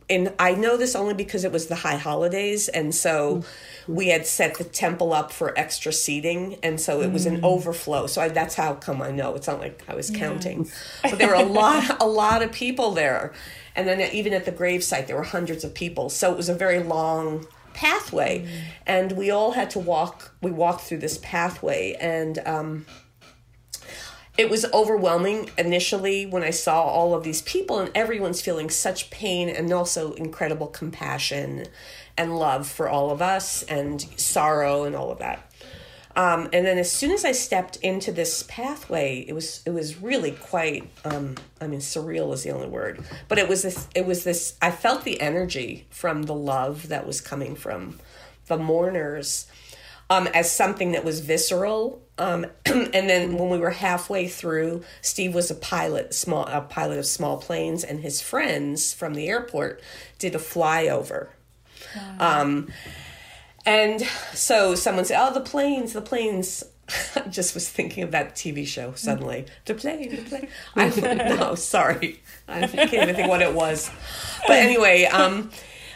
and 0.09 0.33
I 0.39 0.55
know 0.55 0.75
this 0.75 0.95
only 0.95 1.13
because 1.13 1.43
it 1.43 1.51
was 1.51 1.67
the 1.67 1.75
high 1.75 1.95
holidays, 1.95 2.67
and 2.67 2.93
so 2.93 3.43
we 3.87 4.09
had 4.09 4.25
set 4.25 4.57
the 4.57 4.63
temple 4.65 5.13
up 5.13 5.31
for 5.31 5.57
extra 5.57 5.93
seating, 5.93 6.57
and 6.63 6.81
so 6.81 7.01
it 7.01 7.11
was 7.11 7.25
an 7.25 7.43
overflow. 7.45 8.07
So 8.07 8.21
I, 8.21 8.27
that's 8.27 8.55
how 8.55 8.73
come 8.73 9.01
I 9.01 9.11
know. 9.11 9.35
It's 9.35 9.47
not 9.47 9.59
like 9.59 9.81
I 9.87 9.95
was 9.95 10.09
counting, 10.09 10.69
but 11.03 11.17
there 11.17 11.29
were 11.29 11.35
a 11.35 11.43
lot, 11.43 12.01
a 12.01 12.07
lot 12.07 12.41
of 12.41 12.51
people 12.51 12.91
there, 12.91 13.31
and 13.75 13.87
then 13.87 14.01
even 14.13 14.33
at 14.33 14.45
the 14.45 14.51
gravesite 14.51 15.07
there 15.07 15.15
were 15.15 15.23
hundreds 15.23 15.63
of 15.63 15.73
people. 15.73 16.09
So 16.09 16.31
it 16.31 16.37
was 16.37 16.49
a 16.49 16.55
very 16.55 16.83
long 16.83 17.47
pathway, 17.73 18.49
and 18.85 19.13
we 19.13 19.31
all 19.31 19.51
had 19.51 19.69
to 19.71 19.79
walk. 19.79 20.35
We 20.41 20.51
walked 20.51 20.81
through 20.81 20.99
this 20.99 21.19
pathway, 21.21 21.95
and. 21.99 22.39
Um, 22.45 22.85
it 24.39 24.49
was 24.49 24.65
overwhelming 24.73 25.49
initially 25.57 26.25
when 26.25 26.43
I 26.43 26.51
saw 26.51 26.81
all 26.83 27.13
of 27.13 27.25
these 27.25 27.41
people 27.41 27.79
and 27.79 27.91
everyone's 27.93 28.39
feeling 28.39 28.69
such 28.69 29.09
pain 29.09 29.49
and 29.49 29.73
also 29.73 30.13
incredible 30.13 30.67
compassion 30.67 31.65
and 32.17 32.39
love 32.39 32.65
for 32.65 32.87
all 32.87 33.11
of 33.11 33.21
us 33.21 33.63
and 33.63 33.99
sorrow 34.17 34.85
and 34.85 34.95
all 34.95 35.11
of 35.11 35.19
that. 35.19 35.51
Um, 36.15 36.47
and 36.53 36.65
then 36.65 36.77
as 36.77 36.89
soon 36.89 37.11
as 37.11 37.25
I 37.25 37.33
stepped 37.33 37.75
into 37.77 38.13
this 38.13 38.43
pathway, 38.47 39.25
it 39.27 39.33
was 39.33 39.61
it 39.65 39.71
was 39.71 40.01
really 40.01 40.31
quite 40.31 40.89
um, 41.03 41.35
I 41.59 41.67
mean 41.67 41.81
surreal 41.81 42.33
is 42.33 42.43
the 42.43 42.51
only 42.51 42.69
word, 42.69 43.03
but 43.27 43.39
it 43.39 43.49
was 43.49 43.63
this 43.63 43.89
it 43.93 44.05
was 44.05 44.23
this 44.23 44.55
I 44.61 44.71
felt 44.71 45.03
the 45.03 45.19
energy 45.19 45.85
from 45.89 46.23
the 46.23 46.33
love 46.33 46.87
that 46.87 47.05
was 47.05 47.19
coming 47.19 47.57
from 47.57 47.99
the 48.47 48.57
mourners 48.57 49.47
um, 50.09 50.27
as 50.27 50.53
something 50.53 50.93
that 50.93 51.03
was 51.03 51.19
visceral. 51.19 52.01
Um, 52.19 52.45
and 52.65 53.09
then 53.09 53.37
when 53.37 53.49
we 53.49 53.57
were 53.57 53.71
halfway 53.71 54.27
through, 54.27 54.83
Steve 55.01 55.33
was 55.33 55.49
a 55.49 55.55
pilot, 55.55 56.13
small 56.13 56.45
a 56.45 56.61
pilot 56.61 56.99
of 56.99 57.05
small 57.05 57.37
planes, 57.37 57.83
and 57.83 58.01
his 58.01 58.21
friends 58.21 58.93
from 58.93 59.15
the 59.15 59.27
airport 59.27 59.81
did 60.19 60.35
a 60.35 60.39
flyover. 60.39 61.29
Um, 62.19 62.67
and 63.65 64.01
so 64.33 64.75
someone 64.75 65.05
said, 65.05 65.17
"Oh, 65.19 65.33
the 65.33 65.41
planes, 65.41 65.93
the 65.93 66.01
planes." 66.01 66.63
I 67.15 67.21
just 67.29 67.53
was 67.53 67.69
thinking 67.69 68.03
of 68.03 68.11
that 68.11 68.35
TV 68.35 68.65
show 68.67 68.93
suddenly. 68.95 69.45
The 69.65 69.75
plane, 69.75 70.09
the 70.09 70.21
plane. 70.23 70.47
I 70.75 70.89
no, 71.39 71.55
sorry, 71.55 72.21
I 72.47 72.67
can't 72.67 72.93
even 72.93 73.15
think 73.15 73.29
what 73.29 73.41
it 73.41 73.53
was. 73.53 73.89
But 74.47 74.57
anyway, 74.57 75.05
um, 75.05 75.51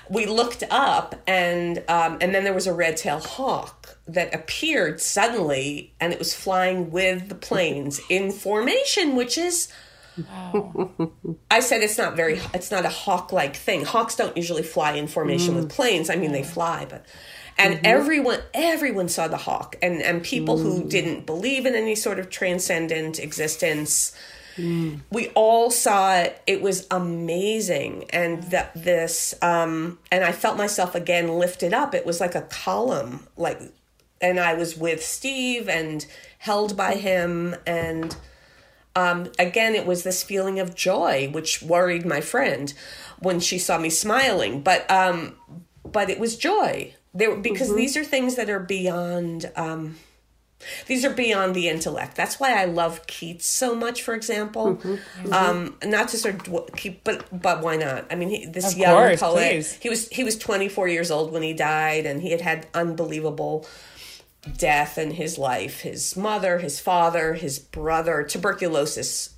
we 0.10 0.26
looked 0.26 0.64
up, 0.70 1.16
and 1.28 1.84
um, 1.90 2.18
and 2.22 2.34
then 2.34 2.44
there 2.44 2.54
was 2.54 2.68
a 2.68 2.74
red-tailed 2.74 3.26
hawk 3.26 3.83
that 4.08 4.34
appeared 4.34 5.00
suddenly, 5.02 5.94
and 6.00 6.12
it 6.12 6.20
was 6.20 6.34
flying 6.34 6.92
with 6.92 7.30
the 7.30 7.36
planes 7.36 8.02
in 8.10 8.32
formation, 8.32 9.16
which 9.16 9.38
is. 9.38 9.68
I 11.50 11.60
said 11.60 11.82
it's 11.82 11.98
not 11.98 12.16
very 12.16 12.40
it's 12.54 12.70
not 12.70 12.86
a 12.86 12.90
hawk-like 12.90 13.56
thing. 13.56 13.84
Hawks 13.84 14.16
don't 14.16 14.38
usually 14.38 14.62
fly 14.62 14.92
in 14.92 15.08
formation 15.08 15.56
with 15.56 15.70
mm. 15.70 15.72
planes. 15.72 16.08
I 16.12 16.18
mean 16.18 16.32
they 16.32 16.44
fly, 16.44 16.86
but 16.88 17.04
and 17.58 17.76
mm-hmm. 17.76 17.86
everyone 17.86 18.42
everyone 18.54 19.10
saw 19.10 19.28
the 19.28 19.38
hawk. 19.38 19.76
And 19.82 20.04
and 20.04 20.22
people 20.22 20.60
who 20.60 20.88
didn't 20.88 21.26
believe 21.26 21.66
in 21.66 21.74
any 21.74 21.96
sort 21.96 22.20
of 22.20 22.30
transcendent 22.30 23.18
existence 23.18 24.16
mm. 24.56 25.00
we 25.10 25.30
all 25.30 25.72
saw 25.72 26.16
it. 26.18 26.42
It 26.46 26.62
was 26.62 26.88
amazing. 26.92 28.06
And 28.12 28.44
that 28.52 28.72
this 28.76 29.34
um 29.42 29.98
and 30.12 30.24
i 30.24 30.32
felt 30.32 30.58
myself 30.58 30.96
again 30.96 31.28
lifted 31.28 31.74
up. 31.74 31.96
It 31.96 32.06
was 32.06 32.20
like 32.20 32.36
a 32.36 32.42
column 32.44 33.28
like 33.36 33.60
and 34.24 34.40
i 34.40 34.54
was 34.56 34.76
with 34.76 35.04
steve 35.04 35.70
and 35.70 36.08
held 36.40 36.76
by 36.76 36.96
him 36.96 37.56
and 37.68 38.16
um, 38.96 39.32
again, 39.40 39.74
it 39.74 39.88
was 39.88 40.04
this 40.04 40.22
feeling 40.22 40.60
of 40.60 40.76
joy, 40.76 41.28
which 41.32 41.64
worried 41.64 42.06
my 42.06 42.22
friend 42.22 42.72
when 43.18 43.40
she 43.40 43.58
saw 43.58 43.80
me 43.80 43.90
smiling. 43.90 44.62
But 44.62 44.90
um, 44.92 45.36
but 45.84 46.12
it 46.12 46.20
was 46.20 46.38
joy 46.38 46.94
there 47.14 47.36
because 47.36 47.74
these 47.76 47.98
are 47.98 48.04
things 48.04 48.36
that 48.36 48.52
are 48.52 48.60
beyond. 48.60 49.52
Um, 49.56 49.98
these 50.86 51.04
are 51.04 51.10
beyond 51.10 51.56
the 51.56 51.70
intellect. 51.70 52.16
That's 52.16 52.40
why 52.40 52.54
I 52.62 52.66
love 52.66 53.06
Keats 53.08 53.48
so 53.48 53.74
much. 53.76 54.04
For 54.04 54.14
example, 54.14 54.80
Um, 55.32 55.76
not 55.84 56.10
to 56.10 56.18
sort 56.18 56.48
of 56.48 56.76
keep, 56.76 57.04
but 57.04 57.26
but 57.42 57.64
why 57.64 57.78
not? 57.78 58.06
I 58.12 58.16
mean, 58.16 58.30
he, 58.30 58.46
this 58.46 58.74
Of 58.74 58.78
young 58.78 58.94
course, 58.94 59.20
poet. 59.20 59.50
please. 59.50 59.74
He 59.74 59.90
was 59.90 60.08
he 60.10 60.24
was 60.24 60.38
twenty 60.38 60.70
four 60.70 60.88
years 60.88 61.10
old 61.10 61.32
when 61.34 61.42
he 61.42 61.54
died, 61.54 62.06
and 62.06 62.22
he 62.22 62.30
had 62.30 62.42
had 62.42 62.68
unbelievable 62.76 63.66
death 64.58 64.98
in 64.98 65.12
his 65.12 65.38
life. 65.38 65.82
His 65.82 66.16
mother, 66.16 66.60
his 66.60 66.80
father, 66.80 67.34
his 67.34 67.60
brother, 67.60 68.24
tuberculosis 68.24 69.36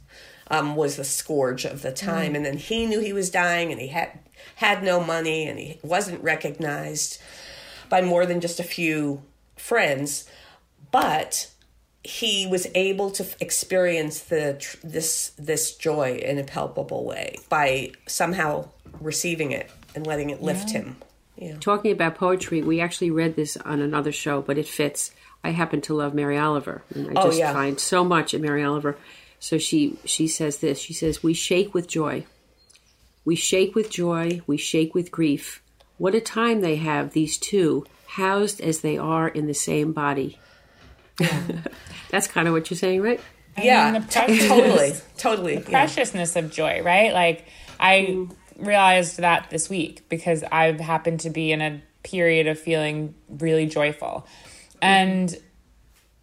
um, 0.50 0.76
was 0.76 0.96
the 0.96 1.04
scourge 1.04 1.66
of 1.66 1.82
the 1.82 1.92
time, 1.92 2.36
and 2.36 2.46
then 2.46 2.58
he 2.58 2.86
knew 2.86 3.00
he 3.00 3.14
was 3.14 3.30
dying, 3.30 3.72
and 3.72 3.82
he 3.82 3.88
had 3.88 4.20
had 4.56 4.84
no 4.84 5.04
money, 5.04 5.48
and 5.48 5.60
he 5.60 5.80
wasn't 5.82 6.24
recognized 6.24 7.20
by 7.90 8.02
more 8.02 8.26
than 8.26 8.42
just 8.42 8.60
a 8.60 8.64
few 8.64 9.22
friends, 9.56 10.30
but 10.92 11.50
he 12.04 12.46
was 12.46 12.68
able 12.76 13.10
to 13.10 13.26
experience 13.40 14.20
the 14.20 14.64
this 14.84 15.32
this 15.40 15.76
joy 15.76 16.20
in 16.24 16.38
a 16.38 16.44
palpable 16.44 17.04
way 17.04 17.36
by 17.50 17.92
somehow 18.08 18.68
receiving 19.02 19.52
it 19.52 19.72
and 19.96 20.06
letting 20.06 20.30
it 20.30 20.42
lift 20.42 20.70
him. 20.70 20.98
Yeah. 21.38 21.58
Talking 21.60 21.92
about 21.92 22.16
poetry, 22.16 22.62
we 22.62 22.80
actually 22.80 23.12
read 23.12 23.36
this 23.36 23.58
on 23.58 23.82
another 23.82 24.12
show, 24.12 24.42
but 24.42 24.58
it 24.58 24.68
fits. 24.68 25.12
I 25.44 25.50
happen 25.50 25.82
to 25.82 25.94
love 25.94 26.14
Mary 26.14 26.38
Oliver, 26.38 26.84
and 26.94 27.10
I 27.18 27.22
Oh, 27.22 27.26
just 27.28 27.40
yeah. 27.40 27.54
find 27.54 27.80
so 27.80 28.04
much 28.04 28.34
in 28.34 28.42
Mary 28.42 28.64
Oliver. 28.64 28.98
So 29.40 29.58
she 29.58 29.98
she 30.06 30.28
says 30.28 30.58
this. 30.58 30.80
She 30.80 30.94
says, 30.94 31.22
"We 31.22 31.34
shake 31.34 31.74
with 31.74 31.88
joy. 31.88 32.26
We 33.26 33.36
shake 33.36 33.76
with 33.76 33.90
joy. 33.90 34.42
We 34.48 34.58
shake 34.58 34.96
with 34.96 35.12
grief. 35.12 35.62
What 35.98 36.16
a 36.16 36.22
time 36.22 36.62
they 36.62 36.78
have, 36.78 37.12
these 37.14 37.38
two, 37.38 37.86
housed 38.08 38.60
as 38.62 38.80
they 38.80 38.98
are 38.98 39.28
in 39.28 39.48
the 39.48 39.54
same 39.54 39.92
body." 39.94 40.40
That's 42.10 42.28
kind 42.28 42.48
of 42.48 42.54
what 42.54 42.70
you're 42.70 42.78
saying, 42.78 43.02
right? 43.02 43.20
Yeah, 43.58 43.92
mean, 43.92 44.02
the 44.02 44.08
t- 44.08 44.48
totally, 44.48 44.94
totally. 45.18 45.54
yeah. 45.56 45.86
preciousness 45.86 46.36
of 46.36 46.52
joy, 46.52 46.82
right? 46.82 47.14
Like 47.14 47.46
I 47.80 48.08
mm-hmm. 48.10 48.34
Realized 48.58 49.18
that 49.20 49.50
this 49.50 49.70
week 49.70 50.08
because 50.10 50.44
I've 50.52 50.80
happened 50.80 51.20
to 51.22 51.30
be 51.30 51.52
in 51.52 51.62
a 51.62 51.82
period 52.04 52.48
of 52.48 52.60
feeling 52.60 53.16
really 53.30 53.66
joyful. 53.66 54.26
And 54.82 55.36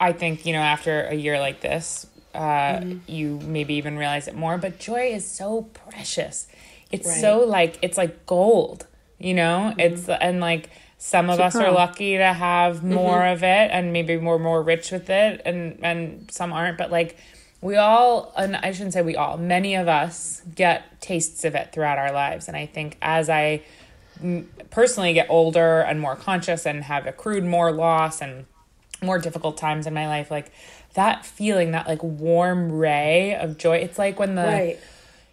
I 0.01 0.12
think, 0.12 0.47
you 0.47 0.53
know, 0.53 0.61
after 0.61 1.03
a 1.03 1.14
year 1.14 1.39
like 1.41 1.61
this, 1.61 2.07
uh, 2.35 2.39
Mm-hmm. 2.78 2.99
you 3.11 3.39
maybe 3.45 3.74
even 3.74 3.97
realize 3.99 4.26
it 4.28 4.35
more. 4.35 4.57
But 4.59 4.78
joy 4.78 5.12
is 5.12 5.26
so 5.28 5.62
precious. 5.74 6.47
It's 6.91 7.07
Right. 7.07 7.20
so 7.20 7.41
like 7.41 7.78
it's 7.83 7.99
like 7.99 8.24
gold, 8.26 8.87
you 9.18 9.35
know. 9.35 9.74
It's 9.78 10.09
and 10.09 10.41
like 10.41 10.70
some 10.99 11.28
of 11.30 11.41
us 11.41 11.55
are 11.57 11.70
lucky 11.72 12.16
to 12.16 12.33
have 12.33 12.83
more 12.85 13.18
Mm-hmm. 13.18 13.33
of 13.33 13.43
it, 13.43 13.70
and 13.72 13.93
maybe 13.93 14.16
we're 14.16 14.39
more 14.39 14.62
rich 14.62 14.91
with 14.93 15.11
it, 15.11 15.43
and 15.45 15.78
and 15.83 16.30
some 16.30 16.53
aren't. 16.53 16.78
But 16.78 16.91
like 16.91 17.16
we 17.62 17.76
all, 17.76 18.32
and 18.36 18.56
I 18.56 18.72
shouldn't 18.72 18.92
say 18.92 19.00
we 19.02 19.16
all, 19.16 19.38
many 19.38 19.74
of 19.76 19.88
us 19.88 20.42
get 20.54 21.00
tastes 21.00 21.44
of 21.44 21.54
it 21.54 21.72
throughout 21.72 21.96
our 21.96 22.12
lives, 22.12 22.48
and 22.48 22.56
I 22.56 22.66
think 22.66 22.98
as 23.00 23.30
I 23.30 23.62
personally 24.70 25.14
get 25.14 25.26
older 25.30 25.80
and 25.80 25.98
more 26.00 26.14
conscious 26.16 26.66
and 26.66 26.84
have 26.84 27.06
accrued 27.06 27.44
more 27.44 27.72
loss 27.72 28.20
and 28.20 28.44
more 29.02 29.18
difficult 29.18 29.56
times 29.56 29.86
in 29.88 29.92
my 29.94 30.06
life 30.06 30.30
like 30.30 30.52
that 30.94 31.26
feeling 31.26 31.72
that 31.72 31.88
like 31.88 32.00
warm 32.04 32.70
ray 32.70 33.34
of 33.34 33.58
joy 33.58 33.78
it's 33.78 33.98
like 33.98 34.20
when 34.20 34.36
the 34.36 34.42
Right. 34.42 34.78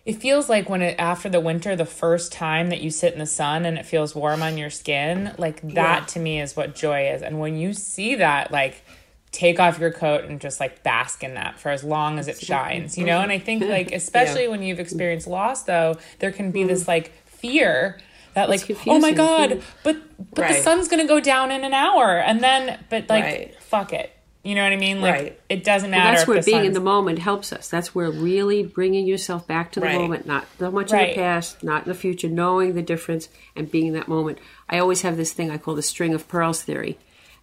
it 0.06 0.14
feels 0.14 0.50
like 0.50 0.70
when 0.70 0.82
it 0.82 0.96
after 0.98 1.30
the 1.30 1.40
winter 1.40 1.76
the 1.76 1.86
first 1.86 2.32
time 2.32 2.70
that 2.70 2.82
you 2.82 2.90
sit 2.90 3.14
in 3.14 3.20
the 3.20 3.28
sun 3.28 3.64
and 3.66 3.78
it 3.78 3.86
feels 3.86 4.16
warm 4.16 4.42
on 4.42 4.58
your 4.58 4.72
skin 4.72 5.36
like 5.38 5.62
that 5.62 6.00
Yeah. 6.00 6.06
to 6.06 6.20
me 6.20 6.42
is 6.42 6.56
what 6.56 6.74
joy 6.74 7.10
is 7.12 7.22
and 7.22 7.40
when 7.40 7.58
you 7.58 7.74
see 7.74 8.16
that 8.16 8.50
like 8.52 8.84
take 9.32 9.60
off 9.60 9.80
your 9.80 9.92
coat 9.92 10.26
and 10.26 10.42
just 10.42 10.60
like 10.60 10.82
bask 10.84 11.24
in 11.24 11.36
that 11.36 11.60
for 11.60 11.70
as 11.70 11.84
long 11.84 12.18
as 12.18 12.28
it 12.28 12.40
shines 12.40 12.98
you 12.98 13.06
know 13.06 13.20
and 13.20 13.32
i 13.32 13.38
think 13.38 13.64
like 13.64 13.92
especially 13.92 14.48
when 14.48 14.64
you've 14.64 14.80
experienced 14.80 15.28
loss 15.28 15.64
though 15.64 15.96
there 16.18 16.32
can 16.32 16.50
be 16.52 16.64
this 16.64 16.86
mm. 16.86 16.88
like 16.88 17.12
fear 17.26 18.00
that 18.34 18.50
like 18.50 18.62
oh 18.88 19.00
my 19.00 19.12
god 19.12 19.52
mm. 19.52 19.62
but 19.84 19.98
but 20.34 20.48
the 20.48 20.54
sun's 20.56 20.88
gonna 20.88 21.08
go 21.08 21.20
down 21.20 21.52
in 21.52 21.64
an 21.64 21.74
hour 21.74 22.18
and 22.18 22.42
then 22.42 22.80
but 22.90 23.08
like 23.08 23.24
Right. 23.24 23.62
fuck 23.62 23.94
it 23.94 24.12
you 24.44 24.56
know 24.56 24.64
what 24.64 24.74
i 24.74 24.78
mean 24.78 25.00
like 25.02 25.14
Right. 25.14 25.40
it 25.48 25.64
doesn't 25.64 25.92
Well, 25.92 26.00
matter 26.00 26.18
that's 26.18 26.28
where 26.28 26.42
being 26.42 26.66
in 26.66 26.74
the 26.74 26.80
moment 26.80 27.20
helps 27.20 27.52
us. 27.52 27.70
That's 27.70 27.94
where 27.94 28.10
really 28.10 28.64
bringing 28.64 29.06
yourself 29.06 29.46
back 29.46 29.72
to 29.74 29.80
the 29.82 29.88
Right. 29.88 29.98
moment, 29.98 30.26
not 30.26 30.48
so 30.58 30.72
much 30.72 30.92
in 30.94 30.98
the 30.98 31.14
past, 31.14 31.62
not 31.62 31.84
in 31.84 31.90
the 31.90 31.98
future, 31.98 32.30
knowing 32.30 32.74
the 32.74 32.82
difference 32.82 33.28
and 33.56 33.70
being 33.70 33.88
in 33.88 33.94
that 33.94 34.08
moment. 34.08 34.38
I 34.70 34.80
always 34.80 35.02
have 35.02 35.18
this 35.18 35.34
thing 35.34 35.52
I 35.52 35.58
call 35.58 35.76
the 35.76 35.82
string 35.82 36.14
of 36.14 36.28
pearls 36.30 36.62
theory. 36.64 36.98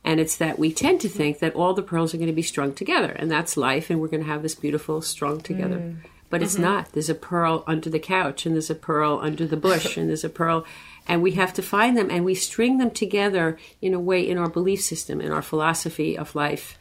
And 0.06 0.20
it's 0.20 0.36
that 0.36 0.58
we 0.58 0.72
tend 0.72 1.00
to 1.02 1.08
think 1.08 1.40
that 1.40 1.54
all 1.56 1.74
the 1.74 1.82
pearls 1.82 2.14
are 2.14 2.16
going 2.16 2.28
to 2.28 2.32
be 2.42 2.42
strung 2.54 2.72
together, 2.72 3.10
and 3.10 3.28
that's 3.30 3.56
life, 3.56 3.90
and 3.90 4.00
we're 4.00 4.08
going 4.14 4.22
to 4.22 4.30
have 4.30 4.42
this 4.42 4.54
beautiful 4.54 5.02
strung 5.02 5.40
together. 5.40 5.78
Mm. 5.78 5.96
But 6.30 6.42
it's 6.42 6.58
not. 6.58 6.92
There's 6.92 7.10
a 7.10 7.14
pearl 7.14 7.62
under 7.66 7.90
the 7.90 7.98
couch, 7.98 8.46
and 8.46 8.54
there's 8.54 8.70
a 8.70 8.74
pearl 8.74 9.18
under 9.20 9.46
the 9.46 9.56
bush, 9.56 9.96
and 9.96 10.08
there's 10.08 10.24
a 10.24 10.28
pearl, 10.28 10.64
and 11.08 11.22
we 11.22 11.32
have 11.32 11.52
to 11.54 11.62
find 11.62 11.96
them, 11.96 12.08
and 12.10 12.24
we 12.24 12.34
string 12.34 12.78
them 12.78 12.90
together 12.90 13.58
in 13.82 13.94
a 13.94 14.00
way 14.00 14.20
in 14.28 14.38
our 14.38 14.48
belief 14.48 14.80
system, 14.80 15.20
in 15.20 15.30
our 15.32 15.42
philosophy 15.42 16.16
of 16.16 16.34
life 16.34 16.78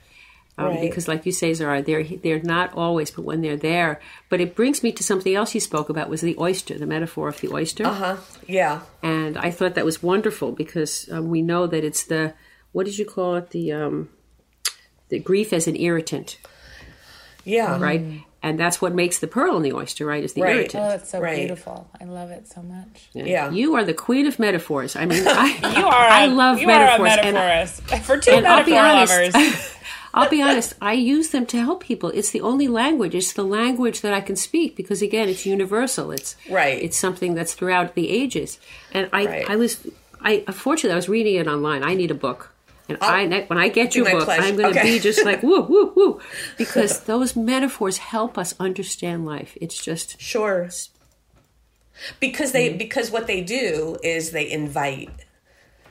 um, 0.57 0.67
Right. 0.67 0.81
because 0.81 1.07
like 1.07 1.25
you 1.25 1.31
say 1.33 1.53
zara 1.53 1.81
they're 1.81 2.03
they're 2.05 2.41
not 2.41 2.73
always 2.73 3.11
but 3.11 3.25
when 3.25 3.41
they're 3.41 3.57
there 3.57 3.99
but 4.29 4.39
it 4.39 4.55
brings 4.55 4.83
me 4.83 4.91
to 4.93 5.03
something 5.03 5.35
else 5.35 5.53
you 5.53 5.59
spoke 5.59 5.89
about 5.89 6.09
was 6.09 6.21
the 6.21 6.37
oyster 6.39 6.77
the 6.79 6.85
metaphor 6.85 7.27
of 7.27 7.41
the 7.41 7.49
oyster 7.51 7.85
Uh-huh. 7.85 8.15
Yeah. 8.47 8.79
and 9.03 9.37
i 9.37 9.51
thought 9.51 9.75
that 9.75 9.83
was 9.83 10.01
wonderful 10.01 10.53
because 10.53 11.09
um, 11.11 11.29
we 11.29 11.41
know 11.41 11.67
that 11.67 11.83
it's 11.83 12.03
the 12.03 12.33
what 12.75 12.85
did 12.85 12.97
you 12.97 13.05
call 13.05 13.35
it 13.35 13.49
the 13.51 13.71
um 13.71 14.09
the 15.09 15.19
grief 15.19 15.53
as 15.53 15.65
an 15.67 15.75
irritant 15.87 16.37
Yeah. 17.43 17.79
right 17.79 18.01
and 18.43 18.59
that's 18.59 18.81
what 18.81 18.93
makes 18.93 19.17
the 19.19 19.27
pearl 19.27 19.55
in 19.57 19.63
the 19.63 19.73
oyster 19.73 20.05
right 20.05 20.23
is 20.23 20.33
the 20.33 20.41
Right. 20.41 20.55
irritant 20.57 20.83
oh 20.83 20.89
that's 20.89 21.09
so 21.09 21.19
Right. 21.19 21.37
beautiful 21.37 21.87
i 22.01 22.03
love 22.05 22.31
it 22.31 22.47
so 22.47 22.61
much 22.61 23.09
Yeah. 23.13 23.49
you 23.51 23.75
are 23.75 23.83
the 23.85 23.93
queen 23.93 24.25
of 24.27 24.39
metaphors 24.39 24.95
i 24.95 25.05
mean 25.05 25.23
i, 25.27 25.47
you 25.79 25.85
are 25.85 26.09
I 26.19 26.23
a, 26.25 26.27
love 26.27 26.57
metaphors. 26.57 26.61
you 26.61 26.67
metaphors 26.67 27.35
are 27.35 27.93
a 27.93 27.95
and- 27.95 28.05
for 28.05 28.17
two 28.17 28.31
and 28.31 28.45
I'll 28.47 28.65
be 28.65 28.77
honest. 28.77 29.33
lovers 29.33 29.71
I'll 30.17 30.29
be 30.29 30.41
honest. 30.41 30.75
I 30.81 30.93
use 30.93 31.31
them 31.31 31.45
to 31.47 31.57
help 31.59 31.83
people. 31.83 32.09
It's 32.11 32.31
the 32.31 32.39
only 32.39 32.69
language. 32.69 33.13
It's 33.13 33.33
the 33.33 33.43
language 33.43 33.99
that 33.99 34.13
I 34.13 34.21
can 34.21 34.37
speak 34.37 34.77
because 34.77 35.01
again, 35.01 35.27
it's 35.27 35.45
universal. 35.45 36.09
It's 36.11 36.37
Right. 36.49 36.81
It's 36.81 36.95
something 36.95 37.35
that's 37.35 37.53
throughout 37.53 37.95
the 37.95 38.07
ages. 38.09 38.57
And 38.93 39.09
I, 39.11 39.25
Right. 39.25 39.45
I 39.49 39.57
was, 39.57 39.85
I 40.21 40.45
unfortunately, 40.47 40.93
I 40.93 40.95
was 40.95 41.09
reading 41.09 41.35
it 41.35 41.47
online. 41.47 41.83
I 41.83 41.95
need 41.95 42.11
a 42.11 42.15
book. 42.27 42.54
Oh, 42.89 42.95
and 43.01 43.33
I, 43.33 43.41
when 43.45 43.57
I 43.57 43.69
get 43.69 43.95
your 43.95 44.05
book, 44.05 44.25
pleasure. 44.25 44.43
I'm 44.43 44.55
going 44.57 44.73
to 44.73 44.79
Okay. 44.79 44.97
be 44.97 44.99
just 44.99 45.25
like 45.25 45.41
woo, 45.41 45.61
woo, 45.61 45.93
woo, 45.95 46.19
because 46.57 47.01
those 47.01 47.35
metaphors 47.35 47.97
help 47.97 48.37
us 48.37 48.53
understand 48.59 49.25
life. 49.25 49.57
It's 49.59 49.83
just 49.83 50.19
Sure. 50.21 50.69
Because 52.19 52.51
they 52.51 52.69
mm-hmm. 52.69 52.77
because 52.77 53.09
what 53.09 53.27
they 53.27 53.41
do 53.41 53.97
is 54.03 54.31
they 54.31 54.51
invite 54.51 55.09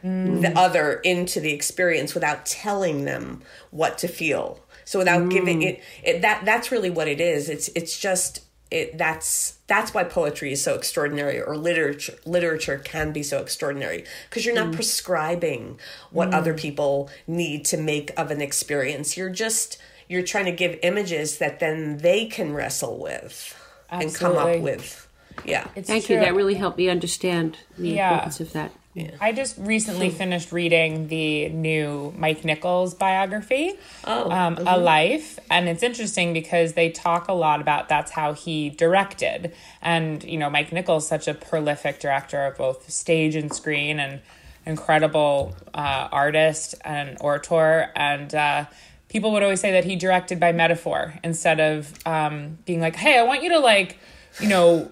mm. 0.05 0.43
the 0.43 0.57
other 0.57 1.01
into 1.03 1.41
the 1.41 1.53
experience 1.53 2.15
without 2.15 2.47
telling 2.47 3.05
them 3.05 3.43
what 3.71 3.99
to 3.99 4.09
feel. 4.09 4.61
So 4.85 4.99
without 4.99 5.31
giving 5.31 5.61
mm. 5.61 5.71
it, 5.71 5.83
it 6.05 6.23
that 6.23 6.45
that's 6.45 6.71
really 6.71 6.91
what 6.91 7.09
it 7.09 7.21
is. 7.21 7.49
It's 7.49 7.69
it's 7.75 7.99
just 7.99 8.41
it 8.71 8.97
that's 8.99 9.59
that's 9.67 9.93
why 9.95 10.03
poetry 10.05 10.53
is 10.53 10.63
so 10.63 10.75
extraordinary 10.75 11.41
or 11.41 11.57
literature 11.57 12.15
literature 12.25 12.79
can 12.79 13.13
be 13.13 13.23
so 13.23 13.39
extraordinary 13.41 14.05
because 14.29 14.45
you're 14.45 14.55
not 14.55 14.73
prescribing 14.73 15.79
what 16.11 16.33
other 16.33 16.55
people 16.55 17.11
need 17.27 17.65
to 17.67 17.77
make 17.77 18.11
of 18.19 18.31
an 18.31 18.41
experience. 18.41 19.17
You're 19.17 19.31
just 19.31 19.79
you're 20.09 20.23
trying 20.23 20.47
to 20.47 20.53
give 20.53 20.79
images 20.83 21.39
that 21.39 21.61
then 21.61 21.99
they 21.99 22.27
can 22.27 22.53
wrestle 22.53 22.99
with 22.99 23.57
and 23.91 24.15
come 24.15 24.37
up 24.37 24.59
with. 24.61 25.09
Yeah. 25.45 25.67
It's 25.75 25.89
thank 25.89 26.09
you. 26.09 26.19
That 26.21 26.35
really 26.35 26.55
helped 26.55 26.79
me 26.79 26.89
understand 26.89 27.59
the 27.79 27.91
Yeah. 27.91 28.13
importance 28.15 28.41
of 28.41 28.53
that. 28.53 28.73
I 29.21 29.33
just 29.33 29.57
recently 29.59 30.11
finished 30.11 30.53
reading 30.53 31.09
the 31.09 31.49
new 31.49 32.15
Mike 32.17 32.45
Nichols 32.45 32.95
biography, 32.95 33.73
Oh, 34.05 34.31
um, 34.31 34.57
A 34.67 34.79
Life. 34.79 35.39
And 35.51 35.69
it's 35.69 35.83
interesting 35.83 36.33
because 36.33 36.75
they 36.75 36.91
talk 36.91 37.29
a 37.29 37.33
lot 37.33 37.61
about 37.61 37.89
that's 37.89 38.13
how 38.13 38.35
he 38.35 38.71
directed. 38.71 39.53
And, 39.83 40.23
you 40.23 40.39
know, 40.39 40.49
Mike 40.49 40.73
Nichols, 40.73 41.09
such 41.09 41.27
a 41.27 41.35
prolific 41.35 41.99
director 41.99 42.47
of 42.47 42.57
both 42.57 42.89
stage 42.89 43.35
and 43.35 43.53
screen 43.53 43.99
and 43.99 44.21
incredible 44.65 45.57
uh, 45.75 46.09
artist 46.13 46.77
and 46.85 47.17
orator. 47.21 47.91
And 47.97 48.33
uh, 48.33 48.67
people 49.09 49.33
would 49.33 49.43
always 49.43 49.61
say 49.61 49.73
that 49.73 49.85
he 49.85 49.97
directed 49.97 50.39
by 50.39 50.53
metaphor 50.53 51.15
instead 51.25 51.59
of 51.59 51.93
um, 52.07 52.59
being 52.65 52.81
like, 52.81 52.95
hey, 52.95 53.19
I 53.19 53.23
want 53.25 53.43
you 53.43 53.49
to, 53.51 53.59
like, 53.59 53.99
you 54.41 54.49
know, 54.49 54.91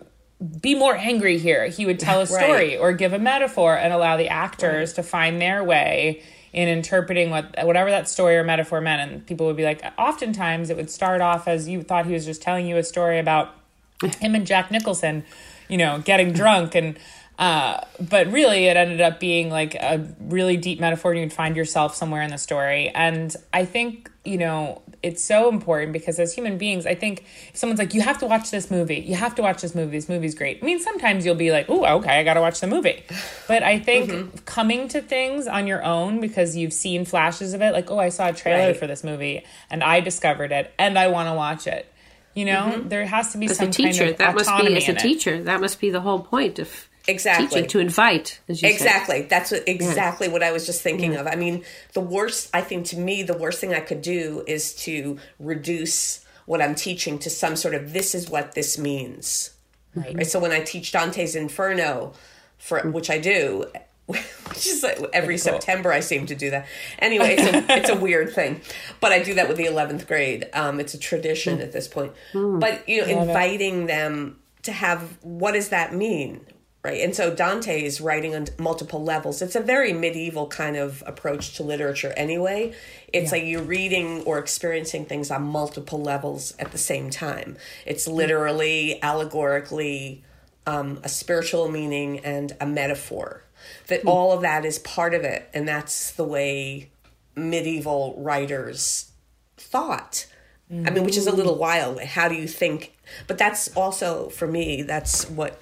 be 0.60 0.74
more 0.74 0.96
angry 0.96 1.38
here. 1.38 1.66
He 1.66 1.86
would 1.86 2.00
tell 2.00 2.20
a 2.20 2.26
story 2.38 2.76
or 2.76 2.92
give 2.92 3.12
a 3.12 3.18
metaphor 3.18 3.76
and 3.76 3.92
allow 3.92 4.16
the 4.16 4.28
actors 4.28 4.94
to 4.94 5.02
find 5.02 5.40
their 5.40 5.62
way 5.62 6.22
in 6.52 6.68
interpreting 6.68 7.30
what 7.30 7.54
whatever 7.64 7.90
that 7.90 8.08
story 8.08 8.36
or 8.36 8.44
metaphor 8.44 8.80
meant. 8.80 9.10
And 9.10 9.26
people 9.26 9.46
would 9.46 9.56
be 9.56 9.64
like, 9.64 9.82
oftentimes 9.98 10.70
it 10.70 10.76
would 10.76 10.90
start 10.90 11.20
off 11.20 11.48
as 11.48 11.68
you 11.68 11.82
thought 11.82 12.06
he 12.06 12.12
was 12.12 12.24
just 12.24 12.42
telling 12.42 12.66
you 12.66 12.76
a 12.76 12.84
story 12.84 13.18
about 13.18 13.54
him 14.20 14.34
and 14.34 14.46
Jack 14.46 14.70
Nicholson, 14.70 15.24
you 15.68 15.78
know, 15.78 16.00
getting 16.04 16.32
drunk 16.32 16.74
and 16.74 16.98
uh, 17.38 17.80
but 17.98 18.30
really 18.30 18.66
it 18.66 18.76
ended 18.76 19.00
up 19.00 19.18
being 19.18 19.50
like 19.50 19.74
a 19.74 20.06
really 20.20 20.56
deep 20.56 20.78
metaphor 20.78 21.12
and 21.12 21.20
you'd 21.20 21.32
find 21.32 21.56
yourself 21.56 21.94
somewhere 21.94 22.22
in 22.22 22.30
the 22.30 22.38
story. 22.38 22.90
And 22.90 23.34
I 23.52 23.64
think, 23.64 24.10
you 24.24 24.38
know, 24.38 24.81
it's 25.02 25.22
so 25.22 25.48
important 25.48 25.92
because 25.92 26.18
as 26.18 26.32
human 26.34 26.58
beings, 26.58 26.86
I 26.86 26.94
think 26.94 27.24
if 27.48 27.56
someone's 27.56 27.78
like, 27.78 27.92
you 27.94 28.00
have 28.02 28.18
to 28.18 28.26
watch 28.26 28.50
this 28.50 28.70
movie, 28.70 29.00
you 29.00 29.16
have 29.16 29.34
to 29.34 29.42
watch 29.42 29.62
this 29.62 29.74
movie, 29.74 29.96
this 29.96 30.08
movie's 30.08 30.34
great. 30.34 30.60
I 30.62 30.64
mean, 30.64 30.78
sometimes 30.78 31.26
you'll 31.26 31.34
be 31.34 31.50
like, 31.50 31.66
oh, 31.68 31.84
okay, 31.98 32.20
I 32.20 32.24
gotta 32.24 32.40
watch 32.40 32.60
the 32.60 32.66
movie. 32.66 33.02
But 33.48 33.62
I 33.62 33.78
think 33.78 34.10
mm-hmm. 34.10 34.36
coming 34.44 34.88
to 34.88 35.02
things 35.02 35.46
on 35.46 35.66
your 35.66 35.82
own 35.82 36.20
because 36.20 36.56
you've 36.56 36.72
seen 36.72 37.04
flashes 37.04 37.52
of 37.52 37.62
it, 37.62 37.72
like, 37.72 37.90
oh, 37.90 37.98
I 37.98 38.08
saw 38.08 38.28
a 38.28 38.32
trailer 38.32 38.68
Right. 38.68 38.76
for 38.76 38.86
this 38.86 39.02
movie 39.02 39.44
and 39.70 39.82
I 39.82 40.00
discovered 40.00 40.52
it 40.52 40.72
and 40.78 40.98
I 40.98 41.08
wanna 41.08 41.34
watch 41.34 41.66
it. 41.66 41.92
You 42.34 42.46
know, 42.46 42.72
mm-hmm. 42.72 42.88
there 42.88 43.04
has 43.04 43.32
to 43.32 43.38
be 43.38 43.46
As 43.46 43.58
some 43.58 43.68
a 43.68 43.72
teacher, 43.72 44.04
kind 44.04 44.10
of 44.12 44.18
that 44.18 44.34
must 44.34 44.50
be 44.58 44.76
as 44.76 44.88
a 44.88 44.94
teacher. 44.94 45.42
That 45.42 45.60
must 45.60 45.80
be 45.80 45.90
the 45.90 46.00
whole 46.00 46.20
point 46.20 46.58
of 46.58 46.88
Exactly. 47.08 47.48
teaching 47.48 47.68
to 47.70 47.78
invite. 47.80 48.40
As 48.48 48.62
you 48.62 48.68
said. 48.68 48.74
Exactly. 48.74 49.22
That's 49.22 49.50
what 49.50 49.66
exactly 49.66 50.28
what 50.28 50.42
I 50.42 50.52
was 50.52 50.66
just 50.66 50.82
thinking 50.82 51.16
of. 51.16 51.26
I 51.26 51.34
mean, 51.34 51.64
the 51.94 52.00
worst 52.00 52.50
I 52.54 52.60
think 52.60 52.86
to 52.86 52.98
me 52.98 53.22
the 53.22 53.36
worst 53.36 53.60
thing 53.60 53.74
I 53.74 53.80
could 53.80 54.02
do 54.02 54.44
is 54.46 54.74
to 54.76 55.18
reduce 55.38 56.24
what 56.46 56.62
I'm 56.62 56.74
teaching 56.74 57.18
to 57.20 57.30
some 57.30 57.56
sort 57.56 57.74
of 57.74 57.92
this 57.92 58.14
is 58.14 58.30
what 58.30 58.54
this 58.54 58.78
means. 58.78 59.50
Right. 59.94 60.26
So 60.26 60.38
when 60.38 60.52
I 60.52 60.60
teach 60.60 60.92
Dante's 60.92 61.34
Inferno 61.34 62.14
for 62.58 62.80
which 62.90 63.10
I 63.10 63.18
do 63.18 63.66
which 64.06 64.66
is 64.66 64.82
like 64.82 64.98
every 65.12 65.38
September 65.38 65.92
I 65.92 66.00
seem 66.00 66.26
to 66.26 66.34
do 66.34 66.50
that. 66.50 66.66
Anyway, 66.98 67.36
it's 67.38 67.42
a, 67.42 67.76
it's 67.78 67.88
a 67.88 67.96
weird 67.96 68.32
thing, 68.32 68.60
but 69.00 69.12
I 69.12 69.22
do 69.22 69.34
that 69.34 69.48
with 69.48 69.56
the 69.56 69.66
eleventh 69.66 70.06
grade. 70.06 70.48
Um, 70.52 70.80
it's 70.80 70.94
a 70.94 70.98
tradition 70.98 71.60
at 71.60 71.72
this 71.72 71.88
point. 71.88 72.12
But 72.32 72.88
you 72.88 73.06
know, 73.06 73.22
inviting 73.22 73.86
them 73.86 74.38
to 74.62 74.72
have 74.72 75.18
what 75.22 75.52
does 75.52 75.70
that 75.70 75.94
mean, 75.94 76.44
right? 76.84 77.00
And 77.00 77.14
so 77.14 77.34
Dante 77.34 77.82
is 77.82 78.00
writing 78.00 78.34
on 78.34 78.46
multiple 78.58 79.02
levels. 79.02 79.40
It's 79.42 79.54
a 79.54 79.60
very 79.60 79.92
medieval 79.92 80.46
kind 80.48 80.76
of 80.76 81.02
approach 81.06 81.56
to 81.56 81.62
literature, 81.62 82.12
anyway. 82.16 82.74
It's 83.12 83.32
like 83.32 83.44
you're 83.44 83.62
reading 83.62 84.22
or 84.22 84.38
experiencing 84.38 85.04
things 85.04 85.30
on 85.30 85.42
multiple 85.42 86.00
levels 86.00 86.54
at 86.58 86.72
the 86.72 86.78
same 86.78 87.10
time. 87.10 87.56
It's 87.86 88.08
literally, 88.08 89.00
allegorically, 89.02 90.24
um, 90.66 91.00
a 91.02 91.08
spiritual 91.08 91.68
meaning 91.68 92.20
and 92.20 92.52
a 92.60 92.66
metaphor. 92.66 93.44
That 93.86 94.04
all 94.04 94.32
of 94.32 94.42
that 94.42 94.64
is 94.64 94.80
part 94.80 95.14
of 95.14 95.22
it, 95.22 95.48
and 95.54 95.68
that's 95.68 96.10
the 96.12 96.24
way 96.24 96.90
medieval 97.36 98.14
writers 98.18 99.12
thought 99.56 100.26
I 100.72 100.90
mean, 100.90 101.04
which 101.04 101.18
is 101.18 101.26
a 101.26 101.32
little 101.32 101.56
wild. 101.56 102.00
How 102.00 102.28
do 102.28 102.34
you 102.34 102.48
think? 102.48 102.96
But 103.26 103.36
that's 103.36 103.74
also 103.76 104.30
for 104.30 104.46
me. 104.46 104.82
That's 104.82 105.28
what 105.28 105.60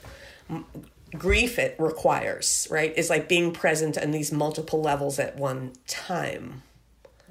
grief 1.17 1.59
it 1.59 1.77
requires, 1.79 2.67
right? 2.71 2.97
Is 2.97 3.11
like 3.11 3.29
being 3.29 3.53
present 3.53 3.99
on 3.99 4.11
these 4.11 4.33
multiple 4.33 4.81
levels 4.81 5.19
at 5.19 5.37
one 5.37 5.73
time, 5.87 6.63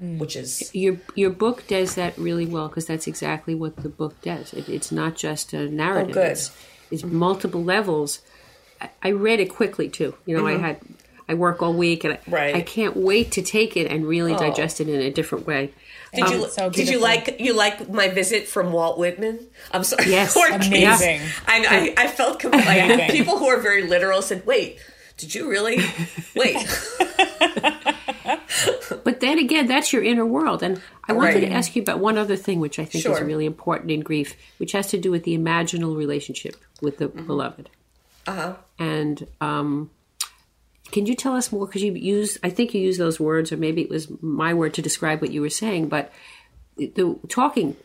mm. 0.02 0.18
which 0.18 0.36
is 0.36 0.74
Your 0.74 0.98
your 1.14 1.30
book 1.30 1.66
does 1.66 1.94
that 1.94 2.16
really 2.18 2.46
well 2.46 2.68
because 2.68 2.86
that's 2.86 3.06
exactly 3.06 3.54
what 3.54 3.76
the 3.76 3.88
book 3.88 4.20
does. 4.22 4.52
It, 4.52 4.68
it's 4.68 4.92
not 4.92 5.16
just 5.16 5.52
a 5.52 5.68
narrative. 5.68 6.16
Oh, 6.16 6.22
good. 6.22 6.32
It's, 6.32 6.50
it's 6.90 7.04
multiple 7.04 7.62
levels. 7.62 8.20
I, 8.80 8.90
I 9.02 9.10
read 9.12 9.40
it 9.40 9.50
quickly 9.50 9.88
too. 9.88 10.14
You 10.26 10.36
know, 10.36 10.46
I 10.46 10.54
mm-hmm. 10.54 10.64
had 10.64 10.80
I 11.28 11.34
work 11.34 11.62
all 11.62 11.72
week 11.72 12.04
and 12.04 12.14
I, 12.14 12.18
Right. 12.26 12.54
I 12.56 12.60
can't 12.60 12.96
wait 12.96 13.32
to 13.32 13.42
take 13.42 13.76
it 13.76 13.90
and 13.90 14.06
really 14.06 14.34
oh. 14.34 14.38
digest 14.38 14.80
it 14.80 14.88
in 14.88 15.00
a 15.00 15.10
different 15.10 15.46
way. 15.46 15.72
Did 16.12 16.28
you 16.30 16.48
so 16.50 16.70
did 16.70 16.88
you 16.88 16.98
like 16.98 17.36
you 17.40 17.52
like 17.54 17.88
my 17.88 18.08
visit 18.08 18.48
from 18.48 18.72
Walt 18.72 18.98
Whitman? 18.98 19.46
I'm 19.72 19.84
sorry. 19.84 20.10
Yes. 20.10 20.36
Amazing. 20.50 21.20
I, 21.46 21.94
I 21.98 22.04
I 22.04 22.06
felt 22.08 22.42
like 22.44 23.10
people 23.12 23.38
who 23.38 23.46
are 23.46 23.60
very 23.60 23.86
literal 23.86 24.20
said, 24.22 24.44
"Wait, 24.46 24.78
did 25.16 25.34
you 25.34 25.48
really? 25.48 25.78
Wait." 26.34 26.56
But 29.04 29.20
then 29.20 29.38
again, 29.38 29.66
that's 29.66 29.92
your 29.92 30.02
inner 30.02 30.26
world. 30.26 30.62
And 30.62 30.80
I 31.08 31.12
wanted 31.12 31.34
Right. 31.34 31.40
to 31.48 31.50
ask 31.52 31.74
you 31.76 31.82
about 31.82 31.98
one 32.00 32.18
other 32.18 32.36
thing, 32.36 32.60
which 32.60 32.78
I 32.78 32.84
think 32.84 33.04
is 33.06 33.20
really 33.20 33.46
important 33.46 33.90
in 33.90 34.00
grief, 34.00 34.36
which 34.58 34.72
has 34.72 34.88
to 34.88 34.98
do 34.98 35.10
with 35.10 35.24
the 35.24 35.36
imaginal 35.36 35.96
relationship 35.96 36.56
with 36.82 36.98
the 36.98 37.08
beloved. 37.08 37.70
Uh 38.26 38.34
huh. 38.34 38.54
And 38.78 39.26
um, 39.40 39.90
can 40.92 41.06
you 41.06 41.14
tell 41.14 41.34
us 41.36 41.50
more? 41.52 41.66
Because 41.66 41.82
you 41.82 41.92
used, 41.94 42.38
I 42.42 42.50
think 42.50 42.74
you 42.74 42.80
used 42.80 42.98
those 43.00 43.18
words, 43.20 43.52
or 43.52 43.56
maybe 43.56 43.82
it 43.82 43.90
was 43.90 44.08
my 44.22 44.52
word 44.54 44.74
to 44.74 44.82
describe 44.82 45.20
what 45.20 45.30
you 45.32 45.40
were 45.40 45.50
saying. 45.50 45.88
But 45.88 46.12
the, 46.76 47.18
talking 47.28 47.76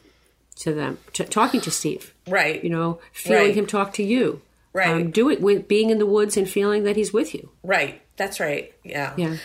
to 0.58 0.74
them, 0.74 0.98
t- 1.14 1.26
talking 1.26 1.62
to 1.62 1.72
Steve, 1.72 2.14
Right. 2.28 2.64
you 2.64 2.70
know, 2.70 3.00
feeling 3.12 3.46
Right. 3.48 3.56
him 3.56 3.66
talk 3.68 3.94
to 3.94 4.04
you, 4.04 4.42
Right. 4.74 4.90
Um, 4.90 5.12
do 5.12 5.30
it 5.30 5.42
with 5.42 5.70
being 5.70 5.90
in 5.90 6.00
the 6.00 6.06
woods 6.06 6.36
and 6.36 6.50
feeling 6.50 6.84
that 6.84 6.98
he's 6.98 7.14
with 7.14 7.34
you. 7.34 7.50
Right. 7.64 8.02
That's 8.18 8.42
right. 8.42 8.74
Yeah. 8.84 9.14
Yeah. 9.16 9.38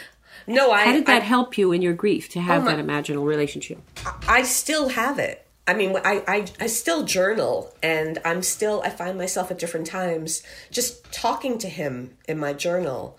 No, 0.48 0.72
I 0.72 0.84
How 0.86 0.92
did 0.92 1.06
that 1.06 1.22
I, 1.22 1.24
help 1.24 1.56
you 1.56 1.70
in 1.70 1.82
your 1.82 1.92
grief 1.92 2.28
to 2.30 2.40
have 2.40 2.62
Oh, 2.62 2.64
my- 2.64 2.74
that 2.74 2.84
imaginal 2.84 3.24
relationship? 3.24 3.78
I 4.26 4.42
still 4.42 4.88
have 4.88 5.20
it. 5.20 5.46
I 5.68 5.74
mean, 5.74 5.94
I, 6.04 6.24
I 6.26 6.46
I 6.58 6.66
still 6.66 7.04
journal, 7.04 7.72
and 7.80 8.18
I'm 8.24 8.42
still 8.42 8.82
I 8.84 8.90
find 8.90 9.16
myself 9.16 9.52
at 9.52 9.58
different 9.60 9.86
times 9.86 10.42
just 10.72 11.12
talking 11.12 11.58
to 11.58 11.68
him 11.68 12.16
in 12.26 12.38
my 12.38 12.52
journal. 12.52 13.16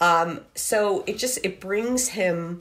Um, 0.00 0.40
so 0.54 1.04
it 1.06 1.18
just 1.18 1.38
it 1.44 1.60
brings 1.60 2.08
him 2.08 2.60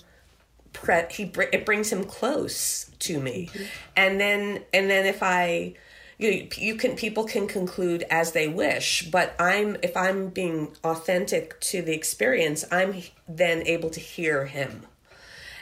pre- 0.73 1.05
he 1.09 1.25
br- 1.25 1.43
it 1.51 1.65
brings 1.65 1.91
him 1.91 2.03
close 2.03 2.91
to 2.99 3.19
me, 3.19 3.49
and 3.95 4.19
then 4.19 4.63
and 4.73 4.89
then 4.89 5.05
if 5.05 5.21
I 5.21 5.75
you 6.17 6.47
you 6.55 6.75
can 6.75 6.95
people 6.95 7.25
can 7.25 7.47
conclude 7.47 8.03
as 8.09 8.31
they 8.31 8.47
wish, 8.47 9.09
but 9.09 9.35
I'm 9.39 9.77
if 9.83 9.97
I'm 9.97 10.29
being 10.29 10.75
authentic 10.83 11.59
to 11.61 11.81
the 11.81 11.93
experience, 11.93 12.63
I'm 12.71 13.03
then 13.27 13.67
able 13.67 13.89
to 13.91 13.99
hear 13.99 14.45
him. 14.45 14.85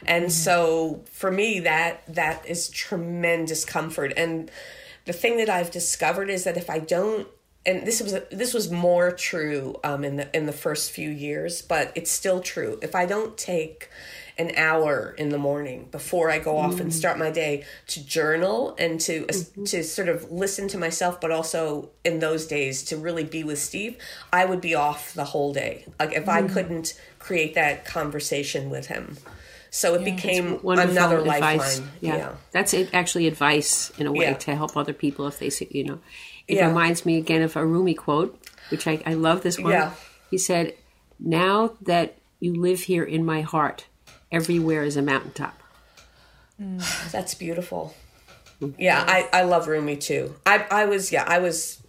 And 0.06 0.34
so 0.34 1.02
for 1.06 1.32
me 1.32 1.62
that 1.62 2.04
that 2.14 2.46
is 2.46 2.70
tremendous 2.70 3.64
comfort. 3.64 4.14
And 4.18 4.52
the 5.06 5.14
thing 5.14 5.38
that 5.38 5.50
i've 5.50 5.72
discovered 5.72 6.30
is 6.30 6.44
that 6.44 6.58
if 6.58 6.70
i 6.70 6.80
don't 6.80 7.28
and 7.66 7.86
this 7.88 8.02
was 8.02 8.16
this 8.32 8.54
was 8.54 8.70
more 8.70 9.12
true 9.12 9.76
um, 9.84 10.04
in 10.04 10.18
the 10.18 10.36
in 10.36 10.46
the 10.46 10.54
first 10.54 10.92
few 10.92 11.10
years 11.10 11.62
but 11.62 11.92
it's 11.96 12.12
still 12.12 12.42
true 12.42 12.80
if 12.82 12.96
i 12.96 13.06
don't 13.06 13.38
take 13.38 13.90
an 14.38 14.52
hour 14.58 15.14
in 15.18 15.30
the 15.30 15.38
morning 15.38 15.88
before 15.92 16.30
i 16.30 16.40
go 16.40 16.58
off 16.58 16.80
and 16.80 16.90
mm. 16.90 16.94
start 16.94 17.20
my 17.20 17.30
day 17.30 17.64
to 17.88 18.04
journal 18.06 18.76
and 18.80 19.00
to 19.00 19.26
mm-hmm. 19.26 19.64
to 19.64 19.84
sort 19.84 20.10
of 20.10 20.32
listen 20.32 20.68
to 20.68 20.78
myself 20.78 21.22
but 21.22 21.32
also 21.32 21.90
in 22.04 22.20
those 22.20 22.48
days 22.48 22.84
to 22.84 22.98
really 22.98 23.24
be 23.24 23.44
with 23.44 23.60
steve 23.60 23.98
i 24.32 24.44
would 24.44 24.62
be 24.62 24.74
off 24.74 25.14
the 25.14 25.26
whole 25.26 25.54
day 25.54 25.86
like 26.00 26.14
if 26.14 26.28
i 26.28 26.42
mm. 26.42 26.52
couldn't 26.52 27.00
create 27.20 27.54
that 27.54 27.86
conversation 27.86 28.70
with 28.70 28.88
him 28.88 29.18
so 29.70 29.96
it 29.96 30.06
became 30.06 30.60
another 30.66 31.18
advice. 31.18 31.42
lifeline. 31.42 31.90
Yeah. 32.00 32.16
Yeah. 32.16 32.36
that's 32.52 32.76
it, 32.76 32.94
actually 32.94 33.26
advice 33.26 33.92
in 33.98 34.06
a 34.06 34.12
way 34.12 34.26
Yeah. 34.26 34.34
to 34.36 34.56
help 34.56 34.78
other 34.78 34.94
people 34.94 35.26
if 35.26 35.40
they 35.40 35.50
see, 35.50 35.68
you 35.72 35.84
know. 35.84 36.00
It 36.48 36.56
Yeah. 36.58 36.68
reminds 36.68 37.06
me 37.06 37.18
again 37.18 37.42
of 37.42 37.56
a 37.56 37.66
Rumi 37.66 37.94
quote, 37.94 38.38
which 38.70 38.88
I, 38.88 39.02
I 39.06 39.14
love 39.14 39.42
this 39.44 39.60
one. 39.60 39.72
Yeah. 39.72 39.92
He 40.30 40.38
said, 40.38 40.74
"Now 41.20 41.76
that 41.82 42.18
you 42.40 42.54
live 42.54 42.82
here 42.82 43.04
in 43.04 43.24
my 43.26 43.42
heart, 43.42 43.86
everywhere 44.32 44.84
is 44.84 44.98
a 44.98 45.02
mountaintop." 45.02 45.62
Mm, 46.62 47.12
that's 47.12 47.34
beautiful. 47.34 47.94
Mm-hmm. 48.62 48.80
Yeah, 48.82 49.04
I, 49.08 49.30
I 49.34 49.44
love 49.44 49.68
Rumi 49.68 49.96
too. 49.98 50.36
I 50.46 50.66
I 50.70 50.86
was 50.86 51.12
yeah 51.12 51.24
I 51.28 51.40
was 51.40 51.82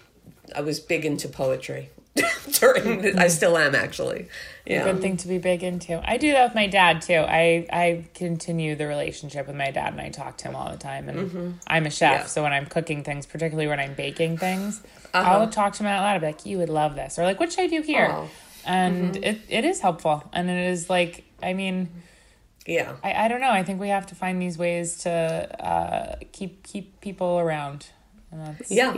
I 0.54 0.60
was 0.60 0.80
big 0.80 1.04
into 1.04 1.28
poetry 1.28 1.90
during. 2.60 3.02
The, 3.02 3.14
I 3.20 3.28
still 3.28 3.56
am 3.58 3.74
actually. 3.74 4.28
Yeah. 4.64 4.84
Good 4.84 5.00
thing 5.02 5.16
to 5.18 5.28
be 5.28 5.38
big 5.38 5.62
into. 5.62 6.00
I 6.08 6.16
do 6.16 6.32
that 6.32 6.44
with 6.44 6.54
my 6.54 6.66
dad 6.66 7.02
too. 7.02 7.14
I 7.26 7.66
I 7.72 8.04
continue 8.14 8.76
the 8.76 8.86
relationship 8.86 9.46
with 9.46 9.56
my 9.56 9.70
dad, 9.70 9.92
and 9.92 10.00
I 10.00 10.08
talk 10.10 10.38
to 10.38 10.48
him 10.48 10.56
all 10.56 10.70
the 10.70 10.76
time. 10.78 11.08
And 11.08 11.58
I'm 11.66 11.86
a 11.86 11.90
chef, 11.90 12.10
Mm-hmm. 12.12 12.20
Yeah. 12.22 12.26
so 12.26 12.42
when 12.42 12.52
I'm 12.52 12.66
cooking 12.66 13.02
things, 13.02 13.26
particularly 13.26 13.66
when 13.68 13.80
I'm 13.80 13.94
baking 13.94 14.38
things, 14.38 14.80
Uh-huh. 15.12 15.28
I'll 15.30 15.48
talk 15.48 15.72
to 15.74 15.82
him 15.82 15.88
out 15.88 16.02
loud. 16.02 16.14
I'll 16.14 16.20
be 16.20 16.26
like, 16.26 16.46
"You 16.46 16.58
would 16.58 16.68
love 16.70 16.94
this," 16.94 17.18
or 17.18 17.24
like, 17.24 17.40
"What 17.40 17.52
should 17.52 17.64
I 17.64 17.66
do 17.66 17.82
here?" 17.82 18.08
Oh. 18.10 18.28
And 18.66 19.16
it, 19.16 19.40
it 19.48 19.64
is 19.66 19.80
helpful, 19.80 20.24
and 20.32 20.48
it 20.48 20.70
is 20.70 20.88
like, 20.88 21.24
I 21.42 21.52
mean, 21.52 21.90
Yeah. 22.66 22.94
I, 23.02 23.24
I 23.24 23.28
don't 23.28 23.42
know. 23.42 23.50
I 23.50 23.62
think 23.62 23.78
we 23.78 23.88
have 23.90 24.06
to 24.06 24.14
find 24.14 24.40
these 24.40 24.56
ways 24.56 24.98
to 24.98 25.10
uh, 25.62 26.16
keep 26.32 26.62
keep 26.62 27.00
people 27.02 27.38
around. 27.38 27.88
And 28.30 28.46
that's 28.46 28.70
Yeah. 28.70 28.96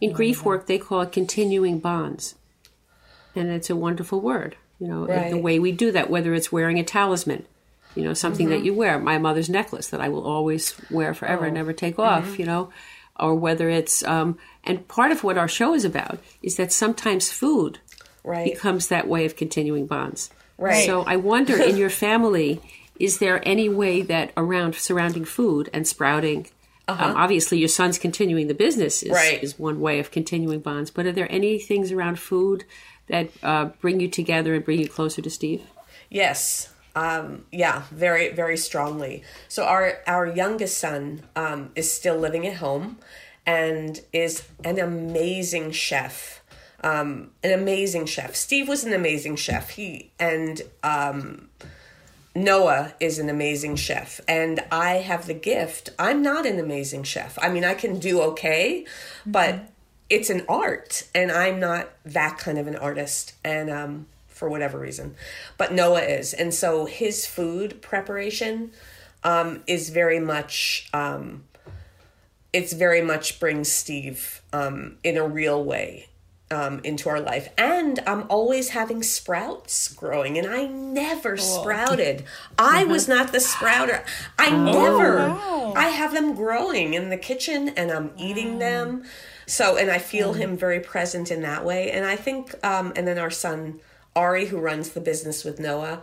In 0.00 0.12
grief 0.12 0.44
work, 0.44 0.66
they 0.68 0.78
call 0.78 1.00
it 1.00 1.10
continuing 1.12 1.80
bonds, 1.80 2.36
and 3.34 3.50
it's 3.50 3.70
a 3.70 3.76
wonderful 3.76 4.20
word. 4.20 4.56
You 4.78 4.88
know, 4.88 5.06
Right. 5.06 5.30
the 5.30 5.38
way 5.38 5.58
we 5.58 5.72
do 5.72 5.92
that, 5.92 6.10
whether 6.10 6.34
it's 6.34 6.50
wearing 6.50 6.78
a 6.78 6.82
talisman, 6.84 7.44
you 7.94 8.02
know, 8.04 8.14
something 8.14 8.46
Mm-hmm. 8.48 8.58
that 8.58 8.64
you 8.64 8.74
wear, 8.74 8.98
my 8.98 9.18
mother's 9.18 9.48
necklace 9.48 9.88
that 9.88 10.00
I 10.00 10.08
will 10.08 10.24
always 10.26 10.74
wear 10.90 11.14
forever 11.14 11.44
Oh. 11.44 11.46
and 11.46 11.54
never 11.54 11.72
take 11.72 11.98
off, 11.98 12.24
Mm-hmm. 12.24 12.40
you 12.40 12.46
know, 12.46 12.70
or 13.20 13.34
whether 13.34 13.68
it's, 13.68 14.02
um, 14.04 14.38
and 14.64 14.88
part 14.88 15.12
of 15.12 15.22
what 15.22 15.38
our 15.38 15.46
show 15.48 15.74
is 15.74 15.84
about 15.84 16.18
is 16.42 16.56
that 16.56 16.72
sometimes 16.72 17.30
food 17.30 17.78
Right. 18.24 18.52
becomes 18.52 18.88
that 18.88 19.06
way 19.08 19.24
of 19.24 19.36
continuing 19.36 19.86
bonds. 19.86 20.30
Right. 20.58 20.86
So 20.86 21.02
I 21.02 21.16
wonder, 21.16 21.60
in 21.60 21.76
your 21.76 21.90
family, 21.90 22.60
is 22.98 23.18
there 23.18 23.40
any 23.46 23.68
way 23.68 24.02
that 24.02 24.32
around 24.36 24.74
surrounding 24.76 25.24
food 25.24 25.68
and 25.72 25.86
sprouting? 25.86 26.46
Um, 26.88 27.16
obviously, 27.16 27.58
your 27.58 27.68
son's 27.68 27.98
continuing 27.98 28.48
the 28.48 28.54
business 28.54 29.02
is, 29.02 29.10
Uh-huh. 29.10 29.18
Right. 29.20 29.42
is 29.42 29.58
one 29.58 29.80
way 29.80 29.98
of 29.98 30.10
continuing 30.10 30.60
bonds. 30.60 30.90
But 30.90 31.06
are 31.06 31.12
there 31.12 31.30
any 31.30 31.58
things 31.58 31.90
around 31.92 32.18
food 32.18 32.64
that 33.08 33.30
uh, 33.42 33.66
bring 33.80 34.00
you 34.00 34.08
together 34.08 34.54
and 34.54 34.64
bring 34.64 34.80
you 34.80 34.88
closer 34.88 35.22
to 35.22 35.30
Steve? 35.30 35.62
Yes. 36.08 36.72
Um, 36.94 37.46
yeah, 37.50 37.84
very, 37.90 38.30
very 38.30 38.56
strongly. 38.56 39.22
So 39.48 39.64
our 39.64 40.00
our 40.06 40.26
youngest 40.26 40.78
son 40.78 41.22
um, 41.34 41.70
is 41.74 41.92
still 41.92 42.16
living 42.16 42.46
at 42.46 42.56
home, 42.56 42.98
and 43.46 44.00
is 44.12 44.46
an 44.64 44.78
amazing 44.78 45.72
chef. 45.72 46.42
Um, 46.84 47.30
an 47.44 47.52
amazing 47.52 48.06
chef. 48.06 48.34
Steve 48.34 48.68
was 48.68 48.84
an 48.84 48.92
amazing 48.92 49.36
chef. 49.36 49.70
He 49.70 50.10
and 50.18 50.60
um, 50.82 51.48
Noah 52.34 52.94
is 52.98 53.18
an 53.18 53.28
amazing 53.28 53.76
chef, 53.76 54.20
and 54.26 54.64
I 54.70 54.94
have 54.94 55.26
the 55.26 55.34
gift. 55.34 55.90
I'm 55.98 56.22
not 56.22 56.44
an 56.44 56.58
amazing 56.58 57.04
chef. 57.04 57.38
I 57.40 57.48
mean, 57.48 57.64
I 57.64 57.74
can 57.74 57.98
do 57.98 58.20
okay, 58.22 58.84
but 59.24 59.71
it's 60.12 60.28
an 60.28 60.44
art, 60.46 61.08
and 61.14 61.32
I'm 61.32 61.58
not 61.58 61.88
that 62.04 62.36
kind 62.38 62.58
of 62.58 62.66
an 62.66 62.76
artist. 62.76 63.32
And 63.42 63.70
um, 63.70 64.06
for 64.28 64.48
whatever 64.48 64.78
reason, 64.78 65.14
but 65.56 65.72
Noah 65.72 66.02
is, 66.02 66.34
and 66.34 66.52
so 66.52 66.84
his 66.84 67.26
food 67.26 67.80
preparation 67.80 68.72
um, 69.24 69.62
is 69.66 69.88
very 69.88 70.20
much. 70.20 70.88
Um, 70.92 71.44
it's 72.52 72.74
very 72.74 73.00
much 73.00 73.40
brings 73.40 73.72
Steve 73.72 74.42
um, 74.52 74.98
in 75.02 75.16
a 75.16 75.26
real 75.26 75.64
way 75.64 76.08
um, 76.52 76.80
into 76.84 77.08
our 77.08 77.20
life. 77.20 77.48
And 77.56 77.98
I'm 78.06 78.26
always 78.28 78.70
having 78.70 79.02
sprouts 79.02 79.88
growing, 79.94 80.36
and 80.36 80.46
I 80.46 80.66
never 80.66 81.38
sprouted. 81.38 82.24
I 82.58 82.84
was 82.84 83.08
not 83.08 83.32
the 83.32 83.40
sprouter. 83.40 84.04
I 84.38 84.50
never. 84.50 85.18
I 85.74 85.88
have 85.88 86.12
them 86.12 86.34
growing 86.34 86.92
in 86.92 87.08
the 87.08 87.16
kitchen, 87.16 87.70
and 87.70 87.90
I'm 87.90 88.10
eating 88.18 88.58
them. 88.58 89.04
So, 89.46 89.76
and 89.76 89.90
I 89.90 89.98
feel 89.98 90.32
him 90.32 90.56
very 90.56 90.80
present 90.80 91.30
in 91.30 91.42
that 91.42 91.64
way. 91.64 91.90
And 91.90 92.04
I 92.04 92.16
think, 92.16 92.54
um, 92.64 92.92
and 92.96 93.06
then 93.06 93.18
our 93.18 93.30
son 93.30 93.80
Ari, 94.14 94.46
who 94.46 94.58
runs 94.58 94.90
the 94.90 95.00
business 95.00 95.44
with 95.44 95.58
Noah, 95.58 96.02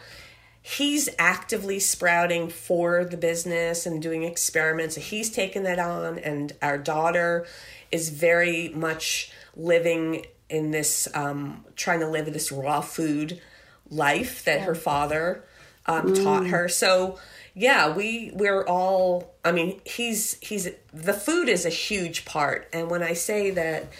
he's 0.61 1.09
actively 1.17 1.79
sprouting 1.79 2.49
for 2.49 3.05
the 3.05 3.17
business 3.17 3.85
and 3.85 4.01
doing 4.01 4.23
experiments. 4.23 4.95
He's 4.95 5.29
taken 5.29 5.63
that 5.63 5.79
on, 5.79 6.19
and 6.19 6.53
our 6.61 6.77
daughter 6.77 7.45
is 7.91 8.09
very 8.09 8.69
much 8.69 9.31
living 9.55 10.25
in 10.49 10.71
this, 10.71 11.07
um, 11.13 11.65
trying 11.75 11.99
to 11.99 12.07
live 12.07 12.31
this 12.33 12.51
raw 12.51 12.81
food 12.81 13.41
life 13.89 14.43
that 14.45 14.61
her 14.61 14.75
father 14.75 15.43
um, 15.85 16.13
taught 16.13 16.47
her. 16.47 16.67
So, 16.67 17.17
yeah, 17.59 17.93
we 17.93 18.31
we're 18.33 18.63
all. 18.63 19.35
I 19.43 19.51
mean, 19.51 19.81
he's 19.83 20.39
he's 20.39 20.69
the 20.93 21.13
food 21.13 21.49
is 21.49 21.65
a 21.65 21.69
huge 21.69 22.23
part, 22.23 22.69
and 22.73 22.89
when 22.89 23.03
I 23.03 23.13
say 23.13 23.51
that. 23.51 23.91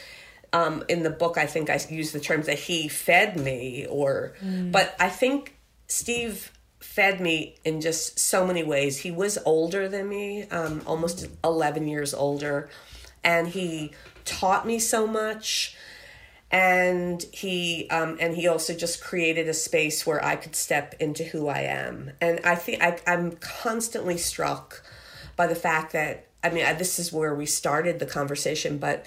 Um, 0.51 0.83
in 0.89 1.03
the 1.03 1.11
book, 1.11 1.37
I 1.37 1.45
think 1.45 1.69
I 1.69 1.79
use 1.91 2.11
the 2.11 2.19
terms 2.19 2.47
that 2.47 2.57
he 2.57 2.87
fed 2.87 3.39
me, 3.39 3.85
or, 3.87 4.33
but 4.71 4.95
I 4.99 5.07
think 5.07 5.55
Steve 5.85 6.51
fed 6.79 7.21
me 7.21 7.55
in 7.63 7.81
just 7.81 8.17
so 8.17 8.47
many 8.47 8.63
ways. 8.63 8.97
He 8.97 9.11
was 9.11 9.37
older 9.45 9.87
than 9.87 10.09
me, 10.09 10.45
um, 10.49 10.81
almost 10.87 11.27
11 11.43 11.87
years 11.87 12.15
older, 12.15 12.67
and 13.23 13.47
he 13.47 13.91
taught 14.25 14.65
me 14.65 14.79
so 14.79 15.05
much. 15.05 15.77
And 16.51 17.21
he 17.31 17.87
um, 17.91 18.17
and 18.19 18.35
he 18.35 18.47
also 18.47 18.73
just 18.73 19.03
created 19.03 19.47
a 19.47 19.53
space 19.53 20.05
where 20.07 20.23
I 20.23 20.35
could 20.35 20.55
step 20.55 20.95
into 20.99 21.23
who 21.23 21.47
I 21.47 21.59
am. 21.59 22.11
And 22.19 22.39
I 22.43 22.55
think 22.55 22.81
I, 22.81 22.99
I'm 23.05 23.33
constantly 23.33 24.17
struck 24.17 24.83
by 25.35 25.45
the 25.45 25.55
fact 25.55 25.93
that 25.93 26.27
I 26.43 26.49
mean 26.49 26.65
this 26.77 26.97
is 26.97 27.13
where 27.13 27.35
we 27.35 27.45
started 27.45 27.99
the 27.99 28.07
conversation, 28.07 28.79
but 28.79 29.05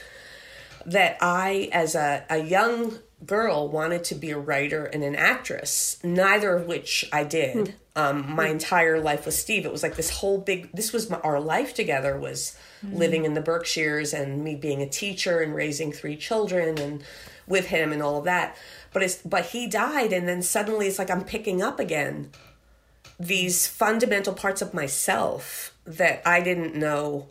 that 0.86 1.16
I, 1.20 1.68
as 1.72 1.94
a, 1.94 2.24
a 2.28 2.38
young 2.38 2.98
girl, 3.24 3.68
wanted 3.68 4.04
to 4.04 4.14
be 4.14 4.30
a 4.30 4.38
writer 4.38 4.84
and 4.84 5.02
an 5.02 5.14
actress, 5.14 5.98
neither 6.02 6.56
of 6.56 6.66
which 6.66 7.04
I 7.12 7.24
did. 7.24 7.68
Hmm. 7.68 7.74
Um, 7.94 8.36
my 8.36 8.46
hmm. 8.46 8.52
entire 8.52 9.00
life 9.00 9.26
with 9.26 9.34
Steve, 9.34 9.66
it 9.66 9.72
was 9.72 9.82
like 9.82 9.96
this 9.96 10.08
whole 10.08 10.38
big, 10.38 10.72
this 10.72 10.94
was 10.94 11.10
my, 11.10 11.18
our 11.18 11.40
life 11.40 11.74
together 11.74 12.16
was 12.16 12.56
hmm. 12.80 12.96
living 12.96 13.24
in 13.24 13.34
the 13.34 13.42
Berkshires 13.42 14.14
and 14.14 14.42
me 14.42 14.54
being 14.54 14.80
a 14.80 14.88
teacher 14.88 15.40
and 15.40 15.54
raising 15.54 15.92
three 15.92 16.16
children 16.16 16.78
and 16.78 17.04
with 17.46 17.66
him 17.66 17.92
and 17.92 18.02
all 18.02 18.18
of 18.18 18.24
that. 18.24 18.56
But 18.94 19.02
it's, 19.02 19.16
but 19.16 19.46
he 19.46 19.66
died 19.66 20.12
and 20.12 20.26
then 20.26 20.42
suddenly 20.42 20.86
it's 20.86 20.98
like 20.98 21.10
I'm 21.10 21.24
picking 21.24 21.62
up 21.62 21.78
again 21.78 22.30
these 23.20 23.66
fundamental 23.66 24.32
parts 24.32 24.62
of 24.62 24.74
myself 24.74 25.74
that 25.84 26.22
I 26.26 26.40
didn't 26.40 26.74
know 26.74 27.28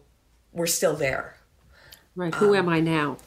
were 0.53 0.67
still 0.67 0.95
there. 0.95 1.35
Right. 2.15 2.33
Who 2.35 2.49
um, 2.49 2.55
am 2.55 2.69
I 2.69 2.79
now? 2.81 3.17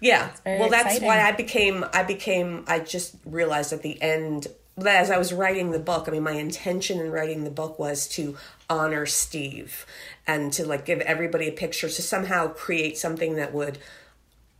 Yeah. 0.00 0.30
Well, 0.46 0.68
that's 0.68 0.96
exciting. 0.96 1.08
why 1.08 1.20
I 1.20 1.32
became 1.32 1.84
I 1.92 2.02
became 2.02 2.64
I 2.66 2.80
just 2.80 3.16
realized 3.24 3.72
at 3.72 3.82
the 3.82 4.00
end 4.00 4.48
that 4.76 5.02
as 5.02 5.10
I 5.10 5.18
was 5.18 5.32
writing 5.32 5.70
the 5.70 5.78
book, 5.78 6.08
I 6.08 6.12
mean 6.12 6.22
my 6.22 6.32
intention 6.32 7.00
in 7.00 7.10
writing 7.10 7.44
the 7.44 7.50
book 7.50 7.78
was 7.78 8.06
to 8.08 8.36
honor 8.70 9.06
Steve 9.06 9.86
and 10.26 10.52
to 10.52 10.66
like 10.66 10.84
give 10.84 11.00
everybody 11.00 11.48
a 11.48 11.52
picture 11.52 11.88
to 11.88 12.02
somehow 12.02 12.48
create 12.48 12.98
something 12.98 13.36
that 13.36 13.52
would 13.52 13.78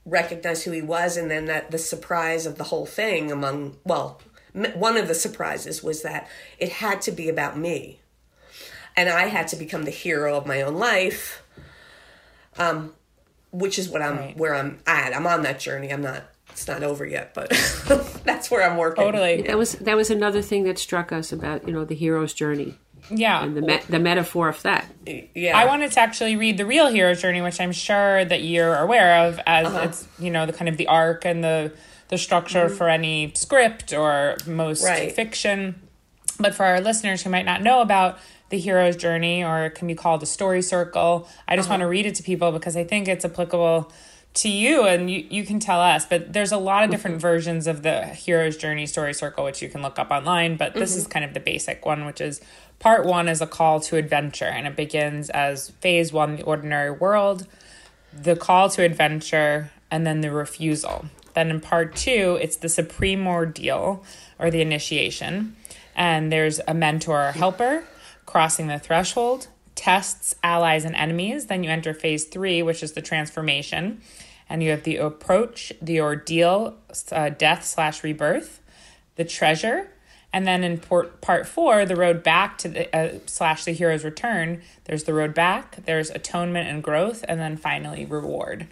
recognize 0.05 0.65
who 0.65 0.71
he 0.71 0.83
was 0.83 1.17
and 1.17 1.31
then 1.31 1.47
that 1.47 1.71
the 1.71 1.79
surprise 1.79 2.47
of 2.47 2.57
the 2.57 2.65
whole 2.65 2.87
thing 2.87 3.31
among 3.31 3.77
well 3.85 4.21
one 4.75 4.97
of 4.97 5.07
the 5.07 5.15
surprises 5.15 5.83
was 5.83 6.03
that 6.03 6.27
it 6.59 6.71
had 6.71 7.03
to 7.03 7.13
be 7.13 7.29
about 7.29 7.59
me 7.59 8.01
and 8.97 9.11
I 9.11 9.27
had 9.27 9.49
to 9.49 9.57
become 9.57 9.85
the 9.85 9.91
hero 9.91 10.35
of 10.35 10.47
my 10.47 10.63
own 10.63 10.77
life 10.77 11.43
um 12.59 12.95
which 13.51 13.79
is 13.79 13.89
what 13.89 14.03
I'm 14.03 14.17
Right. 14.17 14.37
where 14.37 14.55
I'm 14.55 14.79
at. 14.87 15.15
I'm 15.15 15.27
on 15.27 15.43
that 15.43 15.59
journey. 15.61 15.93
I'm 15.93 16.03
not 16.03 16.23
it's 16.51 16.67
not 16.67 16.83
over 16.83 17.07
yet, 17.07 17.35
but 17.35 17.51
that's 18.25 18.51
where 18.51 18.69
I'm 18.69 18.77
working. 18.77 19.05
Totally. 19.05 19.43
That 19.43 19.57
was 19.59 19.73
that 19.75 19.97
was 19.97 20.11
another 20.11 20.43
thing 20.43 20.65
that 20.65 20.79
struck 20.79 21.13
us 21.13 21.33
about 21.33 21.67
you 21.67 21.73
know 21.73 21.85
the 21.85 21.95
hero's 21.95 22.35
journey 22.35 22.75
Yeah. 23.11 23.43
and 23.45 23.57
the 23.57 23.61
me- 23.63 23.81
the 23.89 23.99
metaphor 23.99 24.49
of 24.49 24.61
that. 24.63 24.87
Yeah. 25.35 25.57
I 25.57 25.67
wanted 25.67 25.93
to 25.93 26.01
actually 26.01 26.37
read 26.37 26.59
the 26.59 26.67
real 26.67 26.89
hero's 26.89 27.23
journey, 27.23 27.41
which 27.43 27.61
I'm 27.61 27.73
sure 27.73 28.25
that 28.25 28.43
you're 28.43 28.75
aware 28.77 29.27
of, 29.29 29.39
as 29.47 29.67
Uh-huh. 29.67 29.81
it's 29.85 30.09
you 30.19 30.31
know 30.31 30.47
the 30.47 30.53
kind 30.53 30.69
of 30.69 30.77
the 30.77 30.87
arc 30.89 31.25
and 31.25 31.45
the 31.45 31.73
the 32.09 32.19
structure 32.19 32.69
for 32.71 32.89
any 32.89 33.33
script 33.35 33.93
or 33.93 34.37
most 34.47 34.83
Mm-hmm. 34.85 34.93
Right. 34.93 35.13
fiction. 35.13 35.83
But 36.41 36.55
for 36.55 36.65
our 36.65 36.81
listeners 36.81 37.23
who 37.23 37.31
might 37.31 37.45
not 37.45 37.63
know 37.63 37.81
about 37.83 38.19
the 38.51 38.59
hero's 38.59 38.97
journey, 38.97 39.45
or 39.45 39.65
it 39.67 39.75
can 39.75 39.87
be 39.87 39.95
called 39.95 40.23
a 40.23 40.27
story 40.27 40.63
circle, 40.63 41.29
I 41.47 41.57
just 41.57 41.69
Uh-huh. 41.69 41.75
want 41.75 41.81
to 41.83 41.87
read 41.87 42.07
it 42.07 42.15
to 42.17 42.23
people 42.23 42.51
because 42.53 42.77
I 42.77 42.85
think 42.85 43.09
it's 43.09 43.25
applicable 43.25 43.93
to 44.35 44.49
you 44.49 44.85
and 44.87 45.11
you, 45.11 45.27
you 45.31 45.43
can 45.45 45.59
tell 45.59 45.81
us 45.81 46.05
but 46.05 46.33
there's 46.33 46.53
a 46.53 46.59
lot 46.59 46.85
of 46.85 46.91
different 46.91 47.21
versions 47.21 47.67
of 47.67 47.83
the 47.83 48.05
hero's 48.05 48.57
journey 48.57 48.87
story 48.87 49.13
circle 49.15 49.43
which 49.43 49.63
you 49.63 49.69
can 49.69 49.83
look 49.83 49.99
up 49.99 50.11
online 50.13 50.57
but 50.57 50.75
this 50.75 50.95
is 50.95 51.07
kind 51.09 51.25
of 51.25 51.33
the 51.35 51.41
basic 51.41 51.85
one 51.85 52.05
which 52.05 52.21
is 52.21 52.41
part 52.79 53.05
one 53.07 53.27
is 53.27 53.41
a 53.41 53.47
call 53.47 53.81
to 53.81 53.97
adventure 53.97 54.45
and 54.45 54.67
it 54.67 54.77
begins 54.77 55.29
as 55.31 55.71
phase 55.81 56.13
one 56.13 56.37
the 56.37 56.43
ordinary 56.43 56.91
world 56.91 57.47
the 58.13 58.37
call 58.37 58.69
to 58.69 58.83
adventure 58.83 59.73
and 59.91 60.07
then 60.07 60.21
the 60.21 60.31
refusal. 60.31 61.07
Then 61.35 61.51
in 61.51 61.61
part 61.61 61.97
two 61.97 62.39
it's 62.41 62.57
the 62.57 62.69
supreme 62.69 63.27
ordeal 63.27 64.05
or 64.39 64.51
the 64.51 64.61
initiation 64.61 65.57
and 65.97 66.31
there's 66.31 66.61
a 66.69 66.75
mentor 66.75 67.29
or 67.31 67.33
helper 67.33 67.83
crossing 68.29 68.67
the 68.67 68.79
threshold 68.79 69.49
tests 69.75 70.35
allies 70.43 70.85
and 70.85 70.95
enemies 70.97 71.47
then 71.47 71.65
you 71.65 71.71
enter 71.71 71.95
phase 71.95 72.25
three 72.25 72.63
which 72.63 72.83
is 72.83 72.93
the 72.93 73.01
transformation 73.01 74.03
and 74.51 74.63
you 74.63 74.69
have 74.69 74.83
the 74.83 74.97
approach 74.99 75.73
the 75.81 75.99
ordeal 75.99 76.77
uh, 77.11 77.31
death 77.31 77.65
slash 77.65 78.05
rebirth 78.05 78.61
the 79.17 79.25
treasure 79.25 79.89
and 80.31 80.47
then 80.47 80.63
in 80.63 80.77
port, 80.77 81.23
part 81.23 81.47
four 81.47 81.87
the 81.87 81.97
road 81.97 82.23
back 82.23 82.59
to 82.59 82.69
the 82.69 82.95
uh, 82.95 83.19
slash 83.25 83.65
the 83.65 83.73
hero's 83.73 84.05
return 84.05 84.61
there's 84.85 85.05
the 85.05 85.15
road 85.15 85.33
back 85.33 85.79
there's 85.87 86.11
atonement 86.11 86.69
and 86.69 86.83
growth 86.83 87.25
and 87.27 87.41
then 87.41 87.57
finally 87.57 88.05
reward. 88.05 88.67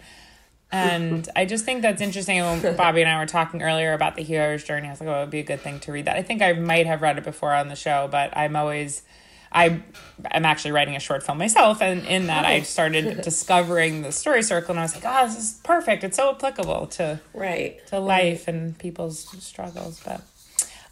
And 0.71 1.27
i 1.35 1.45
just 1.45 1.65
think 1.65 1.81
that's 1.81 2.01
interesting 2.01 2.39
when 2.41 2.75
bobby 2.77 3.01
and 3.01 3.09
i 3.09 3.17
were 3.17 3.25
talking 3.25 3.63
earlier 3.63 3.93
about 3.93 4.15
the 4.15 4.21
hero's 4.21 4.63
journey 4.63 4.87
i 4.87 4.91
was 4.91 4.99
like 4.99 5.09
oh 5.09 5.17
it 5.17 5.21
would 5.21 5.31
be 5.31 5.39
a 5.39 5.43
good 5.43 5.61
thing 5.61 5.79
to 5.79 5.91
read 5.91 6.05
that. 6.05 6.15
I 6.15 6.21
think 6.21 6.43
i 6.43 6.53
might 6.53 6.85
have 6.85 7.01
read 7.01 7.17
it 7.17 7.23
before 7.23 7.53
on 7.55 7.69
the 7.69 7.75
show 7.75 8.07
but 8.11 8.37
i'm 8.37 8.55
always 8.55 9.01
I 9.51 9.81
am 10.31 10.45
actually 10.45 10.71
writing 10.71 10.95
a 10.95 10.99
short 10.99 11.23
film 11.23 11.37
myself, 11.37 11.81
and 11.81 12.05
in 12.05 12.27
that 12.27 12.45
I 12.45 12.61
started 12.61 13.21
discovering 13.23 14.01
the 14.01 14.11
story 14.11 14.43
circle, 14.43 14.71
and 14.71 14.79
I 14.79 14.83
was 14.83 14.95
like, 14.95 15.05
"Oh, 15.05 15.27
this 15.27 15.37
is 15.37 15.59
perfect! 15.63 16.03
It's 16.03 16.17
so 16.17 16.31
applicable 16.31 16.87
to 16.87 17.19
right. 17.33 17.85
to 17.87 17.99
life 17.99 18.47
and 18.47 18.77
people's 18.77 19.27
struggles." 19.43 20.01
But 20.03 20.21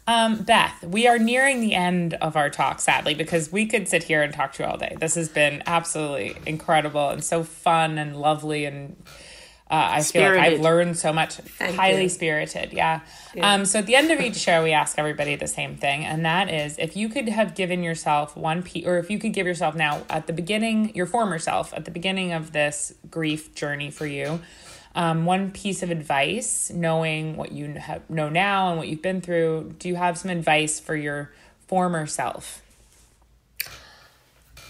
um, 0.06 0.42
Beth, 0.44 0.84
we 0.84 1.06
are 1.08 1.18
nearing 1.18 1.60
the 1.60 1.74
end 1.74 2.14
of 2.14 2.36
our 2.36 2.48
talk, 2.48 2.80
sadly, 2.80 3.14
because 3.14 3.50
we 3.50 3.66
could 3.66 3.88
sit 3.88 4.04
here 4.04 4.22
and 4.22 4.32
talk 4.32 4.52
to 4.54 4.62
you 4.62 4.68
all 4.68 4.78
day. 4.78 4.96
This 5.00 5.16
has 5.16 5.28
been 5.28 5.62
absolutely 5.66 6.36
incredible 6.46 7.10
and 7.10 7.24
so 7.24 7.42
fun 7.42 7.98
and 7.98 8.16
lovely, 8.16 8.64
and 8.64 8.96
uh, 9.68 9.88
I 9.94 10.02
feel 10.02 10.22
like 10.22 10.38
I've 10.38 10.60
learned 10.60 10.96
so 10.96 11.12
much. 11.12 11.40
highly 11.58 12.04
you. 12.04 12.08
spirited, 12.08 12.72
yeah. 12.72 13.00
Um, 13.40 13.64
so 13.64 13.80
at 13.80 13.86
the 13.86 13.96
end 13.96 14.12
of 14.12 14.20
each 14.20 14.36
show, 14.36 14.62
we 14.62 14.70
ask 14.70 14.96
everybody 14.96 15.34
the 15.34 15.48
same 15.48 15.76
thing, 15.76 16.04
and 16.04 16.24
that 16.24 16.48
is 16.48 16.78
if 16.78 16.96
you 16.96 17.08
could 17.08 17.28
have 17.28 17.56
given 17.56 17.82
yourself 17.82 18.36
one 18.36 18.62
piece, 18.62 18.86
or 18.86 18.98
if 18.98 19.10
you 19.10 19.18
could 19.18 19.32
give 19.32 19.44
yourself 19.44 19.74
now 19.74 20.02
at 20.08 20.28
the 20.28 20.32
beginning, 20.32 20.94
your 20.94 21.06
former 21.06 21.40
self 21.40 21.74
at 21.74 21.84
the 21.84 21.90
beginning 21.90 22.32
of 22.32 22.52
this 22.52 22.94
grief 23.10 23.56
journey 23.56 23.90
for 23.90 24.06
you, 24.06 24.38
um, 24.94 25.24
one 25.24 25.50
piece 25.50 25.82
of 25.82 25.90
advice, 25.90 26.70
knowing 26.70 27.36
what 27.36 27.50
you 27.50 27.72
have, 27.72 28.08
know 28.08 28.28
now 28.28 28.68
and 28.68 28.78
what 28.78 28.86
you've 28.86 29.02
been 29.02 29.20
through. 29.20 29.74
Do 29.80 29.88
you 29.88 29.96
have 29.96 30.16
some 30.16 30.30
advice 30.30 30.78
for 30.78 30.94
your 30.94 31.32
former 31.66 32.06
self? 32.06 32.62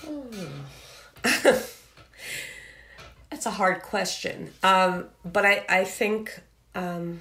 That's 3.46 3.54
a 3.54 3.58
hard 3.58 3.82
question. 3.82 4.52
Um, 4.64 5.04
but 5.24 5.46
I, 5.46 5.64
I 5.68 5.84
think, 5.84 6.40
um, 6.74 7.20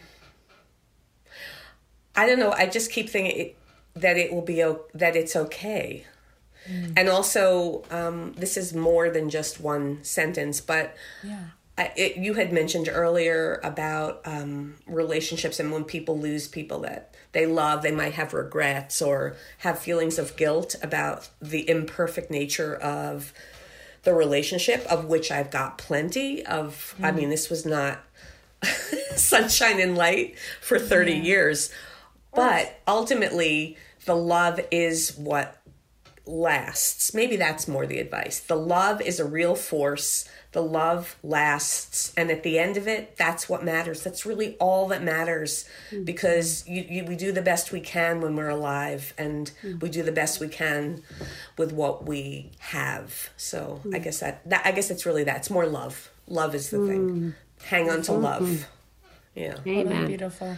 I 2.16 2.26
don't 2.26 2.40
know. 2.40 2.52
I 2.52 2.66
just 2.66 2.92
keep 2.92 3.10
thinking 3.12 3.38
it, 3.40 3.58
that 3.96 4.18
it 4.18 4.34
will 4.34 4.42
be, 4.42 4.64
o- 4.64 4.86
that 4.96 5.16
it's 5.16 5.36
okay. 5.36 6.06
And 6.98 7.10
also, 7.10 7.84
um, 7.92 8.34
this 8.38 8.58
is 8.58 8.74
more 8.74 9.12
than 9.12 9.30
just 9.30 9.60
one 9.62 10.04
sentence, 10.04 10.62
but 10.62 10.96
I, 11.78 11.92
it, 11.96 12.18
you 12.18 12.34
had 12.34 12.52
mentioned 12.52 12.90
earlier 12.92 13.60
about 13.64 14.22
um, 14.26 14.78
relationships 14.88 15.60
and 15.60 15.72
when 15.72 15.84
people 15.84 16.18
lose 16.18 16.48
people 16.48 16.80
that 16.80 17.14
they 17.34 17.46
love, 17.46 17.84
they 17.84 17.92
might 17.92 18.14
have 18.14 18.34
regrets 18.34 19.00
or 19.00 19.36
have 19.60 19.78
feelings 19.78 20.18
of 20.18 20.36
guilt 20.38 20.76
about 20.82 21.30
the 21.40 21.70
imperfect 21.70 22.32
nature 22.32 22.76
of 22.76 23.32
the 24.06 24.14
relationship, 24.14 24.86
of 24.90 25.06
which 25.06 25.32
I've 25.32 25.52
got 25.52 25.78
plenty 25.78 26.46
of. 26.46 26.96
I 27.02 27.12
hmm. 27.12 27.18
mean, 27.18 27.30
this 27.30 27.50
was 27.50 27.66
not 27.66 28.00
sunshine 29.16 29.82
and 29.82 29.98
light 29.98 30.36
for 30.62 30.80
30 30.80 31.14
years, 31.14 31.72
but 32.34 32.80
ultimately, 32.88 33.78
the 34.06 34.16
love 34.16 34.60
is 34.72 35.18
what 35.18 35.62
lasts. 36.26 37.14
Maybe 37.14 37.36
that's 37.36 37.68
more 37.68 37.86
the 37.86 38.00
advice. 38.00 38.40
The 38.40 38.56
love 38.56 39.02
is 39.02 39.20
a 39.20 39.26
real 39.26 39.56
force. 39.56 40.28
The 40.56 40.62
love 40.62 41.18
lasts. 41.22 42.14
And 42.16 42.32
at 42.32 42.44
the 42.44 42.58
end 42.58 42.78
of 42.78 42.88
it, 42.88 43.18
that's 43.18 43.50
what 43.50 43.62
matters. 43.62 44.02
That's 44.02 44.26
really 44.26 44.56
all 44.56 44.88
that 44.88 45.04
matters 45.04 45.68
mm-hmm. 45.92 46.06
because 46.06 46.66
you, 46.66 46.86
you, 46.90 47.04
we 47.04 47.18
do 47.18 47.34
the 47.34 47.42
best 47.42 47.74
we 47.74 47.82
can 47.82 48.22
when 48.22 48.38
we're 48.38 48.48
alive 48.48 49.14
and 49.18 49.52
mm-hmm. 49.62 49.80
we 49.80 49.90
do 49.90 50.02
the 50.02 50.14
best 50.14 50.40
we 50.40 50.48
can 50.48 51.04
with 51.58 51.74
what 51.74 52.06
we 52.06 52.52
have. 52.60 53.32
So 53.36 53.82
mm-hmm. 53.82 53.96
I 53.96 54.00
guess 54.00 54.22
that, 54.22 54.50
that, 54.50 54.66
I 54.66 54.72
guess 54.72 54.90
it's 54.90 55.06
really 55.06 55.26
that. 55.26 55.36
It's 55.36 55.50
more 55.50 55.68
love. 55.68 56.10
Love 56.26 56.56
is 56.56 56.70
the 56.70 56.88
thing. 56.88 57.10
Mm. 57.10 57.34
Hang 57.66 57.90
on 57.90 58.02
to 58.04 58.14
love. 58.14 58.70
Yeah. 59.36 59.58
Amen. 59.68 60.08
Beautiful. 60.08 60.56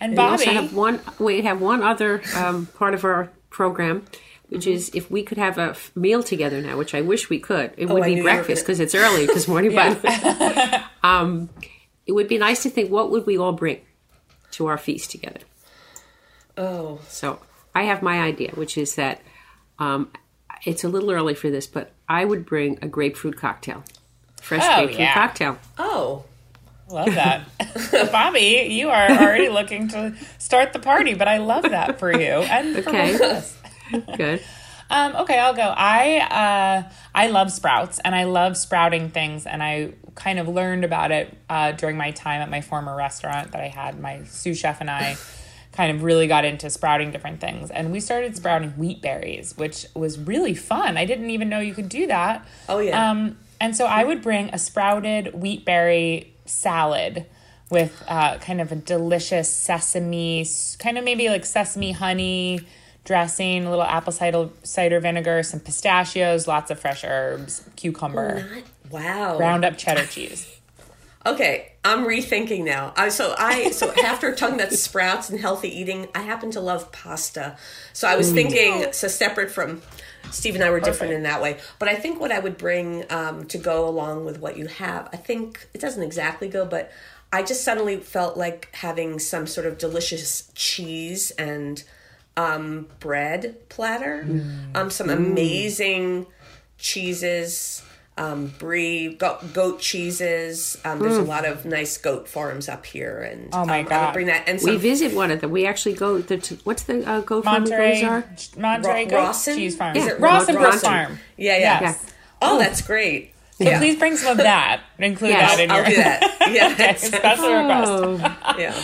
And 0.00 0.14
We 0.14 0.18
also 0.18 0.46
Bobby, 0.46 0.56
have 0.56 0.74
one. 0.74 1.00
We 1.20 1.42
have 1.42 1.60
one 1.60 1.84
other 1.84 2.22
um, 2.34 2.66
part 2.66 2.92
of 2.92 3.04
our 3.04 3.30
program 3.50 4.04
which 4.52 4.66
is 4.66 4.90
if 4.94 5.10
we 5.10 5.22
could 5.22 5.38
have 5.38 5.58
a 5.58 5.70
f- 5.70 5.90
meal 5.96 6.22
together 6.22 6.60
now, 6.60 6.76
which 6.76 6.94
I 6.94 7.00
wish 7.00 7.28
we 7.30 7.38
could. 7.38 7.72
It 7.76 7.90
Oh, 7.90 7.94
would 7.94 8.02
I 8.04 8.14
be 8.14 8.20
breakfast 8.22 8.62
because 8.62 8.80
it's 8.80 8.94
early 8.94 9.26
this 9.26 9.48
morning, 9.48 9.74
but 9.74 10.04
um, 11.02 11.48
it 12.06 12.12
would 12.12 12.28
be 12.28 12.38
nice 12.38 12.62
to 12.64 12.70
think 12.70 12.90
what 12.90 13.10
would 13.10 13.26
we 13.26 13.36
all 13.38 13.52
bring 13.52 13.80
to 14.52 14.66
our 14.66 14.78
feast 14.78 15.10
together. 15.10 15.40
Oh, 16.56 17.00
So 17.08 17.40
I 17.74 17.84
have 17.84 18.02
my 18.02 18.20
idea, 18.20 18.50
which 18.54 18.76
is 18.76 18.94
that 18.96 19.22
um, 19.78 20.10
it's 20.64 20.84
a 20.84 20.88
little 20.88 21.10
early 21.10 21.34
for 21.34 21.50
this, 21.50 21.66
but 21.66 21.92
I 22.08 22.24
would 22.24 22.44
bring 22.44 22.78
a 22.82 22.88
grapefruit 22.88 23.36
cocktail, 23.36 23.82
fresh 24.40 24.62
Oh, 24.64 24.82
grapefruit 24.84 25.00
yeah. 25.00 25.14
cocktail. 25.14 25.58
oh, 25.78 26.24
Love 26.90 27.14
that. 27.14 27.46
Bobby, 28.12 28.66
you 28.68 28.90
are 28.90 29.08
already 29.12 29.48
looking 29.48 29.88
to 29.88 30.14
start 30.38 30.74
the 30.74 30.78
party, 30.78 31.14
but 31.14 31.26
I 31.26 31.38
love 31.38 31.62
that 31.62 31.98
for 31.98 32.12
you. 32.12 32.26
And 32.28 32.74
for 32.84 32.90
Okay. 32.90 33.12
both 33.12 33.20
of 33.22 33.30
us. 33.30 33.56
Good. 34.16 34.42
Um, 34.92 35.16
okay, 35.16 35.38
I'll 35.38 35.54
go. 35.54 35.62
I 35.74 36.18
uh, 36.18 36.92
I 37.14 37.28
love 37.28 37.50
sprouts 37.50 37.98
and 38.04 38.14
I 38.14 38.24
love 38.24 38.58
sprouting 38.58 39.08
things, 39.08 39.46
and 39.46 39.62
I 39.62 39.94
kind 40.14 40.38
of 40.38 40.48
learned 40.48 40.84
about 40.84 41.10
it 41.10 41.34
uh, 41.48 41.72
during 41.72 41.96
my 41.96 42.10
time 42.10 42.42
at 42.42 42.50
my 42.50 42.60
former 42.60 42.94
restaurant 42.94 43.52
that 43.52 43.62
I 43.62 43.68
had. 43.68 43.98
My 43.98 44.24
sous 44.24 44.58
chef 44.58 44.82
and 44.82 44.90
I 44.90 45.16
kind 45.72 45.96
of 45.96 46.02
really 46.02 46.26
got 46.26 46.44
into 46.44 46.68
sprouting 46.68 47.10
different 47.10 47.40
things, 47.40 47.70
and 47.70 47.90
we 47.90 48.00
started 48.00 48.36
sprouting 48.36 48.70
wheat 48.72 49.00
berries, 49.00 49.56
which 49.56 49.86
was 49.94 50.18
really 50.18 50.54
fun. 50.54 50.98
I 50.98 51.06
didn't 51.06 51.30
even 51.30 51.48
know 51.48 51.60
you 51.60 51.72
could 51.72 51.88
do 51.88 52.06
that. 52.08 52.46
Oh, 52.68 52.78
yeah. 52.78 53.10
Um, 53.10 53.38
and 53.62 53.74
so 53.74 53.86
I 53.86 54.04
would 54.04 54.20
bring 54.20 54.50
a 54.52 54.58
sprouted 54.58 55.32
wheat 55.32 55.64
berry 55.64 56.34
salad 56.44 57.24
with 57.70 58.04
uh, 58.06 58.36
kind 58.38 58.60
of 58.60 58.70
a 58.72 58.76
delicious 58.76 59.50
sesame, 59.50 60.44
kind 60.78 60.98
of 60.98 61.04
maybe 61.04 61.30
like 61.30 61.46
sesame 61.46 61.92
honey 61.92 62.60
dressing, 63.04 63.66
a 63.66 63.70
little 63.70 63.84
apple 63.84 64.12
cider, 64.12 64.48
cider 64.62 65.00
vinegar, 65.00 65.42
some 65.42 65.60
pistachios, 65.60 66.46
lots 66.46 66.70
of 66.70 66.78
fresh 66.78 67.04
herbs, 67.04 67.68
cucumber, 67.76 68.48
wow. 68.90 69.36
ground 69.36 69.64
up 69.64 69.76
cheddar 69.76 70.06
cheese. 70.06 70.48
Okay, 71.24 71.74
I'm 71.84 72.04
rethinking 72.04 72.64
now. 72.64 72.92
I 72.96 73.08
so 73.08 73.32
I 73.38 73.70
so 73.70 73.92
after 74.04 74.34
talking 74.34 74.56
about 74.56 74.72
sprouts 74.72 75.30
and 75.30 75.38
healthy 75.38 75.68
eating, 75.68 76.08
I 76.16 76.22
happen 76.22 76.50
to 76.50 76.60
love 76.60 76.90
pasta. 76.90 77.56
So 77.92 78.08
I 78.08 78.16
was 78.16 78.32
thinking 78.32 78.92
so 78.92 79.06
separate 79.06 79.52
from 79.52 79.82
Steve 80.32 80.56
and 80.56 80.64
I 80.64 80.70
were 80.70 80.80
different 80.80 81.12
in 81.12 81.22
that 81.22 81.40
way. 81.40 81.58
But 81.78 81.88
I 81.88 81.94
think 81.94 82.18
what 82.18 82.32
I 82.32 82.40
would 82.40 82.58
bring 82.58 83.04
um, 83.10 83.44
to 83.46 83.58
go 83.58 83.88
along 83.88 84.24
with 84.24 84.40
what 84.40 84.56
you 84.56 84.66
have, 84.66 85.08
I 85.12 85.16
think 85.16 85.68
it 85.72 85.80
doesn't 85.80 86.02
exactly 86.02 86.48
go, 86.48 86.64
but 86.64 86.90
I 87.32 87.42
just 87.42 87.62
suddenly 87.62 87.98
felt 87.98 88.36
like 88.36 88.68
having 88.72 89.18
some 89.18 89.46
sort 89.46 89.66
of 89.66 89.78
delicious 89.78 90.50
cheese 90.54 91.30
and 91.32 91.82
um, 92.36 92.86
bread 93.00 93.56
platter, 93.68 94.26
um, 94.74 94.90
some 94.90 95.10
amazing 95.10 96.26
cheeses, 96.78 97.82
um, 98.18 98.52
brie, 98.58 99.14
goat, 99.14 99.52
goat 99.54 99.80
cheeses. 99.80 100.76
Um, 100.84 100.98
there's 100.98 101.16
a 101.16 101.22
lot 101.22 101.46
of 101.46 101.64
nice 101.64 101.96
goat 101.98 102.28
farms 102.28 102.68
up 102.68 102.84
here, 102.86 103.20
and 103.22 103.48
Oh 103.52 103.64
my 103.64 103.80
um, 103.80 103.86
I 103.86 103.88
God. 103.88 104.06
would 104.06 104.12
bring 104.14 104.26
that. 104.26 104.48
And 104.48 104.60
We 104.62 104.76
visit 104.76 105.14
one 105.14 105.30
of 105.30 105.40
them. 105.40 105.50
We 105.50 105.66
actually 105.66 105.94
go. 105.94 106.18
The, 106.20 106.38
to, 106.38 106.54
what's 106.64 106.82
the 106.84 107.08
uh, 107.08 107.20
goat 107.20 107.44
farm 107.44 107.64
we 107.64 107.70
go 107.70 107.76
Monterey, 107.78 108.00
to? 108.36 108.60
Monterey 108.60 109.04
Ro- 109.04 109.10
goat 109.10 109.16
Rawson? 109.16 109.56
cheese 109.56 109.76
farm. 109.76 109.96
Is 109.96 110.06
it 110.06 110.20
Rawson 110.20 110.54
Brook 110.56 110.66
Rawson? 110.72 110.80
Farm. 110.90 111.18
yeah, 111.36 111.56
yeah. 111.58 111.80
Yes. 111.80 112.12
Oh, 112.42 112.58
that's 112.58 112.82
great. 112.82 113.30
So 113.52 113.64
yeah. 113.64 113.78
please 113.78 113.98
bring 113.98 114.16
some 114.16 114.32
of 114.32 114.38
that. 114.38 114.80
Include 114.98 115.30
Yes, 115.30 115.56
that 115.56 115.62
in 115.62 115.70
I'll 115.70 115.76
your 115.78 115.86
do 115.86 115.96
that. 115.96 116.38
Yeah, 116.52 116.72
Okay, 116.72 116.96
special 116.96 117.54
request. 117.54 117.90
Oh, 117.92 118.56
yeah. 118.58 118.74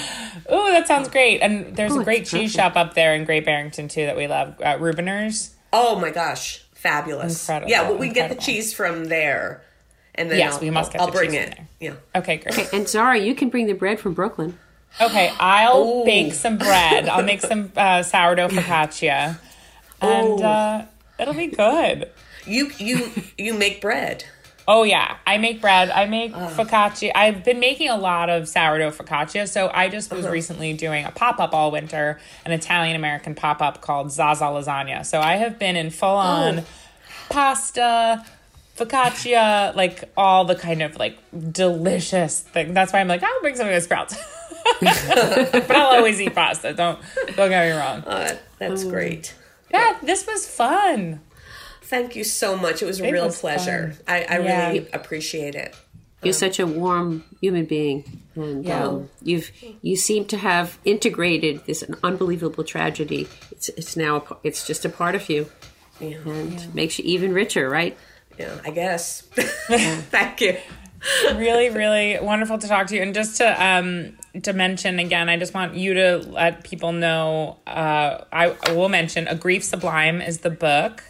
Oh, 0.48 0.70
that 0.70 0.86
sounds 0.86 1.08
great. 1.08 1.40
And 1.40 1.76
there's 1.76 1.92
Oh, 1.92 2.00
a 2.00 2.04
great 2.04 2.26
cheese 2.26 2.52
shop 2.52 2.76
up 2.76 2.94
there 2.94 3.14
in 3.14 3.24
Great 3.24 3.44
Barrington 3.44 3.88
too 3.88 4.06
that 4.06 4.16
we 4.16 4.26
love, 4.26 4.60
uh, 4.64 4.76
Rubiner's. 4.80 5.54
Oh 5.72 5.98
my 6.00 6.10
gosh, 6.10 6.62
fabulous! 6.74 7.42
Incredible, 7.46 7.70
Yeah, 7.70 7.82
well, 7.90 7.98
we 7.98 8.08
get 8.08 8.30
the 8.30 8.36
cheese 8.36 8.72
from 8.72 9.04
there, 9.06 9.62
and 10.14 10.30
then 10.30 10.38
Yes, 10.38 10.54
I'll, 10.54 10.60
we 10.60 10.70
must 10.70 10.92
get 10.92 11.00
I'll 11.02 11.08
the 11.08 11.12
bring 11.12 11.30
cheese 11.32 11.40
it. 11.40 11.54
from 11.56 11.66
Yeah. 11.80 11.94
Okay, 12.14 12.36
great. 12.38 12.72
and 12.72 12.88
Zara, 12.88 13.18
you 13.18 13.34
can 13.34 13.50
bring 13.50 13.66
the 13.66 13.74
bread 13.74 14.00
from 14.00 14.14
Brooklyn. 14.14 14.58
Okay, 15.00 15.30
I'll 15.38 15.72
Oh. 15.76 16.04
bake 16.06 16.32
some 16.32 16.56
bread. 16.56 17.08
I'll 17.10 17.22
make 17.22 17.42
some 17.42 17.70
uh, 17.76 18.02
sourdough 18.02 18.48
focaccia, 18.58 19.38
and 20.00 20.40
uh, 20.40 20.84
it'll 21.18 21.34
be 21.34 21.48
good. 21.48 22.10
You 22.46 22.70
you 22.78 23.10
you 23.36 23.52
make 23.52 23.82
bread. 23.82 24.24
Oh 24.70 24.82
yeah, 24.82 25.16
I 25.26 25.38
make 25.38 25.62
bread. 25.62 25.88
I 25.88 26.04
make 26.04 26.34
focaccia. 26.34 27.10
I've 27.14 27.42
been 27.42 27.58
making 27.58 27.88
a 27.88 27.96
lot 27.96 28.28
of 28.28 28.46
sourdough 28.46 28.90
focaccia. 28.90 29.48
So 29.48 29.70
I 29.72 29.88
just 29.88 30.12
was 30.12 30.28
recently 30.28 30.74
doing 30.74 31.06
a 31.06 31.10
pop 31.10 31.40
up 31.40 31.54
all 31.54 31.70
winter, 31.70 32.20
an 32.44 32.52
Italian 32.52 32.94
American 32.94 33.34
pop 33.34 33.62
up 33.62 33.80
called 33.80 34.12
Zaza 34.12 34.44
Lasagna. 34.44 35.06
So 35.06 35.20
I 35.20 35.36
have 35.36 35.58
been 35.58 35.74
in 35.74 35.88
full 35.88 36.10
on 36.10 36.64
pasta, 37.30 38.26
focaccia, 38.76 39.74
like 39.74 40.04
all 40.18 40.44
the 40.44 40.54
kind 40.54 40.82
of 40.82 40.96
like 40.96 41.18
delicious 41.50 42.40
thing. 42.40 42.74
That's 42.74 42.92
why 42.92 43.00
I'm 43.00 43.08
like, 43.08 43.22
I'll 43.22 43.40
bring 43.40 43.56
some 43.56 43.66
of 43.66 43.72
those 43.72 43.84
sprouts. 43.84 44.16
but 44.82 45.70
I'll 45.70 45.96
always 45.96 46.20
eat 46.20 46.34
pasta. 46.34 46.74
Don't 46.74 46.98
don't 47.36 47.48
get 47.48 47.72
me 47.72 47.72
wrong. 47.72 48.04
Uh, 48.04 48.36
that's 48.58 48.84
great. 48.84 49.34
Yeah, 49.72 49.98
this 50.02 50.26
was 50.26 50.46
fun. 50.46 51.20
Thank 51.88 52.16
you 52.16 52.24
so 52.24 52.56
much. 52.56 52.82
It 52.82 52.86
was 52.86 53.00
a 53.00 53.04
It 53.06 53.12
real 53.12 53.26
was 53.26 53.40
pleasure. 53.40 53.92
fun. 53.92 54.04
I, 54.06 54.16
I 54.28 54.38
Yeah. 54.40 54.68
really 54.68 54.88
appreciate 54.92 55.54
it. 55.54 55.74
You're 56.22 56.32
such 56.34 56.58
a 56.58 56.66
warm 56.66 57.22
human 57.40 57.64
being, 57.64 58.04
and 58.34 58.64
Yeah. 58.64 58.84
um, 58.86 59.08
you've 59.22 59.50
you 59.82 59.96
seem 59.96 60.24
to 60.26 60.36
have 60.36 60.76
integrated 60.84 61.64
this 61.66 61.84
unbelievable 62.02 62.64
tragedy. 62.64 63.28
It's 63.52 63.68
it's 63.70 63.96
now 63.96 64.16
a, 64.16 64.20
p- 64.20 64.34
it's 64.42 64.66
just 64.66 64.84
a 64.84 64.88
part 64.88 65.14
of 65.14 65.30
you, 65.30 65.46
Yeah, 66.00 66.16
and 66.26 66.74
makes 66.74 66.98
you 66.98 67.04
even 67.06 67.32
richer, 67.32 67.68
right? 67.70 67.96
yeah 68.36 68.54
I 68.64 68.70
guess. 68.70 69.22
Thank 70.10 70.40
you. 70.40 70.56
really 71.36 71.70
really 71.70 72.18
wonderful 72.20 72.58
to 72.58 72.66
talk 72.66 72.88
to 72.88 72.96
you 72.96 73.02
and 73.02 73.14
just 73.14 73.36
to 73.36 73.46
um 73.64 74.16
to 74.42 74.52
mention 74.52 74.98
again 74.98 75.28
i 75.28 75.36
just 75.36 75.54
want 75.54 75.74
you 75.76 75.94
to 75.94 76.16
let 76.18 76.64
people 76.64 76.90
know 76.90 77.56
uh 77.68 78.18
i, 78.32 78.52
I 78.66 78.72
will 78.72 78.88
mention 78.88 79.28
a 79.28 79.36
grief 79.36 79.62
sublime 79.62 80.20
is 80.20 80.38
the 80.38 80.50
book 80.50 81.04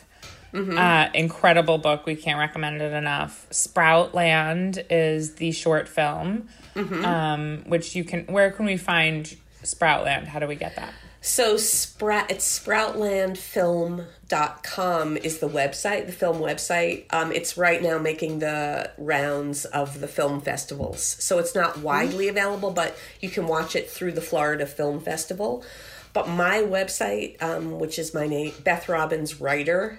uh 0.55 1.09
incredible 1.15 1.79
book. 1.79 2.07
We 2.07 2.17
can't 2.17 2.39
recommend 2.39 2.81
it 2.81 2.93
enough. 2.93 3.47
Sproutland 3.51 4.85
is 4.91 5.35
the 5.35 5.53
short 5.53 5.89
film 5.89 6.49
um 6.77 7.65
which 7.67 7.97
you 7.97 8.05
can 8.05 8.25
where 8.27 8.51
can 8.51 8.67
we 8.67 8.77
find 8.77 9.37
sproutland 9.63 10.27
how 10.27 10.39
do 10.39 10.47
we 10.47 10.55
get 10.55 10.77
that? 10.77 10.93
So 11.21 11.57
sprout 11.57 12.31
it's 12.31 12.61
sproutlandfilm.com 12.61 15.17
is 15.17 15.39
the 15.39 15.49
website, 15.49 16.07
the 16.07 16.13
film 16.13 16.39
website. 16.39 17.13
Um, 17.13 17.33
it's 17.33 17.59
right 17.59 17.83
now 17.83 17.99
making 17.99 18.39
the 18.39 18.93
rounds 18.97 19.65
of 19.65 20.01
the 20.01 20.07
film 20.07 20.41
festivals. 20.41 21.03
So 21.03 21.39
it's 21.39 21.57
not 21.57 21.79
widely 21.79 22.29
available, 22.29 22.71
but 22.71 22.97
you 23.21 23.31
can 23.31 23.49
watch 23.49 23.75
it 23.75 23.91
through 23.91 24.13
the 24.13 24.21
Florida 24.21 24.65
Film 24.65 25.01
Festival. 25.01 25.65
But 26.13 26.29
my 26.29 26.59
website, 26.59 27.43
um, 27.43 27.79
which 27.79 27.99
is 27.99 28.15
my 28.15 28.29
name, 28.29 28.53
Beth 28.63 28.89
Robbins 28.89 29.41
Writer 29.41 29.99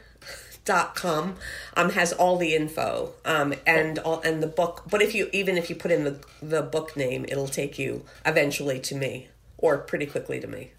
dot 0.70 0.94
com 0.94 1.36
um 1.76 1.90
has 1.90 2.14
all 2.14 2.38
the 2.38 2.54
info 2.54 3.12
um 3.26 3.56
and 3.66 3.98
all 4.00 4.22
and 4.22 4.44
the 4.44 4.48
book 4.48 4.84
but 4.88 5.02
if 5.02 5.16
you 5.16 5.28
even 5.34 5.58
if 5.58 5.68
you 5.68 5.76
put 5.76 5.90
in 5.90 6.04
the 6.04 6.16
the 6.44 6.62
book 6.62 6.96
name 6.96 7.26
it'll 7.28 7.48
take 7.48 7.80
you 7.80 8.06
eventually 8.24 8.80
to 8.80 8.94
me 8.94 9.28
or 9.58 9.80
pretty 9.80 10.06
quickly 10.06 10.40
to 10.40 10.46
me 10.48 10.72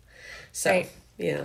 so 0.53 0.71
Great. 0.71 0.89
yeah 1.19 1.43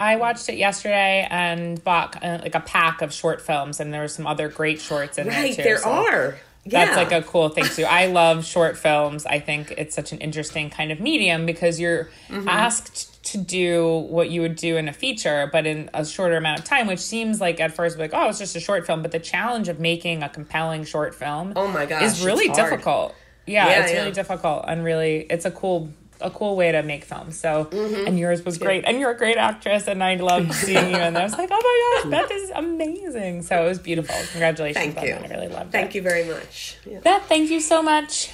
I 0.00 0.14
watched 0.14 0.48
it 0.48 0.54
yesterday 0.54 1.26
and 1.28 1.82
bought 1.82 2.22
uh, 2.22 2.38
like 2.40 2.54
a 2.54 2.60
pack 2.60 3.02
of 3.02 3.12
short 3.12 3.42
films, 3.42 3.80
and 3.80 3.92
there 3.92 4.02
were 4.02 4.06
some 4.06 4.28
other 4.28 4.48
great 4.48 4.80
shorts 4.80 5.18
in 5.18 5.26
right 5.26 5.56
there 5.56 5.56
too. 5.56 5.62
there 5.64 5.78
so 5.78 5.90
are 5.90 6.38
yeah 6.70 6.84
That's 6.84 6.96
like 6.96 7.12
a 7.12 7.26
cool 7.26 7.48
thing 7.48 7.64
too. 7.64 7.84
I 7.84 8.06
love 8.06 8.44
short 8.44 8.76
films. 8.76 9.24
I 9.26 9.38
think 9.40 9.72
it's 9.76 9.94
such 9.94 10.12
an 10.12 10.18
interesting 10.18 10.70
kind 10.70 10.90
of 10.92 11.00
medium 11.00 11.46
because 11.46 11.78
you're 11.80 12.08
Mm-hmm. 12.28 12.48
asked 12.48 13.24
to 13.32 13.38
do 13.38 14.06
what 14.08 14.30
you 14.30 14.40
would 14.42 14.56
do 14.56 14.76
in 14.76 14.88
a 14.88 14.92
feature, 14.92 15.48
but 15.52 15.66
in 15.66 15.88
a 15.94 16.04
shorter 16.04 16.36
amount 16.36 16.58
of 16.60 16.64
time, 16.64 16.86
which 16.86 16.98
seems 17.00 17.40
like 17.40 17.58
at 17.60 17.72
first 17.72 17.98
like, 17.98 18.10
oh, 18.14 18.28
it's 18.28 18.38
just 18.38 18.54
a 18.56 18.60
short 18.60 18.86
film. 18.86 19.02
But 19.02 19.12
the 19.12 19.18
challenge 19.18 19.68
of 19.68 19.80
making 19.80 20.22
a 20.22 20.28
compelling 20.28 20.84
short 20.84 21.14
film 21.14 21.52
Oh 21.56 21.68
my 21.68 21.86
gosh, 21.86 22.02
is 22.02 22.24
really 22.24 22.48
difficult. 22.48 23.14
Yeah, 23.46 23.66
Yeah, 23.68 23.82
it's 23.82 23.92
yeah. 23.92 23.98
really 24.00 24.12
difficult 24.12 24.64
and 24.68 24.84
really 24.84 25.26
it's 25.30 25.46
a 25.46 25.50
cool 25.50 25.88
a 26.20 26.30
cool 26.30 26.56
way 26.56 26.72
to 26.72 26.82
make 26.82 27.04
films. 27.04 27.38
So 27.38 27.66
Mm-hmm. 27.66 28.06
and 28.06 28.18
yours 28.18 28.44
was 28.44 28.58
great. 28.58 28.84
And 28.86 28.98
you're 29.00 29.10
a 29.12 29.16
great 29.16 29.36
actress 29.36 29.86
and 29.86 30.02
I 30.02 30.16
loved 30.16 30.52
seeing 30.64 30.90
you 30.90 30.96
and 30.96 31.16
I 31.16 31.22
was 31.24 31.36
like, 31.38 31.48
Oh 31.52 32.00
my 32.02 32.10
gosh, 32.10 32.22
Beth 32.22 32.30
is 32.36 32.50
amazing. 32.50 33.42
So 33.42 33.64
it 33.64 33.68
was 33.68 33.78
beautiful. 33.78 34.16
Congratulations 34.32 34.94
Thank 34.94 35.00
you. 35.06 35.14
that. 35.14 35.30
I 35.30 35.34
really 35.34 35.48
loved 35.48 35.72
thank 35.72 35.90
it. 35.90 35.94
you 35.96 36.02
very 36.02 36.24
much 36.24 36.76
yeah. 36.84 37.00
Beth, 37.00 37.24
thank 37.28 37.50
you 37.50 37.60
so 37.60 37.82
much 37.82 38.30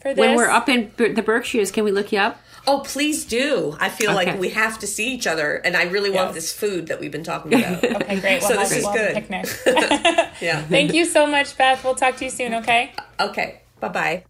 for 0.00 0.14
this. 0.14 0.18
When 0.18 0.36
we're 0.36 0.50
up 0.50 0.68
in 0.68 0.90
the 0.96 1.22
Berkshires, 1.22 1.70
can 1.70 1.84
we 1.84 1.90
look 1.92 2.12
you 2.12 2.18
up? 2.18 2.38
oh 2.64 2.78
please 2.86 3.24
do 3.24 3.76
i 3.80 3.88
feel 3.88 4.10
Okay. 4.16 4.30
like 4.30 4.38
we 4.40 4.50
have 4.50 4.78
to 4.78 4.86
see 4.86 5.12
each 5.12 5.26
other 5.26 5.54
and 5.64 5.76
i 5.76 5.82
really 5.82 6.10
want 6.10 6.28
Yes. 6.28 6.34
this 6.36 6.52
food 6.52 6.86
that 6.86 7.00
we've 7.00 7.10
been 7.10 7.24
talking 7.24 7.52
about 7.54 7.82
Okay, 8.02 8.20
great. 8.20 8.40
We'll 8.40 8.50
So 8.50 8.56
this 8.56 8.70
is 8.70 8.84
we'll 8.84 8.92
have 8.92 9.00
a 9.00 9.04
good. 9.04 9.14
picnic. 9.14 9.46
yeah 10.40 10.62
Thank 10.62 10.94
you 10.94 11.04
so 11.04 11.26
much, 11.26 11.58
Beth. 11.58 11.82
We'll 11.82 11.96
talk 11.96 12.14
to 12.18 12.24
you 12.24 12.30
soon, 12.30 12.54
okay? 12.54 12.92
okay 13.18 13.62
bye-bye 13.80 14.22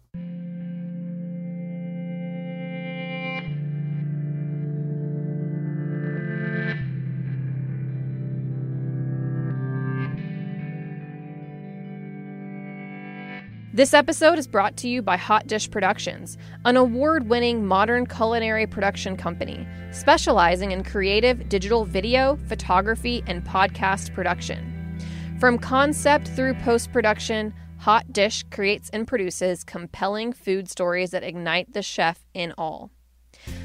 This 13.75 13.95
episode 13.95 14.37
is 14.37 14.45
brought 14.45 14.77
to 14.77 14.87
you 14.87 15.01
by 15.01 15.17
Hot 15.17 15.47
Dish 15.47 15.71
Productions, 15.71 16.37
an 16.63 16.77
award 16.77 17.27
winning 17.27 17.65
modern 17.65 18.05
culinary 18.05 18.67
production 18.67 19.17
company 19.17 19.67
specializing 19.89 20.73
in 20.73 20.83
creative 20.83 21.49
digital 21.49 21.83
video, 21.83 22.37
photography, 22.47 23.23
and 23.25 23.43
podcast 23.43 24.13
production. 24.13 24.95
From 25.39 25.57
concept 25.57 26.27
through 26.27 26.53
post 26.53 26.93
production, 26.93 27.51
Hot 27.79 28.13
Dish 28.13 28.43
creates 28.51 28.91
and 28.91 29.07
produces 29.07 29.63
compelling 29.63 30.33
food 30.33 30.69
stories 30.69 31.09
that 31.09 31.23
ignite 31.23 31.73
the 31.73 31.81
chef 31.81 32.23
in 32.35 32.53
all. 32.59 32.91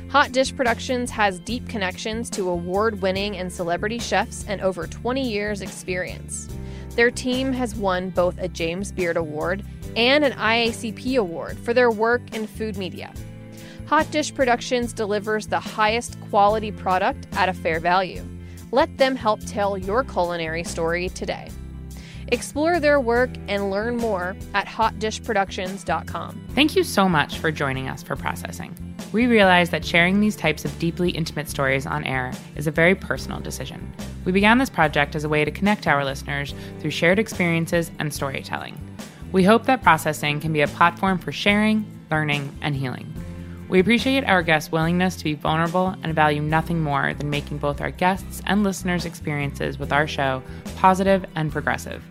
Hot 0.09 0.33
Dish 0.33 0.57
Productions 0.57 1.11
has 1.11 1.39
deep 1.41 1.69
connections 1.69 2.31
to 2.31 2.49
award 2.49 3.03
winning 3.03 3.37
and 3.37 3.53
celebrity 3.53 3.99
chefs 3.99 4.47
and 4.49 4.63
over 4.63 4.87
20 4.87 5.31
years' 5.31 5.61
experience. 5.61 6.49
Their 6.97 7.11
team 7.11 7.53
has 7.53 7.75
won 7.75 8.09
both 8.11 8.39
a 8.39 8.49
James 8.49 8.91
Beard 8.91 9.19
Award 9.19 9.63
and 9.99 10.25
an 10.25 10.33
IACP 10.33 11.19
award 11.19 11.59
for 11.59 11.75
their 11.75 11.91
work 11.91 12.23
in 12.33 12.47
food 12.47 12.79
media. 12.79 13.13
Hot 13.89 14.11
Dish 14.11 14.33
Productions 14.33 14.93
delivers 14.93 15.49
the 15.49 15.59
highest 15.59 16.21
quality 16.31 16.71
product 16.71 17.27
at 17.33 17.49
a 17.49 17.53
fair 17.53 17.81
value. 17.81 18.25
Let 18.71 18.97
them 18.99 19.17
help 19.17 19.41
tell 19.45 19.77
your 19.77 20.05
culinary 20.05 20.63
story 20.63 21.09
today. 21.09 21.51
Explore 22.29 22.79
their 22.81 23.01
work 23.01 23.31
and 23.49 23.71
learn 23.71 23.97
more 23.97 24.37
at 24.55 24.67
hotdishproductions.com. 24.67 26.45
Thank 26.51 26.77
you 26.77 26.85
so 26.85 27.09
much 27.09 27.39
for 27.39 27.51
joining 27.51 27.89
us 27.89 28.03
for 28.03 28.15
processing. 28.15 28.77
We 29.13 29.27
realize 29.27 29.71
that 29.71 29.87
sharing 29.87 30.21
these 30.21 30.37
types 30.37 30.67
of 30.67 30.79
deeply 30.79 31.11
intimate 31.11 31.49
stories 31.49 31.87
on 31.87 32.05
air 32.05 32.33
is 32.57 32.67
a 32.67 32.71
very 32.71 32.95
personal 32.95 33.41
decision. 33.41 33.91
We 34.27 34.33
began 34.33 34.59
this 34.59 34.69
project 34.69 35.17
as 35.17 35.25
a 35.25 35.29
way 35.31 35.47
to 35.47 35.51
connect 35.51 35.87
our 35.87 36.05
listeners 36.05 36.55
through 36.81 36.91
shared 36.91 37.19
experiences 37.19 37.91
and 37.99 38.13
storytelling. 38.13 38.88
We 39.31 39.45
hope 39.45 39.67
that 39.67 39.83
processing 39.83 40.41
can 40.41 40.53
be 40.53 40.63
a 40.63 40.69
platform 40.69 41.19
for 41.19 41.33
sharing, 41.33 41.85
learning, 42.11 42.57
and 42.63 42.75
healing. 42.75 43.13
We 43.69 43.81
appreciate 43.81 44.25
our 44.25 44.43
guests' 44.43 44.73
willingness 44.73 45.17
to 45.17 45.25
be 45.25 45.35
vulnerable 45.35 45.95
and 46.03 46.15
value 46.15 46.41
nothing 46.41 46.81
more 46.81 47.13
than 47.13 47.29
making 47.29 47.59
both 47.59 47.83
our 47.83 47.91
guests' 47.91 48.41
and 48.47 48.65
listeners' 48.65 49.05
experiences 49.05 49.79
with 49.79 49.93
our 49.93 50.07
show 50.07 50.43
positive 50.77 51.27
and 51.35 51.53
progressive. 51.53 52.03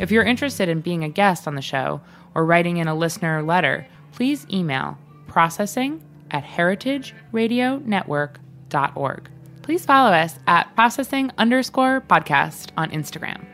If 0.00 0.10
you're 0.10 0.24
interested 0.24 0.68
in 0.68 0.80
being 0.80 1.04
a 1.04 1.08
guest 1.08 1.46
on 1.46 1.54
the 1.54 1.62
show 1.62 2.00
or 2.34 2.44
writing 2.44 2.78
in 2.78 2.88
a 2.88 2.96
listener 2.96 3.40
letter, 3.42 3.86
please 4.12 4.44
email 4.52 4.98
processing 5.28 6.02
at 6.32 6.42
heritageradionetwork.org. 6.44 9.28
Please 9.62 9.86
follow 9.86 10.10
us 10.10 10.36
at 10.48 10.74
processing 10.74 11.30
underscore 11.38 12.00
podcast 12.00 12.70
on 12.76 12.90
Instagram. 12.90 13.53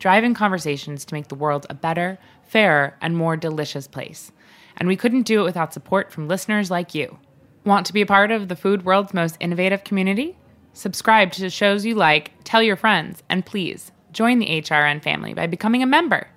driving 0.00 0.34
conversations 0.34 1.04
to 1.04 1.14
make 1.14 1.28
the 1.28 1.36
world 1.36 1.66
a 1.70 1.74
better, 1.74 2.18
fairer, 2.42 2.96
and 3.00 3.16
more 3.16 3.36
delicious 3.36 3.86
place. 3.86 4.32
And 4.76 4.88
we 4.88 4.96
couldn't 4.96 5.22
do 5.22 5.42
it 5.42 5.44
without 5.44 5.72
support 5.72 6.10
from 6.10 6.26
listeners 6.26 6.70
like 6.70 6.94
you. 6.94 7.18
Want 7.64 7.86
to 7.86 7.92
be 7.92 8.00
a 8.00 8.06
part 8.06 8.32
of 8.32 8.48
the 8.48 8.56
food 8.56 8.84
world's 8.84 9.14
most 9.14 9.36
innovative 9.38 9.84
community? 9.84 10.36
Subscribe 10.72 11.30
to 11.32 11.50
shows 11.50 11.84
you 11.84 11.94
like, 11.94 12.32
tell 12.42 12.62
your 12.62 12.76
friends, 12.76 13.22
and 13.28 13.46
please 13.46 13.92
join 14.12 14.38
the 14.38 14.46
HRN 14.46 15.02
family 15.02 15.34
by 15.34 15.46
becoming 15.46 15.82
a 15.82 15.86
member. 15.86 16.28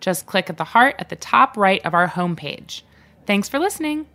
Just 0.00 0.26
click 0.26 0.50
at 0.50 0.56
the 0.56 0.64
heart 0.64 0.96
at 0.98 1.08
the 1.08 1.16
top 1.16 1.56
right 1.56 1.80
of 1.86 1.94
our 1.94 2.08
homepage. 2.08 2.82
Thanks 3.24 3.48
for 3.48 3.58
listening. 3.58 4.06